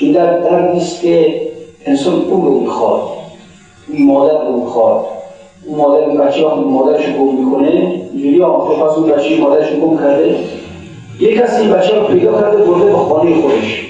این 0.00 0.12
درد 0.12 0.44
دردی 0.44 0.78
است 0.78 1.00
که 1.00 1.40
انسان 1.86 2.14
او 2.14 2.44
رو 2.44 2.60
می‌خواد 2.60 3.02
این 3.88 4.06
مادر 4.06 4.44
رو 4.44 4.60
می‌خواد. 4.60 5.04
اون 5.66 5.78
مادر 5.78 6.08
این 6.08 6.18
بچه 6.18 6.46
وقتی 6.46 6.60
مادرش 6.60 7.06
گم 7.06 7.34
می‌کنه 7.34 8.02
اینجوری 8.12 8.42
آخر 8.42 8.84
پس 8.84 8.98
اون 8.98 9.10
بچه 9.10 9.40
مادرش 9.40 9.72
رو 9.72 9.80
گم 9.80 9.98
کرده. 9.98 10.36
یک 11.20 11.36
کسی 11.36 11.62
این 11.62 11.72
بچه 11.72 11.94
رو 11.94 12.06
پیدا 12.06 12.40
کرده 12.40 12.56
برده 12.56 12.84
به 12.84 12.96
خانه 12.96 13.34
خودش. 13.34 13.86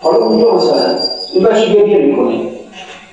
حالا 0.00 0.16
اونجا 0.16 0.54
مثلا 0.54 0.96
این 1.34 1.44
بچه 1.44 1.74
گریه 1.74 1.98
می‌کنه. 1.98 2.34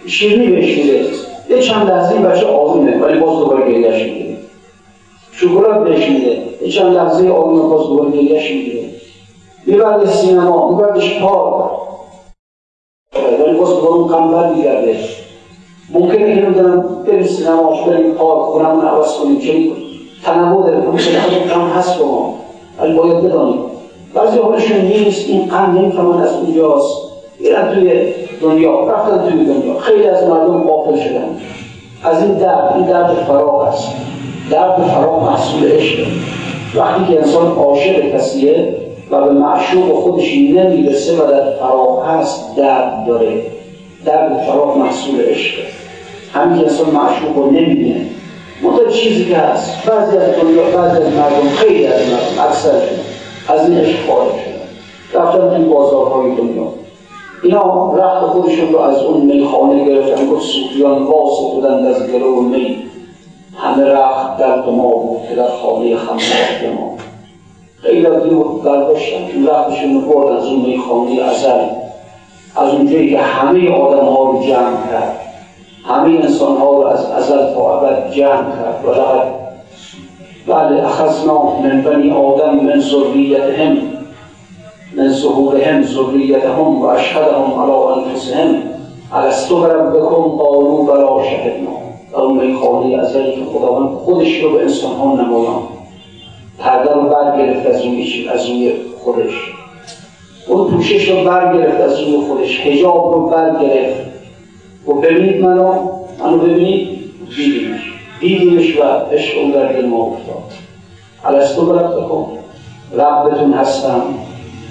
شیرنی 0.08 0.48
بهش 0.48 0.78
میده. 0.78 1.06
یه 1.50 1.62
چند 1.62 1.90
لحظه 1.90 2.14
این 2.14 2.24
بچه 2.24 2.46
آرومه 2.46 2.98
ولی 2.98 3.20
باز 3.20 3.40
دوباره 3.40 3.72
گریهش 3.72 4.04
می‌گیره 4.04 4.38
شکلات 5.32 5.84
بهش 5.84 6.10
میده. 6.10 6.38
یه 6.62 6.72
چند 6.72 6.96
لحظه 6.96 7.30
آرومه 7.30 7.62
باز 7.62 7.88
دوباره 7.88 8.12
گریهش 8.12 8.52
می‌گیره 9.72 9.98
می‌برد 9.98 10.10
سینما 10.10 10.70
میبردش 10.70 11.22
پارک. 11.22 11.72
ولی 13.40 13.58
باز 13.58 13.70
دوباره 13.70 13.94
اون 13.94 14.08
غم 14.08 14.32
برمیگرده 14.32 14.96
ممکنه 15.94 16.36
که 16.36 16.42
نمی‌دونم 16.42 17.04
بریم 17.08 17.24
سینما 17.24 17.86
بریم 17.88 18.12
پارک 18.12 18.42
خونمون 18.42 18.86
عوض 18.86 19.14
کنیم 19.14 19.40
چه 19.40 19.72
تنوع 20.24 20.68
داره. 20.68 20.82
غم 21.54 21.68
هست 21.68 22.00
با 22.00 22.06
ما. 22.06 22.34
ولی 22.80 22.94
باید 22.94 23.24
بدانیم. 23.24 23.60
بعضی 24.14 24.40
حالشون 24.40 24.78
نیست 24.78 25.30
این 25.30 25.50
غم 25.50 25.78
نمی‌فهمن 25.78 26.22
از 26.22 26.34
اونجاست 26.34 26.98
میرن 27.40 27.74
توی 27.74 28.14
دنیا. 28.42 28.90
رفتن 28.90 29.30
توی 29.30 29.46
دنیا. 29.46 29.80
خیلی 29.80 30.08
از 30.08 30.24
مردم 30.28 30.64
غافل 30.64 31.00
شدن. 31.00 31.38
از 32.04 32.24
این 32.24 32.34
درد 32.34 32.74
این 32.76 32.86
درد 32.86 33.14
فراغ 33.14 33.62
است. 33.62 33.88
درد 34.50 34.82
فراغ 34.82 35.24
محصول 35.24 35.72
عشق. 35.72 36.08
وقتی 36.76 37.14
که 37.14 37.20
انسان 37.20 37.48
عاشق 37.48 38.16
کسیه 38.16 38.81
و 39.12 39.22
به 39.22 39.32
معشوق 39.32 39.94
خودش 39.96 40.34
نمی‌رسه 40.34 41.14
و 41.14 41.32
در 41.32 41.52
فراغ 41.60 42.06
هست 42.06 42.56
درد 42.56 43.06
داره. 43.08 43.42
درد 44.06 44.44
فراغ 44.44 44.78
محصول 44.78 45.22
عشق 45.22 45.54
همین 46.34 46.60
که 46.60 46.64
انسان 46.64 46.90
معشوق 46.90 47.38
رو 47.38 47.52
نمی‌بینه. 47.52 48.06
منتها 48.64 48.92
چیزی 48.92 49.26
که 49.26 49.38
هست. 49.38 49.86
بعضی 49.86 50.18
از 50.18 50.36
دنیا 50.42 50.64
بعضی 50.64 50.98
از 50.98 51.14
مردم 51.14 51.50
خیلی 51.56 51.88
از 51.88 52.00
مردم 52.02 52.50
اکثرشون 52.50 53.00
از 53.48 53.70
این 53.70 53.78
عشق 53.78 54.08
خارج 54.08 54.32
شدن. 54.32 55.22
رفتن 55.22 55.56
توی 55.56 55.66
بازارهای 55.66 56.36
دنیا. 56.36 56.68
اینا 57.44 57.94
رخت 57.96 58.26
خودشون 58.26 58.74
رو 58.74 58.80
از 58.80 58.98
اون 58.98 59.26
میخانه 59.26 59.86
گرفتن. 59.86 60.30
گفت 60.30 60.46
صوفیان 60.46 61.04
واسه 61.04 61.56
بودند 61.56 61.86
از 61.86 62.12
گرو 62.12 62.42
می. 62.42 62.78
همه 63.58 63.86
رخت 63.86 64.38
در 64.38 64.56
ما 64.56 64.96
بود 64.96 65.22
که 65.30 65.36
در 65.36 65.48
خانه 65.48 65.96
خمسات 65.96 66.76
ما 66.76 67.01
خیلی 67.82 68.06
از 68.06 68.26
این 68.26 68.40
برداشتن 68.64 69.48
رختشون 69.48 69.94
رو 69.94 70.02
برد 70.02 70.38
از 70.38 70.46
اون 70.46 70.62
میخانه 70.62 71.22
ازل 71.22 71.66
از 72.56 72.74
اونجایی 72.74 73.10
که 73.10 73.20
همه 73.20 73.72
آدم 73.72 74.06
ها 74.06 74.24
رو 74.24 74.44
جمع 74.44 74.88
کرد. 74.92 75.20
همه 75.86 76.10
انسان 76.10 76.58
ها 76.58 76.70
رو 76.70 76.86
از 76.86 77.06
ازل 77.06 77.54
تا 77.54 77.80
ابد 77.80 78.12
جمع 78.12 78.52
کرد. 78.52 78.86
و 78.86 78.90
لقد 78.90 79.42
بله 80.48 80.86
اخذنا 80.86 81.44
من 81.44 81.82
بنی 81.82 82.12
آدم 82.12 82.56
من 82.56 82.80
ذریتهم 82.80 83.78
من 84.98 85.10
ظهورهم 85.10 85.84
ذریتهم 85.84 86.82
و 86.82 86.86
اشهدهم 86.86 87.60
علی 87.62 87.72
انفسهم. 87.72 88.56
الستو 89.14 89.62
بربکم؟ 89.62 90.24
قالوا 90.38 90.82
بلا 90.84 91.24
شهدنا. 91.24 91.72
در 92.12 92.18
اون 92.18 92.46
میخانه 92.46 92.98
ازلی 92.98 93.32
که 93.32 93.42
خداوند 93.54 93.90
خودش 93.90 94.44
رو 94.44 94.50
به 94.50 94.62
انسان 94.62 94.92
ها 94.92 95.16
نمایان 95.16 95.81
پرده 96.62 96.94
رو 96.94 97.02
برگرفت 97.02 97.68
از 97.68 97.86
روی 97.86 98.30
از 98.30 98.50
روی 98.50 98.74
خودش. 99.04 99.52
اون 100.48 100.72
پوشش 100.72 101.10
رو 101.10 101.24
برگرفت 101.24 101.82
از 101.82 102.00
روی 102.00 102.18
خودش. 102.28 102.60
حجاب 102.60 103.14
رو 103.14 103.28
برگرفت. 103.28 104.02
و 104.88 104.94
ببینید 104.94 105.42
منو 105.42 105.74
منو 106.20 106.38
ببینید. 106.38 107.00
دیدیمش. 107.36 107.94
دیدیمش 108.20 108.78
و 108.78 108.84
عشق 108.84 109.40
اون 109.40 109.52
در 109.52 109.74
دل 109.74 109.86
ما 109.86 109.98
افتاد. 109.98 110.44
الستو 111.26 111.66
بربکم 111.66 112.26
ربتون 112.94 113.54
هستم. 113.54 114.02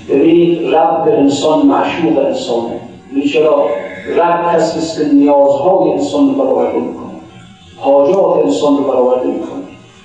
ببینید 0.09 0.75
رب 0.75 1.09
انسان 1.09 1.67
معشوق 1.67 2.19
انسانه. 2.19 2.81
این 3.15 3.25
چرا 3.25 3.67
رب 4.17 4.45
است 4.45 4.99
که 4.99 5.09
نیازهای 5.15 5.91
انسان 5.91 6.29
رو 6.29 6.35
برآورده 6.35 6.79
می‌کنه. 6.79 7.11
حاجات 7.77 8.45
انسان 8.45 8.77
رو 8.77 8.85
برآورده 8.85 9.27
می‌کنه. 9.27 9.60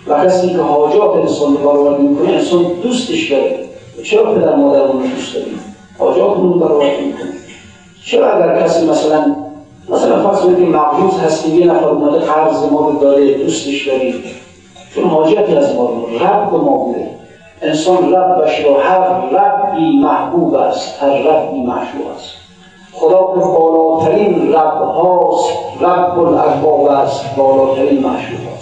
و 0.07 0.25
کسی 0.25 0.49
که 0.49 0.57
حاجات 0.57 1.15
انسان 1.15 1.53
برآورده 1.53 2.03
می‌کنه 2.03 2.33
انسان 2.33 2.63
دوستش 2.83 3.31
داره. 3.31 3.59
چرا 4.03 4.33
پدر 4.33 4.55
مادر 4.55 4.83
رو 4.83 4.99
دوست 4.99 5.33
داریم؟ 5.33 5.59
حاجاتمون 5.99 6.53
رو 6.53 6.59
برآورده 6.59 7.01
می‌کنه. 7.01 7.33
چرا 8.05 8.31
اگر 8.31 8.63
کسی 8.63 8.87
مثلا 8.87 9.35
مثلا 9.89 10.29
فرض 10.29 10.39
کنید 10.39 10.69
مقروض 10.69 11.19
هستیم 11.19 11.59
یه 11.59 11.65
نفر 11.65 11.85
اومده 11.85 12.19
قرض 12.19 12.71
ما 12.71 12.89
رو 12.89 12.99
داره 12.99 13.33
دوستش 13.33 13.87
داریم. 13.87 14.23
چون 14.95 15.03
حاجتی 15.03 15.55
از 15.55 15.75
ما 15.75 15.89
رو 15.89 16.25
رب 16.25 16.53
ما 16.53 16.77
بوده. 16.77 17.09
انسان 17.61 18.13
ربش 18.13 18.65
رو 18.65 18.75
هر 18.79 18.99
ربی 19.29 19.99
محبوب 20.01 20.53
است 20.53 21.03
هر 21.03 21.09
ربی 21.09 21.59
محشوب 21.59 22.01
است. 22.15 22.31
خدا 22.91 23.21
به 23.21 23.39
بالاترین 23.39 24.53
رب 24.53 24.81
هاست 24.81 25.49
رب 25.81 26.19
الارباب 26.19 26.85
است 26.85 27.35
بالاترین 27.37 28.03
محشوب 28.03 28.54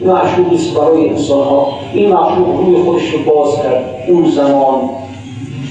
است 0.00 0.06
معشوق 0.06 0.52
است 0.52 0.74
برای 0.74 1.08
انسان 1.08 1.44
ها 1.44 1.68
این 1.92 2.12
معشوق 2.12 2.60
روی 2.60 2.76
خودش 2.76 3.10
رو 3.10 3.18
باز 3.32 3.56
کرد. 3.56 3.84
اون 4.08 4.30
زمان 4.30 4.80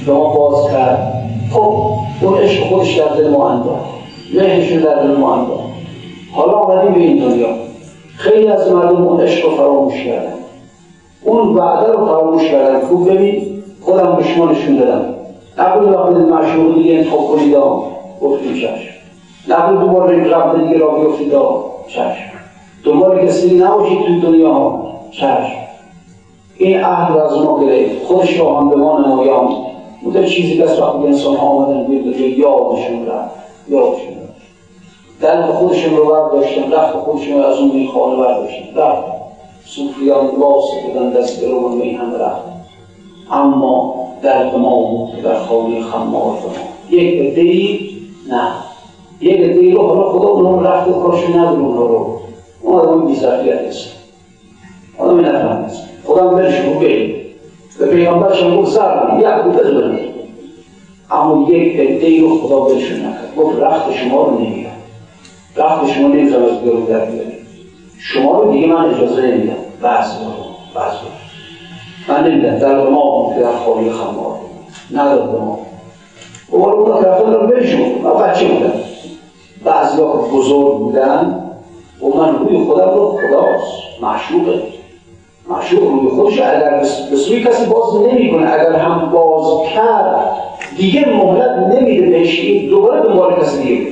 به 0.05 0.13
ما 0.13 0.33
باز 0.33 0.71
کرد. 0.71 1.13
خب 1.53 1.83
اون 2.21 2.37
عشق 2.37 2.63
خودش 2.63 2.95
در 2.95 3.07
دل 3.07 3.29
ما 3.29 3.49
انداخت. 3.49 3.89
مهرش 4.35 4.71
در 4.71 5.03
دل 5.03 5.15
ما 5.15 5.35
انداخت. 5.35 5.63
حالا 6.31 6.51
آمدیم 6.51 6.93
به 6.93 6.99
این 6.99 7.17
دنیا. 7.17 7.47
خیلی 8.15 8.47
از 8.47 8.71
مردم 8.71 9.07
اون 9.07 9.21
عشق 9.21 9.45
رو 9.45 9.55
فراموش 9.55 10.03
کردن. 10.03 10.33
اون 11.23 11.55
وعده 11.55 11.91
رو 11.91 12.05
فراموش 12.05 12.43
کردن. 12.43 12.79
خوب 12.79 13.11
ببین 13.11 13.63
خودم 13.81 14.15
به 14.15 14.23
شما 14.23 14.51
نشون 14.51 14.77
دادم 14.77 15.15
نبود 15.57 15.93
وقتی 15.93 16.15
معشوق 16.15 16.75
دیگه 16.75 16.95
انتخاب 16.95 17.27
کنید 17.27 17.55
گفتیم 18.21 18.53
چشم. 18.53 18.95
نبود 19.49 19.79
دوباره 19.79 20.23
رب 20.23 20.63
دیگه 20.63 20.77
را 20.77 20.89
بیفتید 20.89 21.33
چشم. 21.87 22.34
دنبال 22.85 23.25
کسی 23.25 23.55
نباشید 23.55 23.99
توی 24.05 24.19
دنیا. 24.21 24.79
چشم. 25.11 25.55
این 26.57 26.79
عهد 26.79 27.17
از 27.17 27.37
ما 27.37 27.65
گرفت. 27.65 28.05
خودش 28.05 28.39
را 28.39 28.53
به 28.53 28.75
ما 28.75 28.99
نمایان. 28.99 29.49
بوده 30.03 30.27
چیزی 30.27 30.63
از 30.63 30.81
وقتی 30.81 30.97
انسان 30.97 31.35
ها 31.35 31.47
آمدن 31.47 31.87
به 31.87 31.99
دنیا 31.99 32.37
یادشون 32.37 33.05
رفت. 33.05 33.35
یادشون 33.69 34.07
رفت. 34.07 34.35
دلت 35.21 35.45
خودشون 35.45 35.95
رو 35.95 36.05
برداشتن 36.05 36.71
رفت 36.71 36.97
خودشون 36.97 37.41
از 37.41 37.57
اون 37.57 37.71
می‌خوانه 37.71 38.15
برداشتن 38.15 38.75
رفت. 38.75 39.05
صوفیان 39.65 40.27
واسه 40.27 40.89
بدن 40.89 41.09
دست 41.09 41.41
به 41.41 41.47
رو 41.47 41.69
می 41.69 41.91
هم 41.91 42.13
رفت. 42.13 42.45
اما 43.31 43.95
درد 44.21 44.55
ما 44.57 44.75
بود 44.75 45.21
در 45.23 45.39
خانه 45.39 45.81
خمار 45.81 46.31
ما. 46.31 46.37
یک 46.89 47.21
عده 47.21 47.79
نه. 48.29 48.51
یک 49.21 49.39
عده 49.39 49.73
رو 49.73 49.87
حالا 49.87 50.09
خدا 50.09 50.29
اونها 50.29 50.61
رفت 50.61 50.87
و 50.87 50.93
کارشون 50.93 51.39
نداره 51.39 51.59
اونها 51.59 51.85
رو. 51.85 52.24
اون 52.65 52.79
آدم 52.79 53.07
بی 53.07 53.15
ظرفیت 53.15 53.59
است 53.59 53.91
آدم 54.97 55.19
نفهم 55.19 55.63
است 55.63 55.83
خدا 56.05 56.27
برش 56.27 56.59
رو 56.59 56.79
بگید 56.79 57.15
به 57.79 57.85
پیغمبرش 57.87 58.43
هم 58.43 58.55
گفت 58.55 58.71
سر 58.71 59.19
یک 59.19 59.43
بود 59.43 59.61
اما 61.11 61.51
یک 61.51 61.79
عده 61.79 62.21
رو 62.21 62.39
خدا 62.39 62.59
برشون 62.59 62.99
نکرد. 62.99 63.35
گفت 63.37 63.59
رخت 63.59 63.93
شما 63.93 64.23
رو 64.23 64.39
نمیدم 64.39 64.69
رخت 65.55 65.87
شما 65.87 66.07
نمیدم 66.07 66.43
از 66.43 66.61
بیرون 66.61 66.85
در 66.85 67.07
شما 67.97 68.41
رو 68.41 68.51
دیگه 68.51 68.67
من 68.67 68.93
اجازه 68.93 69.21
نمیدم. 69.21 69.53
رو 69.53 69.89
بعض 70.75 70.93
رو 70.93 71.09
من 72.07 72.31
نمیدم. 72.31 72.59
در 72.59 72.89
ما 72.89 73.33
در 73.41 73.51
خواهی 73.51 73.89
خمار. 73.91 74.35
نداد 74.91 75.31
به 75.31 75.39
ما. 75.39 75.59
اون 76.49 76.73
اون 76.73 77.03
رفتن 77.03 77.33
رو. 77.33 77.47
برشون 77.47 77.81
من 78.03 78.13
بچه 78.13 78.47
بودم. 78.47 78.73
بزرگ 80.33 80.77
بودن. 80.77 81.34
و 82.05 82.17
من 82.17 82.39
روی 82.39 82.57
خودم 82.57 82.89
رو 82.89 83.17
خداست 83.17 84.01
معشوقه 84.01 84.61
معشوق 85.49 85.91
روی 85.91 86.09
خودش 86.09 86.41
اگر 86.41 86.83
به 87.09 87.15
سوی 87.15 87.43
کسی 87.43 87.65
باز 87.65 88.07
نمی‌کنه 88.07 88.53
اگر 88.53 88.73
هم 88.73 89.11
باز 89.11 89.69
کرد 89.73 90.37
دیگه 90.77 91.05
مهلت 91.05 91.51
نمیده 91.57 92.09
بهش 92.09 92.45
دوباره 92.69 93.01
دنبال 93.01 93.33
کسی 93.41 93.63
دیگه 93.63 93.87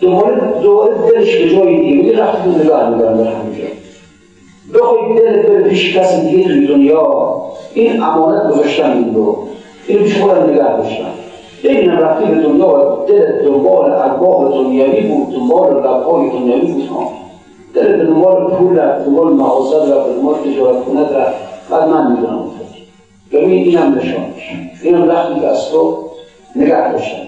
دوباره 0.00 0.60
دوباره 0.62 0.94
دلش 1.10 1.36
به 1.36 1.48
جای 1.50 1.76
دیگه 1.76 2.22
رفت 2.22 2.44
تو 2.44 2.50
نگاه 2.50 2.90
میدارم 2.90 3.24
در 3.24 3.30
همینجا 3.30 3.66
بخوای 4.74 5.20
دل 5.20 5.42
بره 5.42 5.68
پیش 5.68 5.96
کسی 5.96 6.20
دیگه 6.20 6.44
توی 6.44 6.66
دنیا 6.66 7.36
این 7.74 8.02
امانت 8.02 8.50
گذاشتن 8.52 8.92
این 8.92 9.14
رو. 9.14 9.38
این 9.86 9.98
پیش 9.98 10.20
خودم 10.20 10.50
نگه 10.50 10.76
داشتن 10.76 11.25
این 11.68 11.90
رفتی 11.90 12.24
به 12.24 12.34
دنیا 12.34 12.68
و 12.68 13.06
دل 13.06 13.44
دنبال 13.44 13.90
ارباب 13.90 14.50
دنیوی 14.50 15.00
بود 15.00 15.34
دنبال 15.34 15.76
لبهای 15.76 16.30
دنیوی 16.30 16.88
بود 16.88 17.06
دل 17.74 18.06
دنبال 18.06 18.50
پول 18.50 18.78
رفت 18.78 19.04
دنبال 19.04 19.32
مغازه 19.32 19.94
رفت 19.94 20.10
دنبال 20.10 20.34
تجارت 20.34 20.84
کند 20.84 21.12
رفت 21.12 21.70
بعد 21.70 21.88
من 21.88 22.12
می‌دونم 22.12 22.44
ببین 23.32 23.50
اینم 23.50 23.94
نشانش 23.94 24.50
اینم 24.82 25.08
وقتی 25.08 25.40
که 25.40 25.46
از 25.46 25.70
تو 25.70 25.98
نگه 26.56 26.92
داشتن 26.92 27.26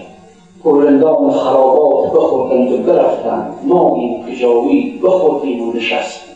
پرندان 0.63 1.31
خرابات 1.31 2.13
بخوردند 2.13 2.71
و 2.71 2.77
برفتن 2.77 3.49
ما 3.63 3.95
این 3.95 4.25
کجاوی 4.25 4.99
بخوردیم 5.03 5.69
و 5.69 5.73
نشستیم 5.73 6.35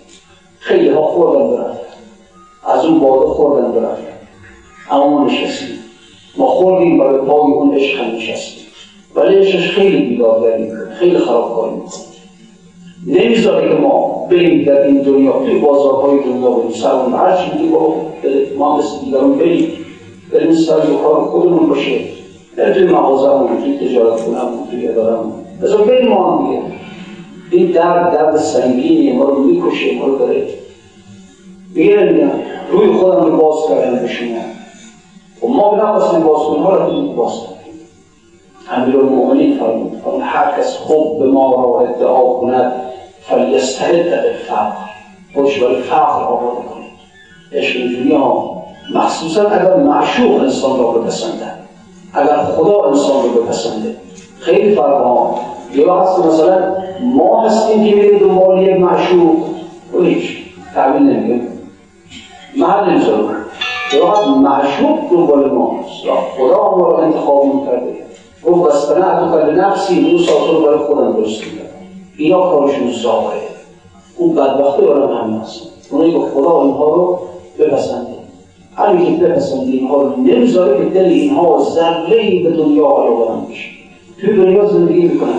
خیلی 0.59 0.89
ها 0.89 1.01
خوردن 1.01 1.57
برفتن 1.57 1.79
از 2.63 2.85
اون 2.85 2.99
باده 2.99 3.25
خوردن 3.25 3.71
برفتن 3.71 4.13
اما 4.91 5.25
نشستیم 5.25 5.82
ما 6.37 6.47
خوردیم 6.47 6.97
برای 6.97 7.17
پای 7.17 7.51
اون 7.51 7.75
عشق 7.75 7.99
هم 7.99 8.15
نشستیم 8.15 8.63
ولی 9.15 9.35
عشقش 9.35 9.69
خیلی 9.69 10.01
بیدادگری 10.01 10.71
خیلی 10.99 11.17
خرابکاری 11.17 11.73
می‌کنه. 11.75 12.03
نمی‌ذاره 13.07 13.69
که 13.69 13.75
ما 13.75 14.25
بریم 14.31 14.65
در 14.65 14.81
این 14.81 15.01
دنیا 15.01 15.31
توی 15.31 15.59
بازارهای 15.59 16.19
دنیا 16.19 16.49
بریم 16.49 16.71
سرمون 16.71 17.13
هر 17.13 17.37
چی 17.37 17.57
دیگه 17.57 17.69
با 17.69 17.95
ما 18.57 18.77
مثل 18.77 19.05
دیگران 19.05 19.37
بریم 19.37 19.67
بریم 20.31 20.53
سر 20.53 20.79
کار 21.03 21.23
خودمون 21.23 21.69
باشه. 21.69 21.99
در 22.57 22.73
توی 22.73 22.83
مغازه 22.83 23.29
همون 23.29 23.61
توی 23.63 23.87
تجارت 23.87 24.25
کنم 24.25 24.49
توی 24.71 24.87
اداره 24.87 25.17
همون 25.17 25.33
بذار 25.61 25.81
بریم 25.81 26.07
ما 26.07 26.31
هم 26.31 26.47
دیگه. 26.47 26.61
این 27.51 27.71
درد 27.71 28.13
درد 28.13 28.37
سنگینی 28.37 29.11
ما 29.11 29.23
رو 29.23 29.43
می‌کشه 29.43 29.97
ما 29.99 30.05
رو 30.05 30.17
داره. 30.17 30.47
میگه 31.75 32.29
روی 32.71 32.87
خودم 32.87 33.25
رو 33.25 33.37
باز 33.37 33.69
کردن 33.69 33.99
به 33.99 34.07
شما 35.43 35.71
و 35.71 35.75
ما 35.75 35.83
نخواستیم 35.83 36.23
باز 36.23 36.43
کنیم 36.43 36.63
حالا 36.63 36.85
کنیم 36.85 37.15
باز 37.15 37.31
کنیم 37.33 37.53
امیر 38.71 38.97
المؤمنین 38.97 39.57
فرمود 39.59 40.01
هر 40.21 40.59
کس 40.59 40.77
خوب 40.77 41.19
به 41.19 41.25
ما 41.25 41.55
را 41.55 41.87
ادعا 41.89 42.33
کند 42.33 42.73
فلیسترد 43.21 44.09
به 44.09 44.33
فقر. 44.47 44.73
خودش 45.35 45.59
برای 45.59 45.81
فقر 45.81 46.23
آورده 46.23 46.67
کنید 46.69 46.91
عشق 47.51 47.77
اینجوری 47.77 48.15
ها 48.15 48.63
مخصوصا 48.93 49.49
اگر 49.49 49.75
معشوق 49.75 50.41
انسان 50.41 50.79
را 50.79 50.91
بپسنده. 50.91 51.51
اگر 52.13 52.37
خدا 52.37 52.81
انسان 52.81 53.23
رو 53.23 53.29
بپسنده. 53.29 53.95
خیلی 54.39 54.75
فرق 54.75 55.03
ها. 55.03 55.39
یه 55.75 55.87
وقت 55.87 56.25
مثلا 56.25 56.75
ما 57.01 57.41
هستیم 57.41 57.85
که 57.85 57.95
میریم 57.95 58.19
دنبال 58.19 58.61
یک 58.61 58.79
معشوق. 58.79 59.35
و 59.93 60.01
هیچ. 60.03 60.43
تعبیل 60.75 61.01
نمیگه 61.01 61.47
محل 62.57 62.89
نمی‌ذارم 62.89 63.42
فقط 64.01 64.27
معشوق 64.27 64.99
دنبال 65.11 65.51
ماست 65.51 66.03
خدا 66.37 66.77
ما 66.77 66.87
رو 66.89 66.95
انتخاب 66.95 67.45
می‌کرده. 67.45 67.95
گفت 68.45 68.67
بستنه 68.67 69.19
تو 69.19 69.31
کل 69.31 69.59
نفسی 69.59 70.11
موسا 70.11 70.33
تو 70.33 70.61
برای 70.61 70.77
خودم 70.77 71.11
درست 71.11 71.43
می‌کرد 71.43 71.69
اینا 72.17 72.41
کارشون 72.41 72.91
ظاهره 72.91 73.41
اون 74.17 74.35
بدبخته 74.35 74.81
برای 74.81 75.17
همین 75.17 75.37
هست 75.37 75.61
اونایی 75.91 76.11
که 76.11 76.19
خدا 76.19 76.61
اینها 76.61 76.89
رو 76.95 77.19
بپسنده 77.59 78.13
همین 78.75 79.19
که 79.19 79.25
بپسنده 79.25 79.71
اینها 79.71 80.01
رو 80.01 80.15
نمی‌ذاره 80.15 80.77
که 80.77 80.99
دل 80.99 81.05
اینها 81.05 81.59
ذره 81.59 82.43
به 82.43 82.51
دنیا 82.51 82.85
علاقه 82.85 83.33
بشه. 83.49 83.69
توی 84.21 84.35
دنیا 84.35 84.65
زندگی 84.65 85.01
می‌کنن. 85.01 85.29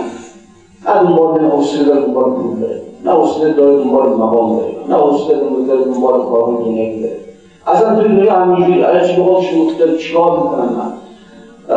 نه 0.87 1.03
دنبال 1.03 1.41
نه 1.41 1.49
حوصله 1.49 1.83
داره 1.83 2.01
دنبال 2.01 2.23
پول 2.23 2.59
داره 2.59 2.81
نه 3.05 3.11
حوصله 3.11 3.53
داره 3.53 3.77
دنبال 3.77 4.09
مقام 4.09 4.57
داره 4.57 4.73
نه 4.89 4.95
حوصله 4.95 5.35
داره 5.67 5.83
دنبال 5.83 6.21
کارهای 6.21 6.65
دنیایی 6.65 7.01
داره 7.01 7.24
اصلا 7.67 7.95
توی 7.95 8.07
دنیا 8.07 8.33
همینجوری 8.33 8.83
الان 8.83 9.07
چی 9.07 9.21
بخواد 9.21 9.41
شوخ 9.41 9.77
داره 9.79 9.97
چیکار 9.97 10.31
می‌کنم 10.31 10.69
من؟ 10.77 10.93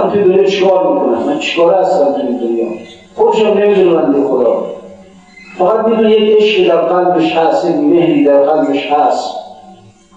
من 0.00 0.10
توی 0.10 0.24
دنیا 0.24 0.44
چیکار 0.44 0.92
می‌کنم؟ 0.92 1.22
من 1.22 1.38
چیکار 1.38 1.74
هستم 1.74 2.12
توی 2.12 2.38
دنیا؟ 2.38 2.66
خودشم 3.16 3.46
نمی‌دونه 3.46 3.96
بنده 3.96 4.28
خدا. 4.28 4.64
فقط 5.58 5.86
می‌دونه 5.86 6.10
یک 6.10 6.42
عشق 6.42 6.68
در 6.68 6.80
قلبش 6.80 7.32
هست 7.36 7.64
یک 7.64 7.76
مهری 7.76 8.24
در 8.24 8.42
قلبش 8.42 8.86
هست. 8.86 9.34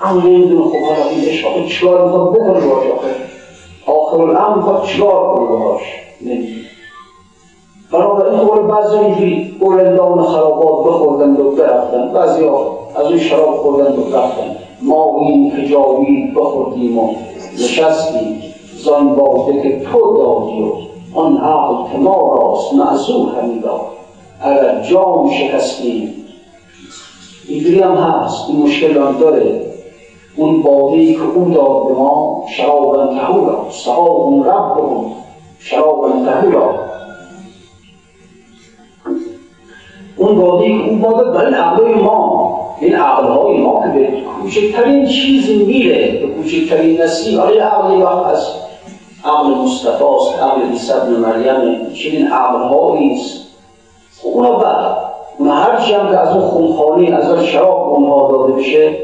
اما 0.01 0.21
نمی‌دونه 0.21 0.65
خب 0.65 0.85
حالا 0.85 1.09
این 1.09 1.25
عشق 1.25 1.47
آخه 1.47 1.65
چیکار 1.67 2.03
می‌خواد 2.05 2.31
بکنه 2.31 2.53
باش 2.53 2.83
آخه؟ 2.85 3.15
آخر 3.87 4.21
الامر 4.21 4.55
می‌خواد 4.55 4.83
چیکار 4.83 5.35
کنه 5.35 5.57
باش 5.65 5.81
نمی‌دونه. 6.21 6.61
بنابراین 7.91 8.39
قول 8.39 8.61
بعضی 8.61 8.97
اینجوری 8.97 9.57
اولندان 9.59 10.23
خرابات 10.23 10.87
بخوردند 10.87 11.39
و 11.39 11.51
برفتن. 11.51 12.13
بعضی 12.13 12.43
ها 12.43 12.77
از 12.95 13.05
اون 13.05 13.17
شراب 13.17 13.55
خوردند 13.55 13.99
و 13.99 14.17
رفتن. 14.17 14.55
ما 14.81 15.19
این 15.19 15.51
حجابی 15.51 16.31
بخوردیم 16.35 16.97
و 16.97 17.15
نشستیم 17.53 18.43
زان 18.77 19.15
باده 19.15 19.61
که 19.61 19.85
تو 19.85 20.17
دادی 20.17 20.61
و 20.63 20.71
آن 21.19 21.37
عقل 21.37 21.91
که 21.91 21.97
ما 21.97 22.35
راست 22.35 22.73
معذور 22.73 23.31
اگر 24.41 24.81
جام 24.81 25.31
شکستیم 25.31 26.13
اینجوری 27.47 27.79
هم 27.79 27.95
هست 27.95 28.49
این 28.49 28.61
مشکل 28.61 28.97
هم 28.97 29.17
داره. 29.17 29.61
اون 30.35 30.61
باده 30.61 31.13
که 31.13 31.21
او 31.35 31.49
داد 31.49 31.87
به 31.87 31.93
ما 31.93 32.45
شرابا 32.57 33.07
تهورا 33.07 33.65
سقاهم 33.69 34.43
ربهم 34.43 35.11
شرابا 35.59 36.09
تهورا 36.09 36.73
اون 40.17 40.35
باده 40.35 40.67
که 40.67 40.89
او 40.91 40.99
داده 40.99 41.31
برای 41.31 41.53
عقلای 41.53 41.95
ما. 41.95 42.60
این 42.81 42.95
عقلهای 42.95 43.57
ما 43.57 43.83
که 43.83 43.87
به 43.87 44.21
کوچکترین 44.41 45.07
چیز 45.07 45.49
میره 45.67 46.19
به 46.21 46.27
کوچکترین 46.27 47.01
نسیم 47.01 47.39
آیا 47.39 47.67
عقلی 47.67 48.01
وقت 48.01 48.25
از 48.25 48.47
عقل 49.25 49.49
مصطفی 49.49 50.03
است 50.03 50.41
عقل 50.41 50.61
عیسی 50.71 50.93
ابن 50.93 51.11
مریم 51.11 51.93
چنین 51.93 52.27
عقلهایی 52.27 53.13
است 53.13 53.47
اونا 54.23 54.51
بعد 54.51 54.97
اون 55.37 55.49
هرچی 55.49 55.93
هم 55.93 56.09
که 56.09 56.17
از 56.17 56.35
اون 56.35 56.47
خونخانی 56.47 57.11
از 57.11 57.29
اون 57.29 57.45
شراب 57.45 57.93
اونها 57.93 58.31
داده 58.31 58.53
بشه 58.53 58.97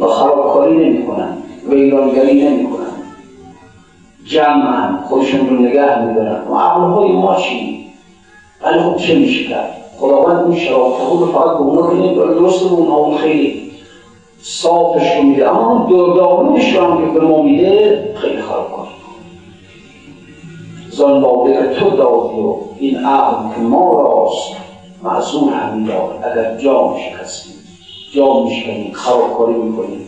و 0.00 0.06
خرابکاری 0.06 0.76
نمی 0.76 1.06
کنن 1.06 1.36
ویرانگری 1.68 2.42
نمی 2.42 2.64
کنن 2.70 2.86
جمع 4.24 5.02
خودشون 5.02 5.48
رو 5.48 5.56
نگه 5.56 6.04
میدارن 6.04 6.48
و 6.48 6.54
عقلهای 6.54 7.12
ما 7.12 7.36
چی؟ 7.36 7.86
ولی 8.62 8.80
خب 8.80 8.96
چه 8.96 9.14
میشه 9.14 9.44
کرد؟ 9.44 9.74
خداوند 9.98 10.44
اون 10.44 10.56
شراب 10.56 11.20
رو 11.20 11.26
فقط 11.26 11.56
به 11.56 11.60
اونا 11.60 11.90
که 11.90 12.14
درسته 12.14 12.64
به 12.68 12.72
اونها 12.72 12.96
اون 12.96 13.16
خیلی 13.16 13.70
صافش 14.42 15.16
رو 15.16 15.22
میده. 15.22 15.50
اما 15.50 15.72
اون 15.72 15.90
دردارونش 15.90 16.74
رو 16.74 16.84
هم 16.84 16.98
که 16.98 17.20
به 17.20 17.26
ما 17.26 17.42
میده 17.42 18.14
خیلی 18.16 18.42
خراب 18.42 18.72
کنه 18.72 18.88
زن 20.90 21.20
باده 21.20 21.52
که 21.52 21.80
تو 21.80 21.90
دادی 21.90 22.40
و 22.40 22.56
این 22.78 22.96
عقل 22.96 23.54
که 23.54 23.60
ما 23.60 24.02
راست 24.02 24.56
معذور 25.02 25.52
همین 25.52 25.84
دار 25.84 26.18
اگر 26.22 26.56
جام 26.56 26.96
شکستیم 26.98 27.54
جام 28.14 28.44
میشکنیم 28.44 28.92
خرابکاری 28.92 29.54
می‌کنیم. 29.54 30.06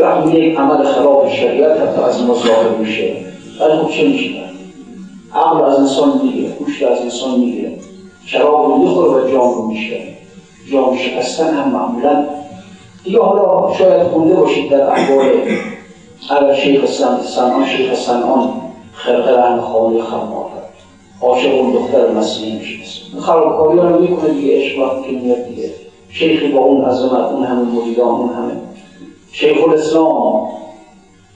وقتی 0.00 0.30
یک 0.30 0.58
عمل 0.58 0.84
خلاف 0.84 1.34
شریعت 1.34 1.80
حتی 1.80 2.00
از 2.00 2.22
ما 2.22 2.34
ظاهر 2.34 2.68
میشه. 2.80 3.16
ولی 3.60 3.76
خب 3.76 3.90
چه 3.90 4.08
میشه؟ 4.08 4.30
عقل 5.34 5.64
از 5.64 5.78
انسان 5.78 6.20
می‌گیره 6.22 6.50
گوشت 6.50 6.82
از 6.82 7.00
انسان 7.00 7.40
می‌گیره. 7.40 7.87
شراب 8.30 8.66
رو 8.66 8.76
می‌خوره 8.76 9.24
و 9.24 9.30
جام 9.30 9.68
میشه. 9.68 10.00
جام 10.72 10.96
شکستن 10.96 11.54
هم 11.54 11.68
معمولا. 11.70 12.24
دیگه 13.04 13.20
حالا 13.20 13.74
شاید 13.74 14.02
خونده 14.02 14.34
باشید 14.34 14.70
در 14.70 14.90
احوال 14.90 15.32
اگر 16.30 16.54
شیخ 16.54 16.86
سنان 16.86 17.66
شیخ 17.66 17.94
سنان 17.94 18.52
خرقه 18.92 19.30
رنگ 19.30 19.60
خانه 19.60 20.02
خمار. 20.02 20.50
عاشق 21.22 21.54
اون 21.54 21.72
دختر 21.72 22.10
مسیحی 22.10 22.58
میشه 22.58 23.20
خرابکاری 23.20 23.78
رو 23.78 24.00
می‌کنه 24.00 24.28
دیگه 24.30 24.56
عشق 24.56 24.78
وقتی 24.78 25.02
که 25.02 25.16
میاد 25.16 25.44
دیگه. 25.48 25.70
شیخی 26.10 26.48
با 26.48 26.60
اون 26.60 26.84
عظمت 26.84 27.32
اون 27.32 27.44
همه 27.44 27.62
مریدان 27.62 28.08
اون 28.08 28.28
همه. 28.28 28.52
شیخ 29.32 29.68
الاسلام 29.68 30.48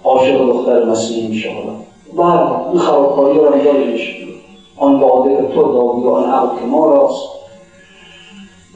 عاشق 0.05 0.47
دختر 0.47 0.85
مسیحی 0.85 1.29
میشه 1.29 1.51
حالا. 1.51 1.73
بعد 2.17 2.69
این 2.71 2.79
خرابکاری 2.79 3.39
رو 3.39 3.93
میشه 3.93 4.23
آن 4.83 5.01
که 5.01 5.55
تو 5.55 5.63
دادی 5.63 6.09
آن 6.09 6.57
که 6.61 6.67
ما 6.67 6.87
راست. 6.87 7.29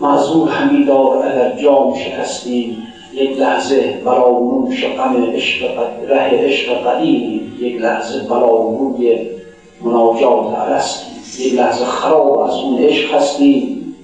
معذور 0.00 0.48
همیدار 0.48 1.16
اگر 1.16 1.62
جام 1.62 1.94
شکستیم 1.94 2.82
یک 3.14 3.38
لحظه 3.38 4.00
براموش 4.04 4.84
غم 4.84 5.24
عشق 5.34 5.66
ره 6.08 6.30
عشق 6.30 6.72
قدیم. 6.72 7.56
یک 7.60 7.80
لحظه 7.80 8.28
براموی 8.28 9.18
مناجات 9.80 10.54
عرستیم 10.58 11.16
یک 11.38 11.54
لحظه 11.54 11.84
خراب 11.84 12.38
از 12.38 12.54
اون 12.54 12.78
عشق 12.78 13.14
هستیم. 13.14 13.94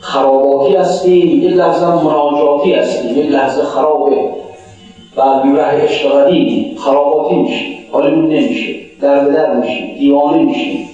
خراباتی 0.00 0.76
هستیم. 0.76 1.42
یک 1.42 1.52
لحظه 1.52 1.86
مناجاتی 1.86 2.72
هستیم. 2.72 3.18
یک 3.18 3.30
لحظه 3.30 3.62
خرابه 3.62 4.16
و 5.16 5.22
ره 5.56 5.64
عشق 5.64 6.10
قدیم. 6.10 6.76
خراباتی 6.78 7.34
میشیم. 7.34 7.78
حالمون 7.92 8.28
نمیشه. 8.28 8.74
در 9.00 9.24
بدر 9.24 9.54
میشیم. 9.54 9.98
دیوانه 9.98 10.42
میشیم. 10.42 10.93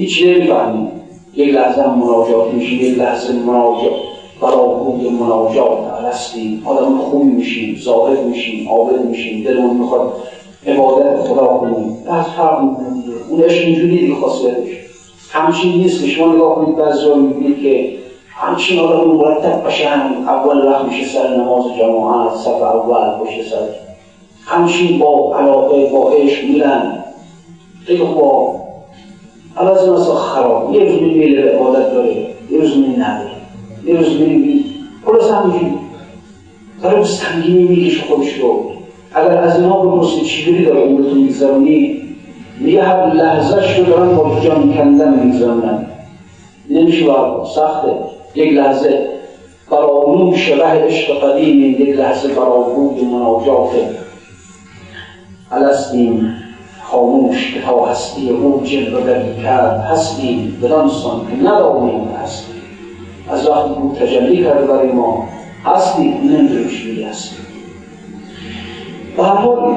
هیچ 0.00 0.24
نمی‌فهمیم 0.24 0.88
یک 1.34 1.54
لحظه 1.54 1.86
مناجات 1.86 2.54
میشیم 2.54 2.80
یک 2.80 2.98
لحظه 2.98 3.32
مناجات 3.32 3.92
برای 4.40 5.10
مناجات 5.10 5.78
هستیم 6.04 6.62
آدم 6.66 6.98
خوب 6.98 7.24
میشیم 7.24 7.76
ظاهر 7.84 8.20
میشیم 8.20 8.68
عابد 8.68 9.04
میشیم 9.04 9.44
دلمون 9.44 9.76
می‌خواد 9.76 10.12
عبادت 10.66 11.20
خدا 11.20 11.46
کنیم. 11.46 11.98
از 12.08 12.26
فرق 12.26 12.62
می‌کنیم 12.62 13.04
اون 13.28 13.42
عشق 13.42 13.64
اینجوری 13.64 13.98
دیگه 13.98 14.14
خاصیتش 14.14 14.70
همچین 15.30 15.72
نیست 15.72 16.04
که 16.04 16.10
شما 16.10 16.32
نگاه 16.32 16.54
کنید 16.54 16.76
بعضی 16.76 17.04
جا 17.04 17.14
می‌بینید 17.14 17.62
که 17.62 17.98
همچین 18.28 18.78
آدم 18.78 19.10
مرتب 19.10 19.62
باشن 19.62 20.00
اول 20.26 20.66
وقت 20.66 20.84
میشه 20.84 21.06
سر 21.06 21.36
نماز 21.36 21.64
جماعت 21.78 22.36
صف 22.36 22.62
اول 22.62 23.18
پشت 23.18 23.48
سر. 23.50 23.68
همچین 24.44 24.98
با 24.98 25.36
علاقه 25.38 25.90
با 25.90 26.10
عشق 26.10 26.44
میرن. 26.44 27.04
خیلی 27.86 28.04
خوب. 28.04 28.59
حالا 29.60 29.74
از 29.74 30.08
این 30.08 30.16
خراب. 30.16 30.74
یه 30.74 30.80
روز 30.80 31.02
میره 31.02 31.42
به 31.42 31.50
عبادت 31.50 31.92
داره 31.92 32.16
یه 32.50 32.58
روز 32.60 32.76
می 32.76 32.96
نداره 32.96 33.30
یه 33.86 33.96
روز 33.96 34.20
میری 34.20 34.64
خلاص 35.06 35.30
همینجوری 35.30 35.74
داره 36.82 37.04
سنگینی 37.04 37.62
می‌کشه 37.62 38.04
خودش 38.06 38.38
رو 38.38 38.70
اگر 39.14 39.38
از 39.38 39.60
اینا 39.60 39.80
بپرسید 39.80 40.22
چجوری 40.22 40.64
داره 40.64 40.80
عمرتون 40.80 41.18
میگذرونی؟ 41.18 42.02
میگه 42.60 42.82
هر 42.82 43.14
لحظهش 43.14 43.78
رو 43.78 43.84
دارن 43.84 44.16
با 44.16 44.40
جان 44.40 44.74
کندن 44.74 45.24
میگذرونن. 45.24 45.86
نمیشه 46.70 47.06
باید 47.06 47.44
سخته. 47.54 47.88
یک 48.34 48.52
لحظه 48.52 49.08
برای 49.70 50.36
شبه 50.36 50.64
عشق 50.64 51.20
قدیم 51.20 51.60
یک 51.60 51.96
لحظه 51.96 52.28
برای 52.28 52.74
بود 52.74 53.04
مناجات 53.04 53.70
الستیم 55.50 56.39
خاموش 56.90 57.54
که 57.54 57.62
تا 57.62 57.86
هستی 57.86 58.30
او 58.30 58.62
جلوه 58.64 59.06
در 59.06 59.42
کرد 59.42 59.80
هستیم 59.80 60.58
بدانسان 60.62 61.20
که 61.30 61.48
ندانیم 61.48 62.08
هستیم 62.22 62.62
از 63.30 63.48
وقتی 63.48 63.74
بود 63.74 63.96
تجلی 63.98 64.44
کرده 64.44 64.66
برای 64.66 64.92
ما 64.92 65.28
هستیم 65.64 66.20
نمی‌دونیم 66.24 66.68
چی 66.68 67.02
هستیم 67.02 67.38
به 69.16 69.22
هر 69.22 69.34
حال 69.34 69.74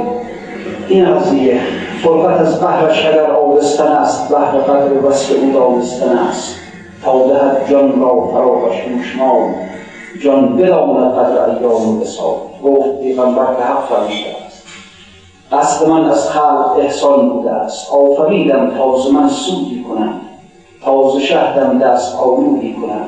این 0.88 1.16
قضیه 1.16 1.60
فرقت 2.04 2.40
از 2.40 2.62
بحرش 2.62 3.06
اگر 3.06 3.32
آبستن 3.32 3.88
است 3.88 4.32
بحر 4.32 4.58
قدر 4.58 5.06
وصف 5.06 5.32
او 5.42 5.52
دانستن 5.54 6.18
است. 6.18 6.56
تا 7.04 7.28
دهد 7.28 7.70
جان 7.70 8.02
را 8.02 8.28
فراغش 8.28 8.88
موشمال 8.88 9.50
جان 10.24 10.56
بداند 10.58 11.14
قدر 11.14 11.50
ایام 11.50 11.90
و 11.90 12.00
بسال 12.00 12.36
گفت 12.64 13.02
پیغمبر 13.02 13.46
که 13.46 13.64
حق 13.64 13.88
فرمیده 13.90 14.43
قصد 15.54 15.90
من 15.90 16.06
از 16.06 16.30
خلق 16.30 16.78
احسان 16.80 17.30
بوده 17.30 17.52
است. 17.52 17.94
آفریدم 17.94 18.72
تازه 18.78 19.12
من 19.14 19.30
سودی 19.30 19.86
کنم 19.90 20.14
تازه 20.84 21.20
شهدم 21.20 21.80
دست 21.80 22.16
آلودی 22.20 22.74
کنم 22.74 23.06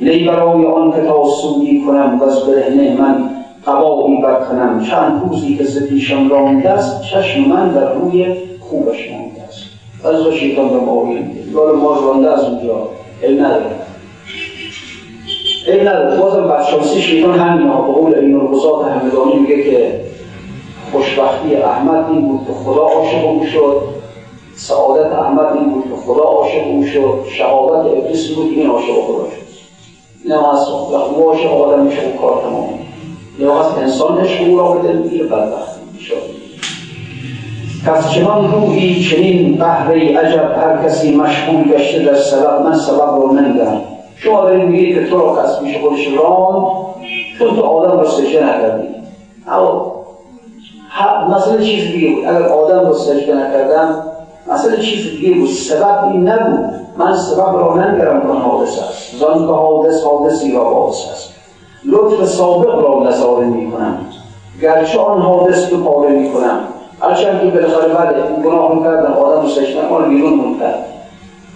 لی 0.00 0.24
برای 0.24 0.66
آن 0.66 0.92
که 0.92 1.00
تا 1.00 1.24
سودی 1.24 1.84
کنم 1.86 2.18
و 2.20 2.24
از 2.24 2.46
برهنه 2.46 3.00
من 3.00 3.30
قبایی 3.66 4.22
برکنم. 4.22 4.84
چند 4.90 5.22
روزی 5.28 5.56
که 5.56 5.64
ز 5.64 5.88
پیشم 5.88 6.28
رانده 6.28 6.70
است 6.70 7.02
چشم 7.02 7.40
من 7.40 7.68
در 7.68 7.92
روی 7.92 8.34
خوبش 8.60 9.10
مانده 9.10 9.42
است. 9.48 9.64
از 10.04 10.34
شیطان 10.34 10.68
به 10.68 10.76
ما 10.76 11.08
یال 11.52 11.76
ما 11.76 12.00
رانده 12.00 12.30
از 12.30 12.44
اونجا. 12.44 12.88
علم 13.22 13.44
نداره 13.44 13.76
علم 15.68 15.88
نداره 15.88 16.20
بازم 16.20 16.48
بدشانسی 16.48 17.00
شیطان 17.00 17.38
همین 17.38 17.68
ها 17.68 17.82
به 17.82 17.92
قول 17.92 18.14
این 18.14 18.34
القضات 18.34 18.86
همدانی 18.86 19.36
میگه 19.36 19.62
که 19.62 20.00
خوشبختی 20.92 21.56
احمد 21.56 22.04
این 22.10 22.28
بود 22.28 22.46
که 22.46 22.52
خدا 22.52 22.82
عاشق 22.82 23.26
او 23.26 23.44
شد. 23.46 23.82
سعادت 24.56 25.12
احمد 25.12 25.56
این 25.56 25.70
بود 25.70 25.84
که 25.84 25.96
خدا 26.06 26.22
عاشق 26.22 26.66
او 26.66 26.84
شد. 26.86 27.24
شهادت 27.38 27.98
ابلیس 27.98 28.34
بود 28.34 28.52
این 28.52 28.70
عاشق 28.70 28.94
خدا 29.06 29.24
شد. 29.30 29.42
این 30.24 30.32
هست 30.32 30.68
وقتی 30.92 31.14
او 31.14 31.28
عاشق 31.28 31.52
آدم 31.52 31.82
میشه 31.82 32.02
اون 32.02 32.16
کار 32.16 32.42
تمام 32.42 32.68
یا 33.38 33.60
از 33.60 33.78
انسان 33.78 34.18
عشق 34.18 34.48
او 34.48 34.58
را 34.58 34.72
به 34.72 34.88
دل 34.88 34.96
می‌گیره 34.96 35.24
بدبخت 35.24 35.80
میشه 35.94 36.14
پس 37.86 38.10
چنان 38.10 38.52
روحی 38.52 39.04
چنین 39.04 39.56
بهره 39.56 40.18
عجب 40.18 40.52
هر 40.58 40.84
کسی 40.84 41.16
مشغول 41.16 41.64
گشته 41.64 42.04
در 42.04 42.14
سبب 42.14 42.60
من 42.60 42.74
سبب 42.74 43.20
رو 43.22 43.32
نمیدم 43.32 43.80
شما 44.16 44.40
دارید 44.40 44.68
میگید 44.68 44.94
که 44.94 45.06
تو 45.06 45.18
را 45.18 45.42
کس 45.42 45.62
میشه 45.62 45.80
خودش 45.80 46.08
رام 46.18 46.76
چون 47.38 47.56
تو 47.56 47.62
آدم 47.62 48.00
رو 48.00 48.08
سجده 48.08 48.44
نکردی. 48.44 48.88
مسئله 51.30 51.64
چیز 51.64 51.92
دیگه 51.92 52.14
بود. 52.14 52.24
اگر 52.24 52.42
آدم 52.42 52.88
رو 52.88 52.94
سجده 52.94 53.34
نکردم 53.34 54.02
مسئله 54.52 54.76
چیز 54.76 55.10
دیگه 55.10 55.34
بود. 55.34 55.48
سبب 55.48 56.04
این 56.04 56.28
نبود. 56.28 56.70
من 56.96 57.16
سبب 57.16 57.56
را 57.56 57.76
ننگرم 57.76 58.20
کن 58.20 58.36
حادث 58.36 58.78
است. 58.78 59.16
زان 59.16 59.46
که 59.46 59.52
حادث 59.52 60.02
حادثی 60.02 60.52
را 60.52 60.64
باعث 60.64 61.08
است. 61.12 61.32
لطف 61.84 62.24
سابق 62.24 62.84
را 62.84 63.02
نظاره 63.08 63.46
می 63.46 63.72
کنم 63.72 63.98
گرچه 64.62 65.00
آن 65.00 65.22
حادث 65.22 65.72
رو 65.72 65.84
پاره 65.84 66.10
می 66.12 66.32
کنم 66.32 66.58
هرچند 67.00 67.40
که 67.40 67.46
بالاخره 67.46 67.94
بله 67.94 68.26
این 68.26 68.42
گناه 68.42 68.82
کردم 68.82 69.12
آدم 69.12 69.42
رو 69.42 69.48
سجده 69.48 69.88
ما 69.88 69.98
بیرون 69.98 70.32
مونتر 70.32 70.74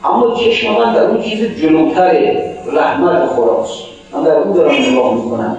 اما 0.05 0.34
چشم 0.34 0.72
من 0.72 0.95
در 0.95 1.05
اون 1.05 1.22
چیز 1.22 1.61
جلوتر 1.61 2.37
رحمت 2.72 3.26
خداست. 3.26 3.78
من 4.12 4.22
در 4.22 4.37
اون 4.37 4.53
دارم 4.53 4.72
نگاه 4.72 5.14
می‌کنم. 5.14 5.57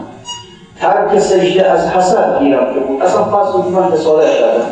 ترک 0.81 1.19
سجده 1.19 1.71
از 1.71 1.89
حسد 1.89 2.39
گیرم 2.39 2.73
که 2.73 2.79
بود 2.79 3.03
اصلا 3.03 3.23
فصل 3.23 3.57
من 3.57 3.91
تصادف 3.91 4.39
کردم 4.39 4.71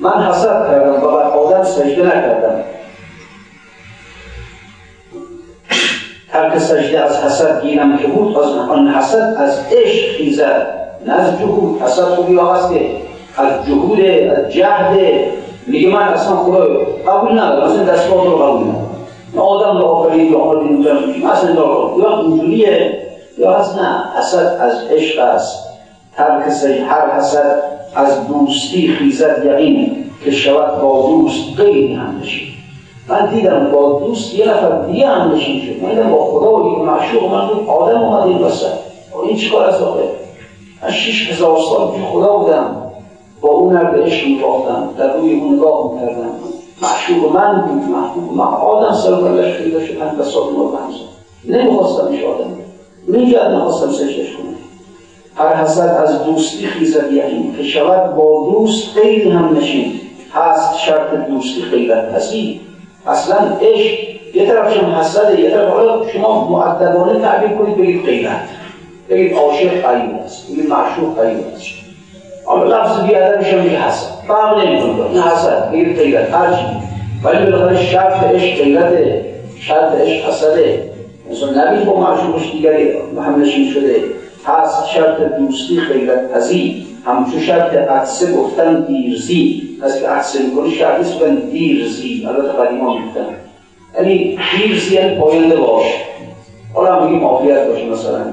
من 0.00 0.22
حسد 0.22 0.70
کردم 0.70 1.04
و 1.04 1.06
بر 1.06 1.22
آدم 1.22 1.64
سجده 1.64 2.06
نکردم. 2.06 2.62
ترک 6.32 6.58
سجده 6.58 7.00
از 7.00 7.24
حسد 7.24 7.62
گیرم 7.62 7.98
که 7.98 8.06
بود 8.06 8.38
از 8.38 8.50
آن 8.70 8.88
حسد 8.88 9.36
از 9.38 9.58
عشق 9.72 10.16
خیزد. 10.16 10.66
نه 11.06 11.12
از 11.12 11.38
جهود. 11.38 11.82
حسد 11.82 12.02
خوبی 12.02 12.36
ها 12.36 12.54
هست؟ 12.54 12.72
که 12.72 12.90
از 13.36 13.66
جهود 13.66 14.00
از 14.00 14.52
جهد. 14.52 14.98
میگه 15.66 15.88
من 15.88 16.02
اصلا 16.02 16.36
خدا 16.36 16.66
قبول 17.06 17.32
ندارم. 17.32 17.70
اصلا 17.70 17.84
دستگاه 17.84 18.24
رو 18.24 18.36
قبول 18.36 18.68
ندارم. 18.68 18.86
آدم 19.36 19.78
رو 19.78 19.84
آفرید 19.84 20.32
یا 20.32 20.38
آمد 20.38 20.56
اینجا 20.56 20.92
مثلا 21.32 21.54
یا 21.98 22.20
اینجوریه. 22.20 23.05
یا 23.38 23.54
از 23.54 23.76
نه. 23.76 24.04
حسد 24.18 24.58
از 24.60 24.84
عشق 24.90 25.20
است. 25.20 25.66
هر 26.12 26.42
کسی 26.46 26.72
هر 26.72 27.10
حسد 27.10 27.62
از 27.94 28.28
دوستی 28.28 28.88
خیزد 28.88 29.44
یقین 29.44 30.04
که 30.24 30.30
شود 30.30 30.80
با 30.82 31.06
دوست 31.08 31.56
غیری 31.56 31.94
هم 31.94 32.18
نشین 32.22 32.48
من 33.08 33.26
دیدم 33.26 33.70
با 33.72 34.00
دوست 34.06 34.34
یه 34.34 34.50
نفر 34.50 34.86
دیگه 34.86 35.06
هم 35.08 35.32
نشین 35.32 35.60
شد. 35.60 35.82
من 35.82 35.90
دیدم 35.90 36.10
با 36.10 36.24
خدا 36.24 36.56
و 36.56 36.72
یک 36.72 36.78
معشوق 36.78 37.32
من 37.32 37.46
بود. 37.46 37.68
آدم 37.68 38.02
اومد 38.02 38.26
این 38.26 38.38
وسط. 38.38 38.72
این 39.26 39.36
چیکار 39.36 39.64
از 39.66 39.82
آقای 39.82 40.04
من 40.82 40.90
شیش 40.90 41.30
هزار 41.30 41.58
سال 41.68 41.90
پیش 41.90 42.04
خدا 42.12 42.36
بودم. 42.36 42.82
با 43.40 43.48
اون 43.48 43.72
نرد 43.72 44.00
عشق 44.00 44.26
میباختم. 44.26 44.88
در 44.98 45.16
روی 45.16 45.40
اون 45.40 45.54
نگاه 45.54 45.92
می‌کردم. 45.92 46.30
معشوق 46.82 47.32
من 47.32 47.60
بود. 47.60 47.82
محبوب 47.82 48.36
من. 48.36 48.44
آدم 48.44 48.94
سر 48.94 49.14
بلش 49.14 49.54
خیلی 49.54 49.86
شد. 49.86 49.98
من 49.98 50.18
بساط 50.18 50.52
نور 50.52 50.78
نمی‌خواستم 51.44 52.06
ایش 52.06 52.24
آدم 52.24 52.44
من 52.44 52.66
جد 53.12 53.52
نخواستم 53.52 53.92
سجدش 53.92 54.32
کنم. 54.36 54.56
هر 55.36 55.54
حسد 55.54 55.96
از 56.02 56.24
دوستی 56.24 56.66
خیزد 56.66 57.12
یقین. 57.12 57.54
که 57.56 57.62
شود 57.62 58.14
با 58.14 58.50
دوست 58.52 58.94
خیلی 58.94 59.30
هم 59.30 59.56
نشین. 59.56 60.00
هست 60.34 60.78
شرط 60.78 61.28
دوستی 61.28 61.62
خیلت 61.62 62.14
پسی 62.14 62.60
اصلا 63.06 63.36
عشق 63.36 63.98
یه 64.34 64.46
طرف 64.46 64.74
شما 64.74 65.00
حسده 65.00 65.40
یه 65.40 65.50
طرف 65.50 65.70
حالا 65.70 66.08
شما 66.08 66.48
معددانه 66.48 67.20
تعبیر 67.20 67.58
کنید 67.58 67.76
بگید 67.76 68.06
غیرت 68.06 68.48
بگید 69.10 69.32
عاشق 69.36 69.70
قیوم 69.70 70.18
است. 70.24 70.52
بگید 70.52 70.68
معشوق 70.68 71.20
قیوم 71.20 71.44
است. 71.56 71.66
اما 72.50 72.64
لفظ 72.64 73.00
بیادرش 73.00 73.54
هم 73.54 73.60
میگه 73.60 73.82
حسد. 73.82 74.10
فرق 74.28 74.58
نمی‌کنه. 74.58 75.10
این 75.10 75.22
حسد 75.22 75.70
بگید 75.72 75.96
غیرت 75.96 76.34
هر 76.34 76.52
چی 76.52 76.62
ولی 77.24 77.50
بالاخره 77.50 77.82
شرط 77.82 78.24
عشق 78.24 78.64
غیرته 78.64 79.24
شرط 79.60 79.94
عشق 79.94 80.28
حسده. 80.28 80.95
مثلا 81.30 81.64
نبید 81.64 81.86
با 81.86 82.00
معشوقش 82.00 82.52
دیگری 82.52 82.92
همنشین 83.26 83.70
شده. 83.70 84.04
هست 84.46 84.88
شرط 84.88 85.20
دوستی 85.38 85.80
غیرت 85.80 86.32
پذیر. 86.32 86.74
همچون 87.04 87.40
شرط 87.40 87.74
عدسه 87.74 88.32
گفتن 88.32 88.80
دیرزی. 88.80 89.62
از 89.82 90.00
که 90.00 90.08
عدسه 90.08 90.42
می‌کنی 90.42 90.70
شرطی 90.70 91.18
بگن 91.18 91.34
دیرزی. 91.34 92.26
البته 92.28 92.48
قدیما 92.48 92.98
می‌گفتن. 92.98 93.26
یعنی 93.98 94.38
دیرزی 94.56 94.94
یعنی 94.94 95.20
پاینده 95.20 95.56
باش. 95.56 95.84
حالا 96.74 96.94
هم 96.94 97.06
بگیم 97.06 97.24
عافیت 97.24 97.68
باشه 97.68 97.84
مثلا. 97.84 98.24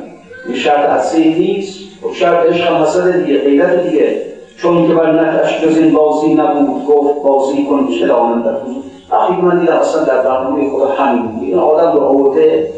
این 0.47 0.55
شرط 0.55 0.89
عدسه 0.89 1.17
نیست. 1.17 1.79
و 2.03 2.07
خب 2.07 2.13
شرط 2.13 2.45
عشق 2.45 2.67
هم 2.67 2.83
حسد 2.83 3.25
دیگه 3.25 3.39
غیرت 3.39 3.89
دیگه. 3.89 4.21
چون 4.57 4.87
که 4.87 4.93
بر 4.93 5.11
نتش 5.11 5.61
جز 5.61 5.77
این 5.77 5.93
بازی 5.93 6.33
نبود. 6.33 6.85
گفت 6.85 7.23
بازی 7.23 7.65
کن 7.65 7.87
چه 7.99 8.07
دانم 8.07 8.41
در 8.41 8.53
حضور. 8.53 8.83
وقتی 9.11 9.33
من 9.33 9.59
دیدم 9.59 9.73
اصلا 9.73 10.03
در 10.03 10.21
برنامه 10.21 10.69
خدا 10.69 10.87
همین 10.87 11.29
این 11.41 11.59
آدم 11.59 11.91
رو 11.93 11.99
آورده 11.99 12.69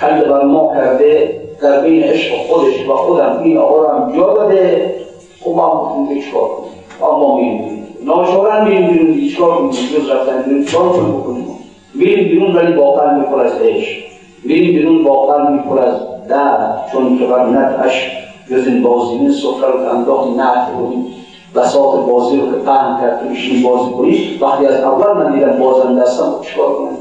کل 0.00 0.30
بر 0.30 0.44
ما 0.44 0.74
کرده 0.74 1.40
در 1.62 1.80
بین 1.80 2.02
عشق 2.02 2.36
خودش 2.36 2.88
و 2.88 2.94
خودم 2.94 3.40
این 3.42 3.58
آقا 3.58 3.88
هم 3.88 4.12
جا 4.16 4.34
داده 4.34 4.94
خب 5.40 5.50
ما 5.50 5.68
هم 5.68 6.02
گفتیم 6.02 6.22
چیکار 6.22 6.48
کنیم؟ 6.48 6.70
اما 7.12 7.36
میریم 7.36 7.86
ناشورن 8.04 8.68
میریم 8.68 8.90
بیرون. 8.90 9.28
چیکار 9.30 9.56
کنیم؟ 9.56 9.70
جز 9.70 10.10
رفتن 10.10 10.42
بیرون 10.42 10.64
چیکار 10.64 10.88
کنیم؟ 10.88 11.12
بکنیم 11.12 11.46
میریم 11.94 12.28
بیرون 12.28 12.56
ولی 12.56 12.72
واقعا 12.72 13.18
میپر 13.18 13.40
از 13.40 13.52
عشق. 13.52 13.98
میریم 14.44 14.72
بیرون 14.72 15.04
واقعا 15.04 15.50
میپر 15.50 15.78
از 15.78 15.94
درد. 16.28 16.88
چون 16.92 17.18
که 17.18 17.24
بر 17.24 17.46
نتش 17.46 18.10
جز 18.50 18.66
این 18.66 18.82
بازینه 18.82 19.32
سفره 19.32 19.72
رو 19.72 19.84
که 19.84 19.94
انداختی 19.94 20.30
نهت 20.30 20.68
کنیم 20.74 21.06
بساط 21.54 21.98
بازی 22.08 22.36
رو 22.36 22.46
که 22.46 22.58
پهن 22.58 23.00
کرد 23.00 23.22
که 23.22 23.28
بشین 23.28 23.62
بازی 23.62 23.90
کنیم. 23.90 24.38
وقتی 24.40 24.66
از 24.66 24.80
اول 24.80 25.12
من 25.12 25.34
دیدم 25.34 25.58
بازنده 25.58 26.02
هستم 26.02 26.32
چیکار 26.42 26.74
کنم؟ 26.74 26.96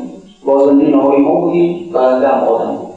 بازنده 0.46 0.88
نهایی 0.88 1.22
ما 1.22 1.42
بودیم. 1.42 1.90
برنده 1.94 2.28
هم 2.28 2.48
آدم 2.48 2.72
بود. 2.72 2.89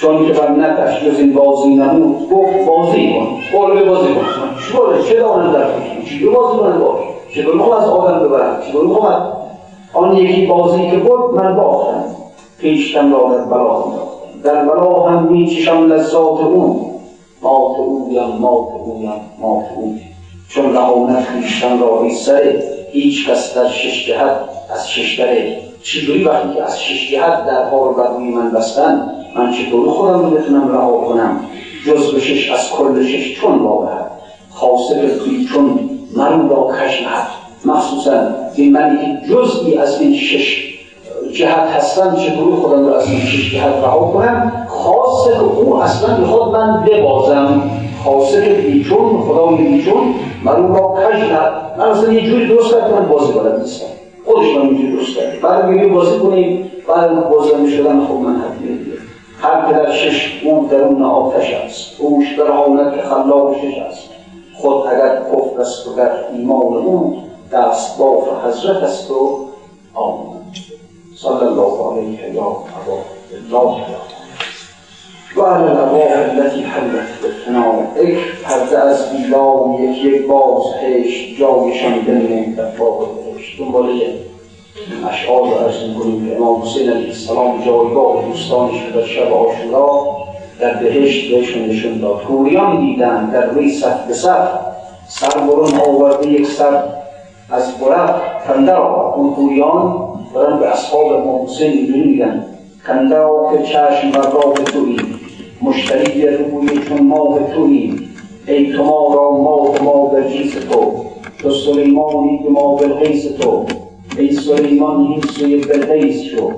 چون 0.00 0.26
که 0.26 0.32
بر 0.32 0.50
نتش 0.50 1.04
جز 1.04 1.18
این 1.18 1.32
بازی 1.32 1.68
نمود 1.68 2.30
گفت 2.30 2.66
بازی 2.66 3.12
کن 3.12 3.58
قول 3.58 3.84
بازی 3.84 4.08
کن. 4.14 4.24
چطوره 4.68 5.02
چه 5.02 5.14
دانم 5.14 5.52
در 5.52 5.64
فکر 5.64 6.08
چی 6.08 6.26
بازی 6.26 6.58
کنه 6.58 6.78
باش 6.78 7.00
چطور 7.34 7.54
می‌خوام 7.54 7.82
از 7.82 7.88
آدم 7.88 8.28
ببرم 8.28 8.62
چطور 8.68 8.86
می‌خوام 8.86 9.32
آن 9.94 10.16
یکی 10.16 10.46
بازی 10.46 10.90
که 10.90 10.96
بود 10.96 11.34
من 11.34 11.56
باختم 11.56 12.04
پیشتم 12.58 13.12
را 13.12 13.34
در 13.34 13.44
بلا 13.44 13.84
در 14.44 14.64
بلا 14.64 15.02
هم 15.02 15.32
میچشم 15.32 15.92
لذات 15.92 16.40
اون 16.40 16.80
مات 17.42 17.78
اویم 17.78 18.38
مات 18.40 18.68
اویم 18.84 19.12
مات 19.40 19.64
اویم 19.76 20.00
چون 20.48 20.74
رهانت 20.74 21.24
خویشتن 21.24 21.78
را 21.78 22.02
ای 22.02 22.14
سره 22.14 22.62
هیچ 22.92 23.30
کس 23.30 23.54
در 23.54 23.68
شش 23.68 24.06
جهت 24.06 24.36
از 24.74 24.90
شش 24.90 25.20
دره 25.20 25.67
چجوری 25.82 26.24
وقتی 26.24 26.54
که 26.54 26.62
از 26.62 26.80
شش 26.80 27.10
جهت 27.10 27.46
در 27.46 27.70
حال 27.70 27.94
بر 27.94 28.16
روی 28.16 28.28
من 28.28 28.50
بستن 28.50 29.10
من 29.36 29.52
چطور 29.52 29.90
خودم 29.90 30.24
رو 30.24 30.30
بتونم 30.30 30.68
رها 30.68 30.92
کنم؟ 30.92 31.40
جز 31.86 32.12
به 32.12 32.20
شش 32.20 32.50
از 32.50 32.70
کل 32.70 33.06
شش 33.06 33.40
چون 33.40 33.58
واقعا 33.58 33.98
خاصه 34.50 35.18
توی 35.18 35.44
چون 35.44 35.90
من 36.16 36.48
را 36.48 36.70
کش 36.80 37.02
نهد 37.02 37.28
مخصوصا 37.64 38.12
این 38.54 38.72
منی 38.72 38.98
که 38.98 39.34
جزئی 39.34 39.78
از 39.78 40.00
این 40.00 40.16
شش 40.16 40.68
جهت 41.32 41.68
هستن 41.76 42.16
چطور 42.16 42.56
خودم 42.56 42.86
رو 42.86 42.94
از 42.94 43.10
این 43.10 43.20
شش 43.20 43.52
جهت 43.52 43.74
رها 43.84 43.98
کنم؟ 43.98 44.66
خاصه 44.68 45.30
که 45.30 45.40
او 45.40 45.76
اصلا 45.76 46.16
می‌خواد 46.16 46.52
من 46.52 46.84
ببازم. 46.84 47.70
خاصه 48.04 48.44
که 48.44 48.52
بیچون 48.54 49.22
خدای 49.22 49.56
بیچون 49.56 50.14
من 50.44 50.68
را 50.68 50.94
کش 50.94 51.18
نهد 51.18 51.52
من 51.78 51.84
اصلا 51.84 52.12
یه 52.12 52.30
جوری 52.30 52.48
درست 52.48 52.70
کردم 52.70 53.08
بازی 53.08 53.32
بلد 53.32 53.60
نیستم. 53.60 53.97
خودش 54.28 54.56
من 54.56 54.62
اینجوری 54.62 54.92
درست 54.92 55.16
کرد 55.16 55.40
بعد 55.40 55.64
میگه 55.64 55.86
بازی 55.86 56.18
کنیم. 56.18 56.70
بعد 56.88 57.28
بازی 57.30 57.76
شدن 57.76 58.06
خب 58.06 58.14
من 58.14 58.36
حدیه 58.40 58.78
هر 59.42 59.68
که 59.68 59.78
در 59.78 59.92
شش 59.92 60.40
او 60.44 60.68
درون 60.70 61.02
آتش 61.02 61.54
است 61.54 62.00
اوش 62.00 62.38
در 62.38 62.50
حالت 62.52 63.00
خلاق 63.00 63.56
شش 63.58 63.78
است 63.78 64.08
خود 64.54 64.86
اگر 64.86 65.22
کفر 65.22 65.60
است 65.60 65.88
و 65.88 65.94
در 65.94 66.10
ایمان 66.32 66.76
او 66.76 67.22
دست 67.52 67.98
باف 67.98 68.28
حضرت 68.44 68.82
است 68.82 69.10
و 69.10 69.38
آمون 69.94 70.36
صلی 71.16 71.30
الله 71.30 71.92
علیه 71.92 72.34
یا 72.34 72.42
ابا 72.42 72.98
الله 73.32 73.76
و 75.36 75.42
علی 75.42 75.70
الابواب 75.70 76.38
التي 76.38 76.62
حلت 76.62 77.22
بالفناء 77.22 77.74
یک 78.04 78.18
پرده 78.42 78.78
از 78.78 79.12
بیلام 79.12 79.84
یک 79.84 80.04
یک 80.04 80.26
باز 80.26 80.62
هشت 80.82 81.38
جایشان 81.40 82.00
بنمون 82.00 82.54
در 82.54 82.64
بهشت 82.64 83.27
دنباله 83.58 84.14
اشعار 85.10 85.40
رو 85.40 85.54
ارز 85.54 85.88
می‌کنیم 85.88 86.28
که 86.28 86.36
امام 86.36 86.62
حسین 86.62 86.90
علیه 86.90 87.08
السلام 87.08 87.64
جایگاه 87.64 88.24
دوستانش 88.28 88.74
در 88.94 89.06
شب 89.06 89.32
آشورا 89.32 90.16
در 90.60 90.74
بهشت 90.74 91.34
بهشون 91.34 91.64
نشون 91.64 91.98
داد. 91.98 92.20
حوریان 92.20 92.80
دیدن 92.80 93.30
در 93.30 93.58
وی 93.58 93.70
صف 93.70 94.06
به 94.06 94.14
صف 94.14 94.48
سر 95.08 95.40
برون 95.40 95.74
آورده 95.74 96.28
یک 96.28 96.46
سر 96.46 96.82
از 97.50 97.78
برق 97.78 98.46
کندر 98.46 98.80
اون 98.80 99.34
حوریان 99.34 100.08
دارن 100.34 100.58
به 100.58 100.68
اصحاب 100.68 101.06
امام 101.06 101.46
حسین 101.46 101.72
اینجوری 101.72 102.00
میگن 102.00 102.44
کندر 102.86 103.26
که 103.52 103.62
چشم 103.62 104.10
بر 104.10 104.30
راه 104.30 104.54
توی 104.54 104.96
مشتری 105.62 106.26
روی 106.26 106.78
چون 106.88 107.06
ماه 107.06 107.38
توی 107.54 107.98
ای 108.46 108.72
تو 108.72 108.84
ما 108.84 109.14
را 109.14 109.30
ما 109.30 109.74
ما 109.82 110.06
به 110.06 110.24
تو. 110.70 111.07
تو 111.38 111.50
سلیمانی 111.50 112.38
که 112.38 112.48
ما 112.48 112.74
به 112.76 112.88
تو 113.40 113.64
ای 114.18 114.32
سلیمان 114.32 115.00
این 115.00 115.20
سوی 115.20 115.56
بلقیس 115.56 116.22
شو. 116.22 116.50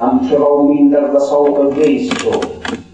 همچو 0.00 0.36
در 0.92 1.16
وساق 1.16 1.78
ویس 1.78 2.12
شو. 2.12 2.30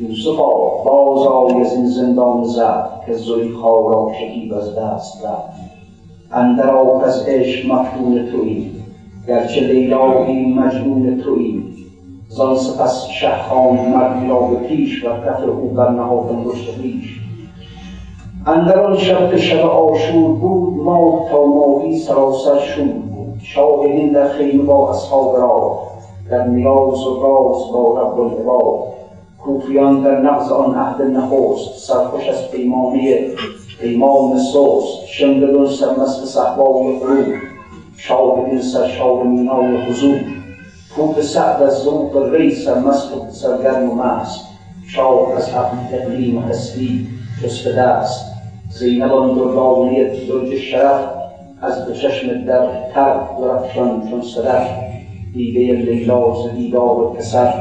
یوسفا 0.00 0.52
باز 0.84 1.26
آی 1.26 1.60
از 1.60 1.76
این 1.76 1.86
زندان 1.86 2.44
زد 2.44 2.90
که 3.06 3.12
زلیخا 3.12 3.88
را 3.88 4.12
شکیب 4.20 4.54
از 4.54 4.78
دست 4.78 5.24
رفت. 5.24 5.60
اندر 6.32 6.76
از 7.04 7.28
عشق 7.28 7.72
مفتون 7.72 8.26
تویی 8.26 8.70
گرچه 9.28 9.60
لیلایی 9.60 10.54
مجنون 10.54 11.20
تویی. 11.20 11.64
زان 12.28 12.56
سپس 12.56 13.06
شهخان 13.06 13.74
مردی 13.74 14.28
را 14.28 14.40
به 14.40 14.56
پیش 14.56 15.04
و 15.04 15.08
کف 15.08 15.48
او 15.48 15.68
بر 15.68 15.90
نهاد 15.90 16.32
انگشت 16.32 16.80
پیش 16.82 17.23
اندر 18.46 18.80
آن 18.80 18.96
شب 18.96 19.30
که 19.30 19.36
شب 19.36 19.66
آشور 19.66 20.34
بود 20.34 20.84
ماه 20.84 21.30
تا 21.30 21.44
ماهی 21.44 21.98
سراسر 21.98 22.58
شد 22.58 22.90
شاهدین 23.42 24.12
در 24.12 24.28
خیمه 24.28 24.62
با 24.62 24.90
اصحاب 24.90 25.36
را 25.36 25.78
در 26.30 26.46
نیاز 26.46 27.06
و 27.06 27.22
راز 27.22 27.72
با 27.72 28.00
رب 28.00 28.20
العباد. 28.20 28.94
کوفیان 29.44 30.02
در 30.02 30.20
نقض 30.20 30.52
آن 30.52 30.74
عهد 30.74 31.02
نخست 31.02 31.86
سرخوش 31.86 32.28
از 32.28 32.50
پیمانه 32.50 33.28
پیمان 33.80 34.38
سوست 34.38 35.06
شمدلون 35.06 35.66
سرمست 35.66 36.24
صحبای 36.24 36.98
غروب. 36.98 37.34
شاهدین 37.96 38.60
سر 38.60 38.88
شاه 38.88 39.22
مینای 39.22 39.76
حضور. 39.76 40.20
کوف 40.96 41.22
سعد 41.22 41.62
از 41.62 41.82
ذوق 41.82 42.16
ری 42.32 42.54
سرمست 42.54 43.16
و 43.16 43.30
سرگرم 43.30 43.90
و 43.90 43.94
مست. 43.94 44.44
شاه 44.88 45.32
از 45.36 45.48
حق 45.50 45.72
اقلیم 45.92 46.38
و 46.38 46.52
جز 47.42 47.68
دست. 47.76 48.33
زینب 48.78 49.12
آن 49.12 49.34
دردانه 49.34 50.04
درج 50.04 50.54
شرف 50.54 51.10
از 51.60 51.86
به 51.86 51.94
چشم 51.94 52.44
در 52.44 52.90
تر 52.90 53.20
درفشان 53.40 54.10
چون 54.10 54.22
صدف 54.22 54.68
دیده 55.32 55.72
لیلا 55.72 56.34
ز 56.34 56.54
دیدار 56.54 57.12
پسر 57.16 57.54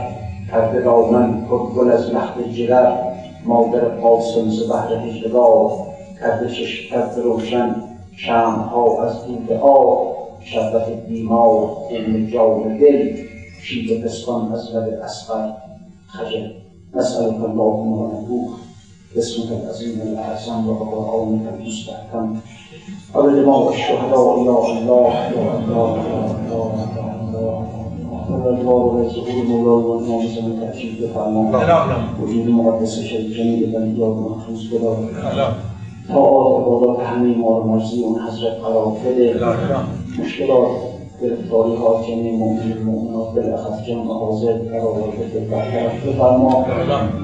کرده 0.51 0.81
دامن 0.81 1.45
پر 1.45 1.57
گل 1.57 1.91
از 1.91 2.11
لخت 2.11 2.49
جگر 2.53 2.97
مادر 3.45 3.79
قاسم 3.79 4.49
ز 4.49 4.67
بهر 4.69 4.93
هجرگاه 4.93 5.87
کرده 6.19 6.47
چشم 6.47 6.89
کرده 6.89 7.21
روشن 7.21 7.75
شمعها 8.15 9.03
از 9.03 9.27
دود 9.27 9.51
آب 9.51 10.15
شربت 10.39 10.89
بیمار 11.07 11.69
علم 11.91 12.25
جان 12.25 12.77
دل 12.77 13.15
شیب 13.61 14.05
پستان 14.05 14.51
از 14.51 14.75
لب 14.75 14.99
اسقر 15.03 15.51
خجل. 16.07 16.47
نسألك 16.95 17.43
اللهم 17.43 17.91
ونبوك 17.91 18.72
باسمك 19.15 19.51
العظيم 19.51 20.01
الأعظم 20.01 20.69
وبقرآنك 20.69 21.53
المستحكم 21.59 22.35
ودماء 23.15 23.69
الشهداء 23.69 24.09
يا 24.13 24.33
الله 24.33 24.67
يا 24.67 24.79
الله 24.79 25.13
يا 25.15 25.57
الله 25.59 25.97
يا 26.49 26.63
الله. 27.29 27.67
والأدوار 28.29 28.85
والزهور 28.85 29.43
مولاي 29.47 29.85
والناموس 29.85 30.37
من 30.37 30.59
تأكيد 30.61 31.01
بفرمان 31.03 31.55
وجود 32.23 32.47
مقدس 32.47 32.99
شریف 32.99 33.37
جمیل 33.37 33.71
بندیات 33.71 34.15
محفوظ 34.17 34.73
بدار 34.73 34.97
تا 36.07 36.13
آب 36.19 36.61
عبادات 36.61 36.99
همه 37.05 37.37
ما 37.37 37.57
رو 37.57 37.63
مرزی 37.63 38.03
اون 38.03 38.21
حضرت 38.21 38.53
قرار 38.63 38.87
بده 39.05 39.39
مشکلات. 40.19 40.92
گرفتاری 41.23 41.75
ها 41.75 42.03
جمعی 42.07 42.31
مؤمنین 42.31 42.83
مؤمنات 42.83 43.33
بالاخص 43.35 43.83
جمع 43.87 44.13
حاضر 44.13 44.53
قرار 44.53 44.93
بده 44.93 45.39
برطرف 45.39 46.05
بفرما 46.05 46.65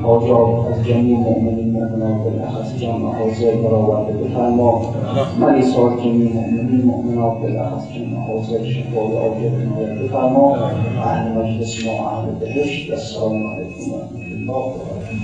حاجات 0.04 0.68
از 0.72 0.86
جمعی 0.88 1.14
مؤمنین 1.14 1.72
مؤمنات 1.72 2.24
بالاخص 2.24 2.76
جمع 2.76 3.14
حاضر 3.14 3.52
قرار 3.52 4.04
بده 4.04 4.24
بفرما 4.24 4.82
مریضات 5.40 5.98
جمعی 6.04 6.28
مؤمنین 6.34 6.86
مؤمنات 6.86 7.34
بالاخص 7.42 7.84
جمع 7.94 8.18
حاضر 8.28 8.64
شفای 8.64 9.18
عاجل 9.18 9.54
عنایت 9.62 10.00
بفرما 10.04 10.56
اهل 11.04 11.32
مجلس 11.38 11.86
ما 11.86 12.10
اهل 12.10 12.32
بهشت. 12.40 12.92
السلام 12.92 13.48
علیکم 13.48 13.92
و 13.92 13.96
رحمت 13.96 14.32
الله 14.38 14.54
و 14.54 14.78
برکاته. 14.78 15.20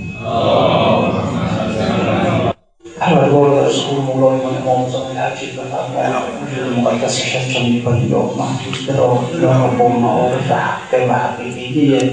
پروردگار 3.00 3.66
رسول 3.66 3.98
مولای 3.98 4.40
من 4.40 4.62
امام 4.62 4.88
زمان 4.88 5.16
هر 5.16 5.36
چیز 5.36 5.48
بفرما 5.48 6.20
وجود 6.42 6.78
مقدس 6.78 7.16
شد 7.16 7.48
جمعی 7.48 7.80
ولیات 7.80 8.36
محفوظ 8.36 8.88
بدار 8.88 9.18
یا 9.42 9.66
رب 9.66 9.82
معارف 9.82 10.50
حق 10.50 11.08
و 11.08 11.12
حقیقی 11.12 12.10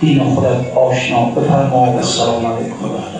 دین 0.00 0.24
خودت 0.24 0.76
آشنا 0.76 1.24
بفرما 1.24 1.92
و 1.92 1.96
السلام 1.96 2.46
علیکم. 2.46 3.18